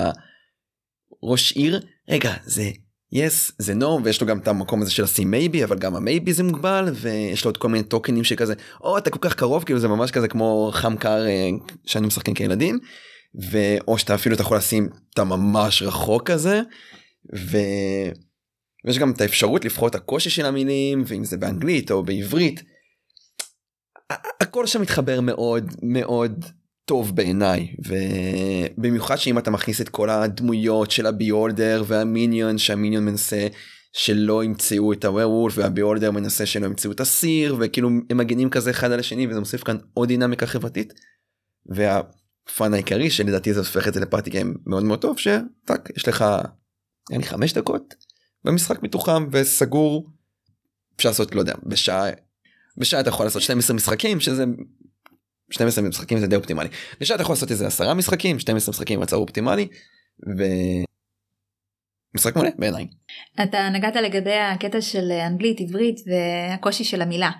הראש 1.22 1.52
עיר 1.52 1.80
רגע 2.08 2.34
זה 2.44 2.70
יס 3.12 3.48
yes, 3.50 3.54
זה 3.58 3.74
נו 3.74 3.98
no, 3.98 4.00
ויש 4.04 4.20
לו 4.20 4.26
גם 4.26 4.38
את 4.38 4.48
המקום 4.48 4.82
הזה 4.82 4.90
של 4.90 5.04
ה-C 5.04 5.18
maybe 5.18 5.64
אבל 5.64 5.78
גם 5.78 5.96
ה-maybe 5.96 6.32
זה 6.32 6.42
מוגבל 6.42 6.88
ויש 6.94 7.44
לו 7.44 7.48
עוד 7.48 7.56
כל 7.56 7.68
מיני 7.68 7.84
טוקנים 7.84 8.24
שכזה 8.24 8.54
או 8.80 8.98
אתה 8.98 9.10
כל 9.10 9.18
כך 9.20 9.34
קרוב 9.34 9.64
כאילו 9.64 9.80
זה 9.80 9.88
ממש 9.88 10.10
כזה 10.10 10.28
כמו 10.28 10.70
חם 10.72 10.96
קר 10.96 11.26
אה, 11.26 11.48
שאני 11.86 12.06
משחקים 12.06 12.34
כילדים 12.34 12.78
ואו 13.50 13.98
שאתה 13.98 14.14
אפילו 14.14 14.34
אתה 14.34 14.42
יכול 14.42 14.56
לשים 14.56 14.88
את 15.14 15.18
הממש 15.18 15.82
רחוק 15.82 16.30
כזה 16.30 16.60
ו... 17.36 17.56
ויש 18.84 18.98
גם 18.98 19.10
את 19.10 19.20
האפשרות 19.20 19.64
לבחור 19.64 19.88
את 19.88 19.94
הקושי 19.94 20.30
של 20.30 20.46
המילים 20.46 21.04
ואם 21.06 21.24
זה 21.24 21.36
באנגלית 21.36 21.90
או 21.90 22.02
בעברית. 22.02 22.62
הכל 24.40 24.66
שם 24.66 24.82
מתחבר 24.82 25.20
מאוד 25.20 25.64
מאוד 25.82 26.44
טוב 26.90 27.16
בעיניי 27.16 27.74
ובמיוחד 27.78 29.16
שאם 29.16 29.38
אתה 29.38 29.50
מכניס 29.50 29.80
את 29.80 29.88
כל 29.88 30.10
הדמויות 30.10 30.90
של 30.90 31.06
הביולדר 31.06 31.84
והמיניון 31.86 32.58
שהמיניון 32.58 33.04
מנסה 33.04 33.46
שלא 33.92 34.44
ימצאו 34.44 34.92
את 34.92 35.04
הוורולף 35.04 35.58
והביולדר 35.58 36.10
מנסה 36.10 36.46
שלא 36.46 36.66
ימצאו 36.66 36.92
את 36.92 37.00
הסיר 37.00 37.56
וכאילו 37.60 37.88
הם 38.10 38.16
מגינים 38.16 38.50
כזה 38.50 38.70
אחד 38.70 38.92
על 38.92 39.00
השני 39.00 39.26
וזה 39.26 39.40
מוסיף 39.40 39.62
כאן 39.62 39.76
עוד 39.94 40.08
דינמיקה 40.08 40.46
חברתית. 40.46 40.92
והפאן 41.66 42.74
העיקרי 42.74 43.10
שלדעתי 43.10 43.54
זה 43.54 43.60
הופך 43.60 43.88
את 43.88 43.94
זה 43.94 44.00
לפארטי 44.00 44.30
גיים 44.30 44.54
מאוד 44.66 44.84
מאוד 44.84 45.00
טוב 45.00 45.18
שטק 45.18 45.88
יש 45.96 46.08
לך 46.08 46.24
אני 47.12 47.22
חמש 47.22 47.52
דקות 47.52 47.94
במשחק 48.44 48.82
מתוחם 48.82 49.26
וסגור 49.32 50.08
אפשר 50.96 51.08
לעשות 51.08 51.34
לא 51.34 51.40
יודע 51.40 51.54
בשעה 51.66 52.04
בשעה 52.76 53.00
אתה 53.00 53.08
יכול 53.08 53.26
לעשות 53.26 53.42
12 53.42 53.76
משחקים 53.76 54.20
שזה 54.20 54.44
12 55.50 55.88
משחקים 55.88 56.18
זה 56.18 56.26
די 56.26 56.36
אופטימלי. 56.36 56.68
ושאתה 57.00 57.22
יכול 57.22 57.32
לעשות 57.32 57.50
איזה 57.50 57.66
10 57.66 57.94
משחקים 57.94 58.38
12 58.38 58.72
משחקים 58.72 59.00
מצב 59.00 59.16
אופטימלי. 59.16 59.68
ו... 60.38 60.42
משחק 62.14 62.36
מלא 62.36 62.50
בעיניי. 62.58 62.86
אתה 63.42 63.68
נגעת 63.68 63.96
לגבי 63.96 64.34
הקטע 64.34 64.80
של 64.80 65.12
אנגלית 65.12 65.60
עברית 65.60 66.00
והקושי 66.06 66.84
של 66.84 67.02
המילה. 67.02 67.30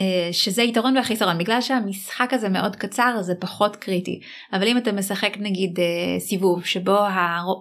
אה, 0.00 0.28
שזה 0.32 0.62
יתרון 0.62 0.96
והחיסרון 0.96 1.38
בגלל 1.38 1.60
שהמשחק 1.60 2.32
הזה 2.32 2.48
מאוד 2.48 2.76
קצר 2.76 3.16
זה 3.20 3.34
פחות 3.34 3.76
קריטי 3.76 4.20
אבל 4.52 4.68
אם 4.68 4.78
אתה 4.78 4.92
משחק 4.92 5.36
נגיד 5.40 5.80
אה, 5.80 6.20
סיבוב 6.20 6.64
שבו 6.64 6.98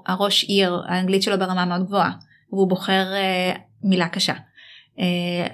הראש 0.08 0.44
עיר 0.44 0.82
האנגלית 0.88 1.24
שלו 1.24 1.40
ברמה 1.40 1.66
מאוד 1.66 1.88
גבוהה 1.88 2.12
והוא 2.52 2.70
בוחר 2.70 3.14
אה, 3.14 3.54
מילה 3.84 4.08
קשה 4.10 4.34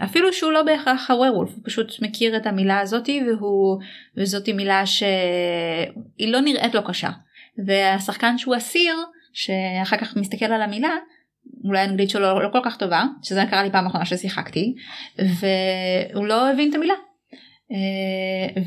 אפילו 0.03 0.33
שהוא 0.33 0.51
לא 0.51 0.63
בהכרח 0.63 1.11
הוורולף 1.11 1.49
הוא 1.49 1.63
פשוט 1.63 2.01
מכיר 2.01 2.37
את 2.37 2.45
המילה 2.45 2.79
הזאתי 2.79 3.21
והוא 3.27 3.79
וזאתי 4.17 4.53
מילה 4.53 4.85
שהיא 4.85 6.27
לא 6.27 6.41
נראית 6.41 6.75
לו 6.75 6.83
קשה. 6.83 7.09
והשחקן 7.67 8.37
שהוא 8.37 8.57
אסיר 8.57 8.95
שאחר 9.33 9.97
כך 9.97 10.15
מסתכל 10.17 10.45
על 10.45 10.61
המילה 10.61 10.95
אולי 11.63 11.79
האנגלית 11.79 12.09
שלו 12.09 12.39
לא, 12.39 12.49
כל 12.51 12.59
כך 12.65 12.77
טובה 12.77 13.03
שזה 13.23 13.43
קרה 13.49 13.63
לי 13.63 13.71
פעם 13.71 13.85
אחרונה 13.85 14.05
ששיחקתי 14.05 14.75
והוא 15.19 16.25
לא 16.25 16.49
הבין 16.49 16.69
את 16.69 16.75
המילה. 16.75 16.93
אה, 16.93 17.12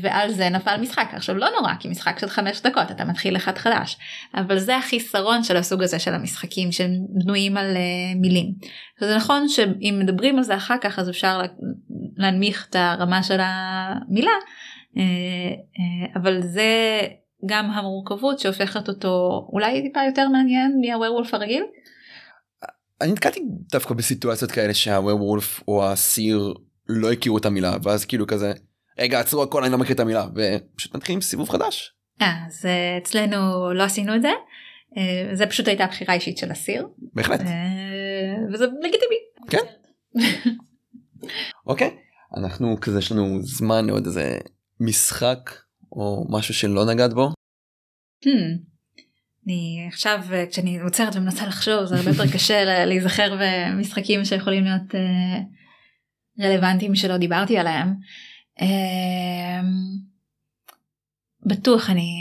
ועל 0.01 0.31
זה 0.31 0.49
נפל 0.49 0.77
משחק 0.81 1.07
עכשיו 1.13 1.35
לא 1.35 1.47
נורא 1.59 1.73
כי 1.79 1.87
משחק 1.87 2.19
של 2.19 2.27
חמש 2.27 2.61
דקות 2.61 2.91
אתה 2.91 3.05
מתחיל 3.05 3.35
אחד 3.35 3.57
חדש 3.57 3.97
אבל 4.35 4.59
זה 4.59 4.77
החיסרון 4.77 5.43
של 5.43 5.57
הסוג 5.57 5.83
הזה 5.83 5.99
של 5.99 6.13
המשחקים 6.13 6.71
שהם 6.71 6.91
בנויים 7.09 7.57
על 7.57 7.75
uh, 7.75 8.17
מילים. 8.21 8.53
זה 8.99 9.15
נכון 9.15 9.47
שאם 9.47 9.99
מדברים 10.03 10.37
על 10.37 10.43
זה 10.43 10.55
אחר 10.55 10.75
כך 10.81 10.99
אז 10.99 11.09
אפשר 11.09 11.41
להנמיך 12.17 12.67
את 12.69 12.75
הרמה 12.75 13.23
של 13.23 13.39
המילה 13.41 14.31
uh, 14.93 14.99
אבל 16.15 16.41
זה 16.41 16.99
גם 17.45 17.71
המורכבות 17.71 18.39
שהופכת 18.39 18.87
אותו 18.87 19.47
אולי 19.53 19.81
טיפה 19.81 19.99
יותר 20.07 20.29
מעניין 20.29 20.81
מהוורולף 20.81 21.33
הרגיל. 21.33 21.63
אני 23.01 23.11
נתקעתי 23.11 23.39
דווקא 23.71 23.93
בסיטואציות 23.93 24.51
כאלה 24.51 24.73
שהוורולף 24.73 25.63
או 25.67 25.85
הסיר 25.87 26.53
לא 26.89 27.11
הכירו 27.11 27.37
את 27.37 27.45
המילה 27.45 27.75
ואז 27.83 28.05
כאילו 28.05 28.27
כזה 28.27 28.53
רגע 28.99 29.19
עצרו 29.19 29.43
הכל 29.43 29.63
אני 29.63 29.71
לא 29.71 29.77
מכיר 29.77 29.95
את 29.95 29.99
המילה 29.99 30.25
ופשוט 30.35 30.95
מתחילים 30.95 31.21
סיבוב 31.21 31.49
חדש. 31.49 31.93
אה, 32.21 32.45
אז 32.47 32.65
אה, 32.65 32.97
אצלנו 32.97 33.73
לא 33.73 33.83
עשינו 33.83 34.15
את 34.15 34.21
זה. 34.21 34.31
אה, 34.97 35.35
זה 35.35 35.45
פשוט 35.47 35.67
הייתה 35.67 35.85
בחירה 35.87 36.13
אישית 36.13 36.37
של 36.37 36.51
אסיר. 36.51 36.87
בהחלט. 37.13 37.41
וזה 38.53 38.65
לגיטימי. 38.65 39.15
כן. 39.49 39.63
אוקיי 41.67 41.89
אנחנו 42.37 42.77
כזה 42.81 42.99
יש 42.99 43.11
לנו 43.11 43.41
זמן 43.41 43.85
לעוד 43.85 44.05
איזה 44.05 44.37
משחק 44.79 45.51
או 45.91 46.25
משהו 46.29 46.53
שלא 46.53 46.85
נגעת 46.85 47.13
בו. 47.13 47.29
Hmm. 48.25 48.29
אני 49.45 49.85
עכשיו 49.87 50.19
כשאני 50.51 50.79
עוצרת 50.79 51.15
ומנסה 51.15 51.47
לחשוב 51.47 51.85
זה 51.85 51.95
הרבה 51.95 52.09
יותר 52.11 52.33
קשה 52.33 52.85
להיזכר 52.85 53.37
במשחקים 53.41 54.25
שיכולים 54.25 54.63
להיות 54.63 54.95
רלוונטיים 56.41 56.95
שלא 56.95 57.17
דיברתי 57.17 57.57
עליהם. 57.57 57.93
אמ, 58.61 60.07
בטוח 61.45 61.89
אני 61.89 62.11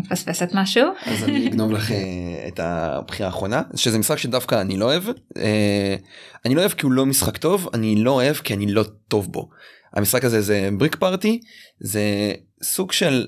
מפספסת 0.00 0.48
משהו. 0.54 0.84
אז 1.06 1.24
אני 1.24 1.48
אגנוב 1.48 1.72
לך 1.72 1.90
אה, 1.90 2.48
את 2.48 2.60
הבחירה 2.60 3.28
האחרונה 3.28 3.62
שזה 3.74 3.98
משחק 3.98 4.18
שדווקא 4.18 4.60
אני 4.60 4.76
לא 4.76 4.84
אוהב 4.84 5.02
אה, 5.36 5.96
אני 6.44 6.54
לא 6.54 6.60
אוהב 6.60 6.72
כי 6.72 6.86
הוא 6.86 6.92
לא 6.92 7.06
משחק 7.06 7.36
טוב 7.36 7.68
אני 7.74 7.96
לא 7.96 8.10
אוהב 8.10 8.36
כי 8.36 8.54
אני 8.54 8.72
לא 8.72 8.84
טוב 9.08 9.32
בו. 9.32 9.50
המשחק 9.92 10.24
הזה 10.24 10.40
זה 10.40 10.68
בריק 10.78 10.96
פארטי 10.96 11.40
זה 11.80 12.32
סוג 12.62 12.92
של 12.92 13.26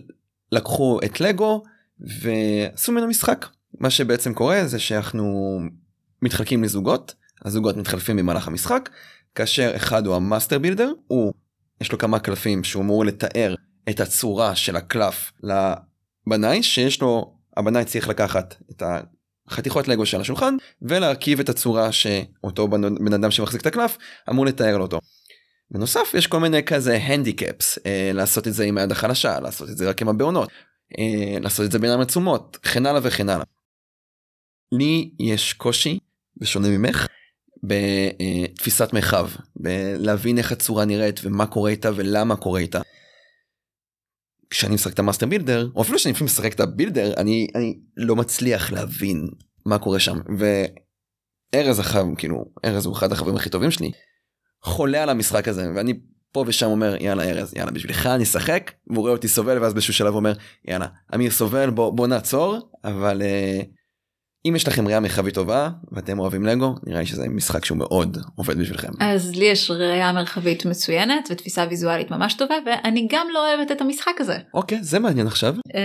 לקחו 0.52 1.00
את 1.04 1.20
לגו 1.20 1.62
ועשו 2.00 2.92
ממנו 2.92 3.06
משחק 3.06 3.46
מה 3.78 3.90
שבעצם 3.90 4.34
קורה 4.34 4.66
זה 4.66 4.78
שאנחנו 4.78 5.58
מתחלקים 6.22 6.64
לזוגות 6.64 7.14
הזוגות 7.44 7.76
מתחלפים 7.76 8.16
במהלך 8.16 8.48
המשחק 8.48 8.90
כאשר 9.34 9.76
אחד 9.76 10.06
הוא 10.06 10.16
ה 10.16 10.22
master 10.22 10.58
builder 10.58 10.92
הוא 11.06 11.32
יש 11.82 11.92
לו 11.92 11.98
כמה 11.98 12.18
קלפים 12.18 12.64
שהוא 12.64 12.82
אמור 12.82 13.04
לתאר 13.04 13.54
את 13.90 14.00
הצורה 14.00 14.54
של 14.54 14.76
הקלף 14.76 15.32
לבנאי 15.42 16.62
שיש 16.62 17.00
לו 17.00 17.36
הבנאי 17.56 17.84
צריך 17.84 18.08
לקחת 18.08 18.54
את 18.70 18.82
החתיכות 19.48 19.88
לגו 19.88 20.06
של 20.06 20.20
השולחן 20.20 20.54
ולהרכיב 20.82 21.40
את 21.40 21.48
הצורה 21.48 21.92
שאותו 21.92 22.68
בן 22.68 23.12
אדם 23.14 23.30
שמחזיק 23.30 23.60
את 23.60 23.66
הקלף 23.66 23.98
אמור 24.30 24.46
לתאר 24.46 24.76
לו 24.76 24.82
אותו. 24.82 24.98
בנוסף 25.70 26.14
יש 26.14 26.26
כל 26.26 26.40
מיני 26.40 26.62
כזה 26.62 26.96
handicaps 26.96 27.78
אה, 27.86 28.10
לעשות 28.14 28.48
את 28.48 28.54
זה 28.54 28.64
עם 28.64 28.78
היד 28.78 28.92
החלשה 28.92 29.40
לעשות 29.40 29.70
את 29.70 29.76
זה 29.76 29.88
רק 29.88 30.02
עם 30.02 30.08
הבהונות 30.08 30.48
אה, 30.98 31.40
לעשות 31.40 31.66
את 31.66 31.72
זה 31.72 31.78
בעיניים 31.78 32.00
עצומות 32.00 32.58
וכן 32.64 32.86
הלאה 32.86 33.00
וכן 33.04 33.28
הלאה. 33.28 33.44
לי 34.72 35.10
יש 35.20 35.52
קושי 35.52 35.98
בשונה 36.36 36.68
ממך 36.68 37.06
בתפיסת 37.62 38.92
מרחב, 38.92 39.28
בלהבין 39.56 40.38
איך 40.38 40.52
הצורה 40.52 40.84
נראית 40.84 41.20
ומה 41.24 41.46
קורה 41.46 41.70
איתה 41.70 41.90
ולמה 41.96 42.36
קורה 42.36 42.60
איתה. 42.60 42.80
כשאני 44.50 44.74
משחק 44.74 44.92
את 44.92 44.98
ה 44.98 45.02
master 45.02 45.26
builder, 45.26 45.68
או 45.74 45.82
אפילו 45.82 45.98
כשאני 45.98 46.14
משחק 46.24 46.52
את 46.54 46.60
ה 46.60 46.66
builder, 46.66 47.14
אני, 47.16 47.46
אני 47.54 47.78
לא 47.96 48.16
מצליח 48.16 48.72
להבין 48.72 49.28
מה 49.66 49.78
קורה 49.78 50.00
שם. 50.00 50.18
וארז 50.38 51.78
החב, 51.78 52.04
כאילו, 52.18 52.44
ארז 52.64 52.86
הוא 52.86 52.94
אחד 52.94 53.12
החברים 53.12 53.36
הכי 53.36 53.50
טובים 53.50 53.70
שלי, 53.70 53.90
חולה 54.62 55.02
על 55.02 55.08
המשחק 55.08 55.48
הזה, 55.48 55.70
ואני 55.76 55.94
פה 56.32 56.44
ושם 56.46 56.66
אומר 56.66 56.96
יאללה 57.00 57.24
ארז 57.24 57.54
יאללה 57.56 57.70
בשבילך 57.70 58.06
אני 58.06 58.22
אשחק 58.22 58.72
והוא 58.86 59.00
רואה 59.00 59.12
אותי 59.12 59.28
סובל 59.28 59.62
ואז 59.62 59.72
באיזשהו 59.72 59.94
שלב 59.94 60.14
אומר 60.14 60.32
יאללה 60.68 60.86
אמיר 61.14 61.30
סובל 61.30 61.70
בוא 61.70 61.92
בוא 61.92 62.06
נעצור 62.06 62.58
אבל 62.84 63.22
uh, 63.22 63.64
אם 64.48 64.56
יש 64.56 64.68
לכם 64.68 64.86
ראייה 64.86 65.00
מרחבית 65.00 65.34
טובה 65.34 65.68
ואתם 65.92 66.18
אוהבים 66.18 66.46
לגו 66.46 66.74
נראה 66.86 67.00
לי 67.00 67.06
שזה 67.06 67.28
משחק 67.28 67.64
שהוא 67.64 67.78
מאוד 67.78 68.18
עובד 68.36 68.58
בשבילכם. 68.58 68.88
אז 69.00 69.36
לי 69.36 69.44
יש 69.44 69.70
ראייה 69.70 70.12
מרחבית 70.12 70.64
מצוינת 70.64 71.28
ותפיסה 71.30 71.66
ויזואלית 71.70 72.10
ממש 72.10 72.34
טובה 72.34 72.54
ואני 72.66 73.06
גם 73.10 73.26
לא 73.32 73.48
אוהבת 73.48 73.72
את 73.72 73.80
המשחק 73.80 74.12
הזה. 74.18 74.36
אוקיי 74.54 74.78
זה 74.82 74.98
מעניין 74.98 75.26
עכשיו. 75.26 75.54
אמ, 75.54 75.82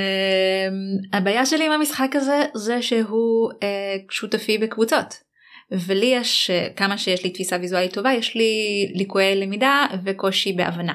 הבעיה 1.13 1.45
שלי 1.45 1.65
עם 1.65 1.71
המשחק 1.71 2.15
הזה 2.15 2.43
זה 2.53 2.81
שהוא 2.81 3.51
אה, 3.63 3.95
שותפי 4.11 4.57
בקבוצות. 4.57 5.27
ולי 5.71 6.05
יש 6.05 6.49
אה, 6.49 6.67
כמה 6.75 6.97
שיש 6.97 7.23
לי 7.23 7.29
תפיסה 7.29 7.57
ויזואלית 7.61 7.93
טובה 7.93 8.13
יש 8.13 8.35
לי 8.35 8.51
ליקויי 8.95 9.35
למידה 9.35 9.85
וקושי 10.05 10.53
בהבנה. 10.53 10.93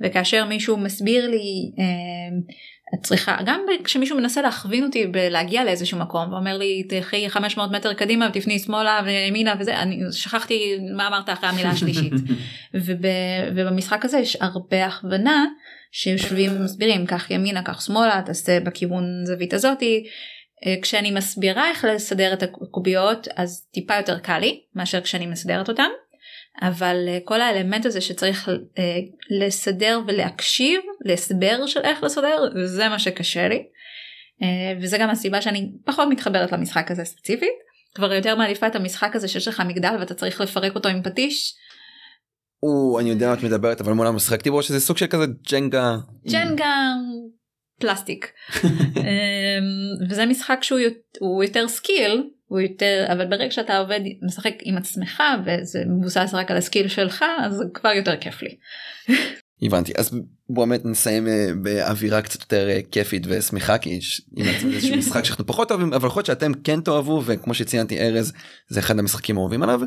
וכאשר 0.00 0.44
מישהו 0.44 0.76
מסביר 0.76 1.30
לי 1.30 1.72
אה, 1.78 2.54
את 2.94 3.02
צריכה 3.02 3.36
גם 3.46 3.60
כשמישהו 3.84 4.16
מנסה 4.16 4.42
להכווין 4.42 4.84
אותי 4.84 5.06
בלהגיע 5.06 5.64
לאיזשהו 5.64 5.98
מקום 5.98 6.32
ואומר 6.32 6.58
לי 6.58 6.82
תלכי 6.82 7.30
500 7.30 7.70
מטר 7.70 7.92
קדימה 7.92 8.28
ותפני 8.30 8.58
שמאלה 8.58 9.00
וימינה 9.04 9.54
וזה 9.58 9.78
אני 9.78 10.00
שכחתי 10.12 10.78
מה 10.96 11.08
אמרת 11.08 11.28
אחרי 11.28 11.48
המילה 11.48 11.70
השלישית. 11.70 12.12
וב, 12.74 13.06
ובמשחק 13.56 14.04
הזה 14.04 14.18
יש 14.18 14.36
הרבה 14.40 14.86
הכוונה 14.86 15.46
שיושבים 15.92 16.50
ומסבירים 16.56 17.06
כך 17.06 17.30
ימינה 17.30 17.62
כך 17.64 17.82
שמאלה 17.82 18.22
תעשה 18.26 18.60
בכיוון 18.60 19.04
זווית 19.24 19.54
הזאתי 19.54 20.04
אה, 20.66 20.74
כשאני 20.82 21.10
מסבירה 21.10 21.68
איך 21.68 21.84
לסדר 21.84 22.32
את 22.32 22.42
הקוביות 22.42 23.28
אז 23.36 23.66
טיפה 23.72 23.96
יותר 23.96 24.18
קל 24.18 24.38
לי 24.38 24.60
מאשר 24.74 25.00
כשאני 25.00 25.26
מסדרת 25.26 25.68
אותן 25.68 25.88
אבל 26.60 27.04
אה, 27.08 27.18
כל 27.24 27.40
האלמנט 27.40 27.86
הזה 27.86 28.00
שצריך 28.00 28.48
אה, 28.78 28.98
לסדר 29.30 30.00
ולהקשיב 30.06 30.80
להסבר 31.04 31.66
של 31.66 31.80
איך 31.80 32.02
לסדר 32.02 32.38
זה 32.64 32.88
מה 32.88 32.98
שקשה 32.98 33.48
לי. 33.48 33.62
אה, 34.42 34.78
וזה 34.80 34.98
גם 34.98 35.10
הסיבה 35.10 35.42
שאני 35.42 35.72
פחות 35.84 36.08
מתחברת 36.08 36.52
למשחק 36.52 36.90
הזה 36.90 37.04
ספציפית. 37.04 37.72
כבר 37.94 38.12
יותר 38.12 38.36
מעדיפה 38.36 38.66
את 38.66 38.76
המשחק 38.76 39.16
הזה 39.16 39.28
שיש 39.28 39.48
לך 39.48 39.60
מגדל 39.60 39.96
ואתה 40.00 40.14
צריך 40.14 40.40
לפרק 40.40 40.74
אותו 40.74 40.88
עם 40.88 41.02
פטיש. 41.02 41.54
הוא 42.58 43.00
אני 43.00 43.10
יודע 43.10 43.28
מה 43.28 43.34
את 43.34 43.42
מדברת 43.42 43.80
אבל 43.80 43.92
מעולם 43.92 44.16
לא 44.16 44.24
שיחקתי 44.24 44.50
בו 44.50 44.62
שזה 44.62 44.80
סוג 44.80 44.96
של 44.96 45.06
כזה 45.06 45.24
Jenga. 45.50 45.96
Jenga 46.30 46.74
פלסטיק. 47.80 48.32
וזה 50.10 50.26
משחק 50.26 50.58
שהוא 50.62 51.44
יותר 51.44 51.68
skill 51.68 52.30
הוא 52.52 52.60
יותר 52.60 53.06
אבל 53.12 53.26
ברגע 53.26 53.50
שאתה 53.50 53.78
עובד 53.78 54.00
משחק 54.22 54.54
עם 54.62 54.76
עצמך 54.76 55.22
וזה 55.46 55.82
מבוסס 55.86 56.30
רק 56.34 56.50
על 56.50 56.56
ה 56.56 56.61
skill 56.61 56.88
שלך 56.88 57.24
אז 57.44 57.52
זה 57.52 57.64
כבר 57.74 57.88
יותר 57.88 58.16
כיף 58.16 58.42
לי. 58.42 58.56
הבנתי 59.62 59.92
אז 59.98 60.10
בוא 60.48 60.64
באמת 60.64 60.84
נסיים 60.84 61.28
אה, 61.28 61.48
באווירה 61.62 62.22
קצת 62.22 62.40
יותר 62.40 62.68
אה, 62.68 62.80
כיפית 62.90 63.22
ושמחה 63.28 63.78
כי 63.78 63.90
יש 63.90 64.22
איזשהו 64.64 64.96
משחק 65.02 65.24
שאנחנו 65.24 65.46
פחות 65.46 65.70
אוהבים 65.70 65.92
אבל 65.92 66.06
יכול 66.06 66.20
להיות 66.20 66.26
שאתם 66.26 66.52
כן 66.64 66.80
תאהבו 66.80 67.22
וכמו 67.26 67.54
שציינתי 67.54 68.00
ארז 68.00 68.32
זה 68.68 68.80
אחד 68.80 68.98
המשחקים 68.98 69.36
האהובים 69.36 69.62
עליו. 69.62 69.80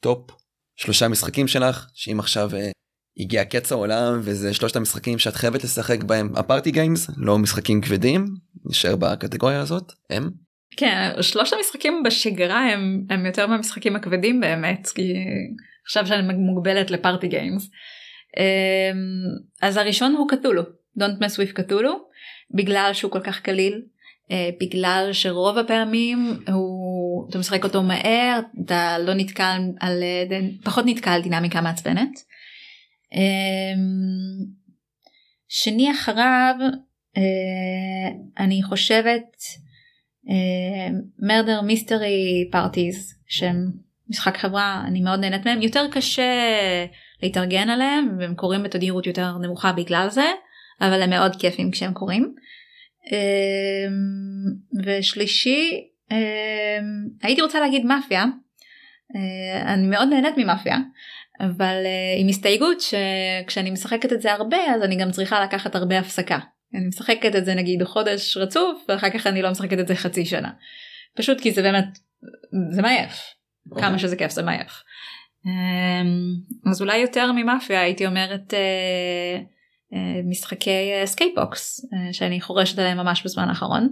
top 0.00 0.30
שלושה 0.76 1.08
משחקים 1.08 1.48
שלך 1.48 1.86
שאם 1.94 2.20
עכשיו 2.20 2.50
uh, 2.50 2.54
הגיע 3.20 3.44
קץ 3.44 3.72
העולם 3.72 4.20
וזה 4.22 4.54
שלושת 4.54 4.76
המשחקים 4.76 5.18
שאת 5.18 5.36
חייבת 5.36 5.64
לשחק 5.64 6.02
בהם 6.02 6.32
ה 6.36 6.42
party 6.42 6.70
games 6.70 7.10
לא 7.16 7.38
משחקים 7.38 7.80
כבדים 7.80 8.26
נשאר 8.64 8.96
בקטגוריה 8.96 9.60
הזאת 9.60 9.92
הם. 10.10 10.47
כן, 10.76 11.10
שלושת 11.22 11.56
המשחקים 11.56 12.02
בשגרה 12.02 12.72
הם, 12.72 13.04
הם 13.10 13.26
יותר 13.26 13.46
מהמשחקים 13.46 13.96
הכבדים 13.96 14.40
באמת, 14.40 14.88
כי 14.94 15.14
עכשיו 15.84 16.06
שאני 16.06 16.34
מוגבלת 16.34 16.90
ל 16.90 16.96
party 16.96 17.28
games. 17.28 17.70
אמ, 18.36 18.94
אז 19.62 19.76
הראשון 19.76 20.12
הוא 20.12 20.28
Cthulhu, 20.28 20.62
Don't 20.98 21.22
mess 21.22 21.36
with 21.38 21.52
Cthulhu, 21.52 22.08
בגלל 22.54 22.90
שהוא 22.92 23.12
כל 23.12 23.20
כך 23.20 23.40
קליל, 23.40 23.82
אה, 24.30 24.50
בגלל 24.60 25.08
שרוב 25.12 25.58
הפעמים 25.58 26.42
הוא, 26.52 27.30
אתה 27.30 27.38
משחק 27.38 27.64
אותו 27.64 27.82
מהר, 27.82 28.40
אתה 28.64 28.98
לא 28.98 29.14
נתקל 29.14 29.60
על, 29.80 30.02
פחות 30.64 30.84
נתקל 30.86 31.10
על 31.10 31.22
דינמיקה 31.22 31.60
מעצבנת. 31.60 32.10
אמ, 33.14 34.58
שני 35.48 35.90
אחריו, 35.92 36.54
אה, 37.16 38.42
אני 38.44 38.62
חושבת, 38.62 39.36
מרדר 41.18 41.60
מיסטרי 41.60 42.48
פארטיז 42.52 43.14
שהם 43.26 43.70
משחק 44.08 44.36
חברה 44.36 44.84
אני 44.86 45.00
מאוד 45.00 45.20
נהנית 45.20 45.46
מהם. 45.46 45.62
יותר 45.62 45.86
קשה 45.90 46.32
להתארגן 47.22 47.68
עליהם 47.68 48.16
והם 48.18 48.34
קורים 48.34 48.62
בתדירות 48.62 49.06
יותר 49.06 49.38
נמוכה 49.38 49.72
בגלל 49.72 50.08
זה 50.10 50.26
אבל 50.80 51.02
הם 51.02 51.10
מאוד 51.10 51.36
כיפים 51.36 51.70
כשהם 51.70 51.92
קורים. 51.92 52.34
אמ, 53.12 53.18
ושלישי 54.84 55.70
אמ, 56.10 56.16
הייתי 57.22 57.42
רוצה 57.42 57.60
להגיד 57.60 57.84
מאפיה. 57.84 58.24
אה, 59.16 59.74
אני 59.74 59.86
מאוד 59.86 60.08
נהנית 60.08 60.34
ממאפיה 60.36 60.76
אבל 61.40 61.82
אה, 61.84 62.20
עם 62.20 62.28
הסתייגות 62.28 62.80
שכשאני 62.80 63.70
משחקת 63.70 64.12
את 64.12 64.22
זה 64.22 64.32
הרבה 64.32 64.74
אז 64.74 64.82
אני 64.82 64.96
גם 64.96 65.10
צריכה 65.10 65.44
לקחת 65.44 65.74
הרבה 65.74 65.98
הפסקה 65.98 66.38
אני 66.74 66.86
משחקת 66.86 67.36
את 67.36 67.44
זה 67.44 67.54
נגיד 67.54 67.82
חודש 67.82 68.36
רצוף 68.36 68.84
ואחר 68.88 69.10
כך 69.10 69.26
אני 69.26 69.42
לא 69.42 69.50
משחקת 69.50 69.78
את 69.78 69.88
זה 69.88 69.94
חצי 69.94 70.24
שנה. 70.24 70.50
פשוט 71.14 71.40
כי 71.40 71.52
זה 71.52 71.62
באמת 71.62 71.98
זה 72.70 72.82
מעייף 72.82 73.12
okay. 73.12 73.70
אוקיי. 73.70 73.82
כמה 73.82 73.98
שזה 73.98 74.16
כיף 74.16 74.30
זה 74.30 74.42
מעייף. 74.42 74.82
אמ, 75.46 76.70
אז 76.70 76.80
אולי 76.80 76.98
יותר 76.98 77.32
ממאפיה 77.32 77.80
הייתי 77.80 78.06
אומרת 78.06 78.54
אה, 78.54 79.40
אה, 79.94 80.20
משחקי 80.24 80.90
escape 81.04 81.55
box 81.55 81.80
אה, 81.84 82.12
שאני 82.12 82.40
חורשת 82.40 82.78
עליהם 82.78 82.98
ממש 82.98 83.22
בזמן 83.24 83.48
האחרון. 83.48 83.88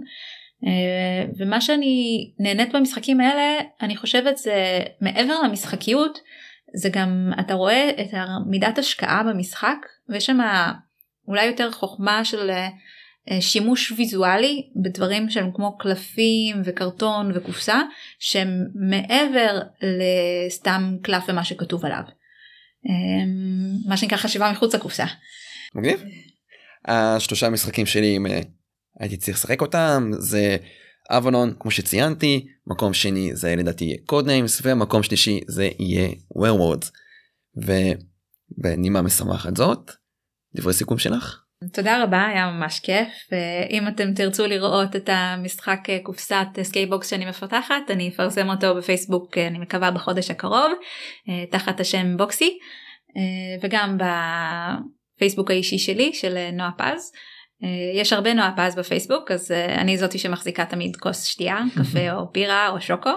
ומה 1.37 1.61
שאני 1.61 2.17
נהנית 2.39 2.75
במשחקים 2.75 3.21
האלה 3.21 3.59
אני 3.81 3.97
חושבת 3.97 4.37
זה 4.37 4.79
מעבר 5.01 5.41
למשחקיות 5.41 6.19
זה 6.75 6.89
גם 6.89 7.31
אתה 7.39 7.53
רואה 7.53 7.89
את 7.89 8.13
מידת 8.49 8.77
השקעה 8.77 9.23
במשחק 9.23 9.77
ויש 10.09 10.25
שם 10.25 10.39
אולי 11.27 11.45
יותר 11.45 11.71
חוכמה 11.71 12.25
של 12.25 12.49
אה, 12.49 12.69
אה, 13.31 13.41
שימוש 13.41 13.91
ויזואלי 13.91 14.69
בדברים 14.83 15.29
שהם 15.29 15.51
כמו 15.55 15.77
קלפים 15.77 16.61
וקרטון 16.65 17.31
וקופסה 17.35 17.81
שהם 18.19 18.49
מעבר 18.89 19.59
לסתם 19.81 20.95
קלף 21.01 21.23
ומה 21.27 21.43
שכתוב 21.43 21.85
עליו. 21.85 22.03
אמ, 22.85 23.89
מה 23.89 23.97
שנקרא 23.97 24.17
חשיבה 24.17 24.51
מחוץ 24.51 24.75
לקופסה. 24.75 25.05
מגניב. 25.75 26.03
השלושה 26.85 27.49
משחקים 27.49 27.85
שלי 27.85 28.17
אם 28.17 28.27
אה, 28.27 28.39
הייתי 28.99 29.17
צריך 29.17 29.37
לשחק 29.37 29.61
אותם 29.61 30.11
זה 30.19 30.57
אבנון 31.09 31.53
כמו 31.59 31.71
שציינתי 31.71 32.47
מקום 32.67 32.93
שני 32.93 33.35
זה 33.35 33.55
לדעתי 33.55 33.85
יהיה 33.85 33.97
Codenames 34.05 34.61
ומקום 34.63 35.03
שלישי 35.03 35.39
זה 35.47 35.69
יהיה 35.79 36.09
Werewords. 36.35 36.91
ובנימה 37.55 39.01
משמחת 39.01 39.57
זאת 39.57 39.91
דברי 40.55 40.73
סיכום 40.73 40.97
שלך. 40.97 41.47
תודה 41.73 42.03
רבה 42.03 42.25
היה 42.25 42.51
ממש 42.51 42.79
כיף 42.79 43.29
אם 43.69 43.87
אתם 43.87 44.13
תרצו 44.13 44.47
לראות 44.47 44.95
את 44.95 45.09
המשחק 45.13 45.79
אה, 45.89 45.99
קופסת 46.03 46.47
escape 46.61 46.93
box 46.93 47.09
שאני 47.09 47.25
מפתחת 47.25 47.81
אני 47.89 48.09
אפרסם 48.09 48.49
אותו 48.49 48.75
בפייסבוק 48.75 49.37
אה, 49.37 49.47
אני 49.47 49.59
מקווה 49.59 49.91
בחודש 49.91 50.31
הקרוב 50.31 50.71
אה, 51.29 51.45
תחת 51.51 51.79
השם 51.79 52.17
בוקסי 52.17 52.57
וגם 53.63 53.97
בפייסבוק 55.17 55.51
האישי 55.51 55.77
שלי 55.77 56.13
של 56.13 56.37
נועה 56.53 56.71
פז. 56.77 57.11
יש 57.95 58.13
הרבה 58.13 58.33
נועה 58.33 58.53
פז 58.57 58.75
בפייסבוק 58.75 59.31
אז 59.31 59.51
אני 59.51 59.97
זאתי 59.97 60.17
שמחזיקה 60.17 60.65
תמיד 60.65 60.95
כוס 60.95 61.23
שתייה 61.23 61.59
קפה 61.75 62.11
או 62.15 62.31
בירה 62.31 62.69
או 62.69 62.81
שוקו. 62.81 63.09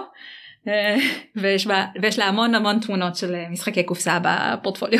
ויש, 1.35 1.67
בה, 1.67 1.85
ויש 2.01 2.19
לה 2.19 2.25
המון 2.25 2.55
המון 2.55 2.79
תמונות 2.79 3.15
של 3.15 3.35
משחקי 3.49 3.83
קופסה 3.83 4.19
בפורטפוליו. 4.23 4.99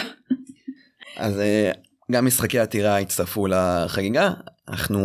אז 1.17 1.41
גם 2.11 2.25
משחקי 2.25 2.59
עתירה 2.59 2.99
הצטרפו 2.99 3.47
לחגיגה 3.47 4.33
אנחנו 4.67 4.99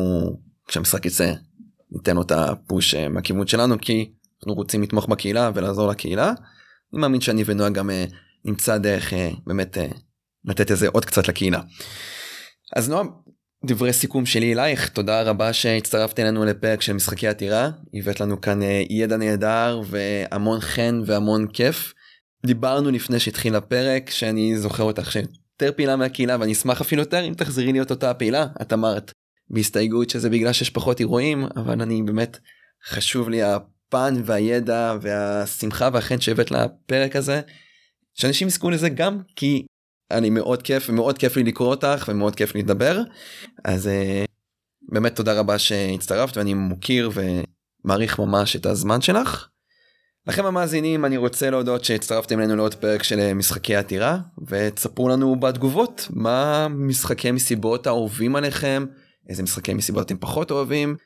כשהמשחק 0.69 1.07
יצא 1.07 1.33
ניתן 1.91 2.17
לו 2.17 2.23
את 2.23 2.31
הפוש 2.33 2.95
אה, 2.95 3.09
מהכיוון 3.09 3.47
שלנו 3.47 3.79
כי 3.81 4.13
אנחנו 4.41 4.55
רוצים 4.55 4.83
לתמוך 4.83 5.07
בקהילה 5.07 5.51
ולעזור 5.55 5.89
לקהילה. 5.89 6.33
אני 6.93 7.01
מאמין 7.01 7.21
שאני 7.21 7.43
ונועה 7.47 7.71
גם 7.71 7.91
אה, 7.91 8.05
נמצא 8.45 8.79
דרך 8.79 9.13
אה, 9.13 9.31
באמת 9.47 9.79
לתת 10.45 10.71
איזה 10.71 10.89
עוד 10.89 11.05
קצת 11.05 11.29
לקהילה. 11.29 11.61
אז 12.77 12.89
נועה 12.89 13.05
דברי 13.67 13.93
סיכום 13.93 14.27
שלי 14.27 14.53
אלייך 14.53 14.89
תודה 14.89 15.23
רבה 15.23 15.53
שהצטרפת 15.53 16.21
אלינו 16.21 16.45
לפרק 16.45 16.83
של 16.83 16.93
משחקי 16.93 17.29
עתירה 17.29 17.71
הבאת 17.95 18.21
לנו 18.21 18.41
כאן 18.41 18.61
ידע 18.91 19.17
נהדר 19.17 19.81
והמון 19.87 20.61
חן 20.61 21.01
והמון 21.07 21.47
כיף. 21.53 21.95
דיברנו 22.47 22.91
לפני 22.91 23.21
שהתחיל 23.21 23.55
הפרק 23.55 24.11
שאני 24.11 24.59
זוכר 24.59 24.83
אותך 24.83 25.11
יותר 25.63 25.77
פעילה 25.77 25.97
מהקהילה 25.97 26.37
ואני 26.41 26.53
אשמח 26.53 26.81
אפילו 26.81 27.03
יותר 27.03 27.25
אם 27.25 27.35
תחזרי 27.35 27.73
להיות 27.73 27.91
אותה 27.91 28.11
הפעילה 28.11 28.47
את 28.63 28.73
אמרת 28.73 29.13
בהסתייגות 29.51 30.11
שזה 30.11 30.31
בגלל 30.31 30.53
שיש 30.53 30.71
פחות 30.71 31.01
אירועים 31.01 31.47
אבל 31.57 31.83
אני 31.83 32.03
באמת 32.03 32.39
חשוב 32.87 33.29
לי 33.29 33.43
הפן 33.43 34.15
והידע 34.25 34.97
והשמחה 35.01 35.89
והחן 35.93 36.21
שהבאת 36.21 36.51
לפרק 36.51 37.17
הזה 37.17 37.41
שאנשים 38.15 38.49
יזכו 38.49 38.71
לזה 38.71 38.89
גם 38.89 39.19
כי 39.37 39.67
לי 40.13 40.31
מאוד 40.31 40.63
כיף 40.63 40.91
ומאוד 40.91 41.19
כיף 41.19 41.37
לי 41.37 41.43
לקרוא 41.43 41.69
אותך 41.69 42.05
ומאוד 42.09 42.37
כיף 42.37 42.55
לי 42.55 42.63
לדבר 42.63 43.01
אז 43.65 43.89
אה, 43.89 44.25
באמת 44.89 45.17
תודה 45.17 45.39
רבה 45.39 45.59
שהצטרפת 45.59 46.37
ואני 46.37 46.55
מוקיר 46.55 47.11
ומעריך 47.15 48.19
ממש 48.19 48.57
את 48.57 48.67
הזמן 48.67 49.01
שלך. 49.01 49.49
לכם 50.27 50.47
המאזינים 50.47 51.05
אני 51.05 51.17
רוצה 51.17 51.51
להודות 51.51 51.85
שהצטרפתם 51.85 52.39
אלינו 52.39 52.57
לעוד 52.57 52.75
פרק 52.75 53.03
של 53.03 53.21
אה, 53.21 53.35
משחקי 53.35 53.77
עתירה 53.77 54.19
ותספרו 54.49 55.09
לנו 55.09 55.37
בתגובות 55.37 56.09
מה 56.11 56.67
משחקי 56.71 57.31
מסיבות 57.31 57.87
האהובים 57.87 58.37
עליכם 58.37 58.85
איזה 59.29 59.43
משחקי 59.43 59.75
מסיבות 59.75 60.07
אתם 60.07 60.17
פחות 60.17 60.51
אוהבים 60.51 60.97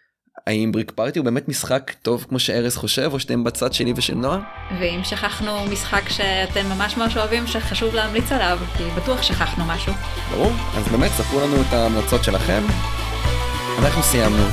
האם 0.47 0.73
בריק 0.73 0.91
פארטי 0.91 1.19
הוא 1.19 1.25
באמת 1.25 1.49
משחק 1.49 1.93
טוב 2.03 2.27
כמו 2.29 2.39
שארז 2.39 2.77
חושב 2.77 3.11
או 3.13 3.21
שאתם 3.21 3.45
בצד 3.45 3.73
שלי 3.73 3.93
ושל 3.97 4.15
נועה? 4.15 4.41
ואם 4.81 5.01
שכחנו 5.05 5.67
משחק 5.67 6.09
שאתם 6.09 6.67
ממש 6.67 6.97
ממש 6.97 7.17
אוהבים 7.17 7.47
שחשוב 7.47 7.95
להמליץ 7.95 8.33
עליו, 8.33 8.59
כי 8.77 8.85
בטוח 8.97 9.23
שכחנו 9.23 9.65
משהו. 9.65 9.93
ברור, 10.31 10.53
אז 10.77 10.89
באמת 10.89 11.11
ספרו 11.11 11.41
לנו 11.41 11.57
את 11.61 11.73
ההמלצות 11.73 12.25
שלכם. 12.25 12.63
אנחנו 13.79 14.03
סיימנו, 14.03 14.45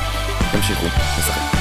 תמשיכו 0.51 0.85
לשחק. 0.85 1.56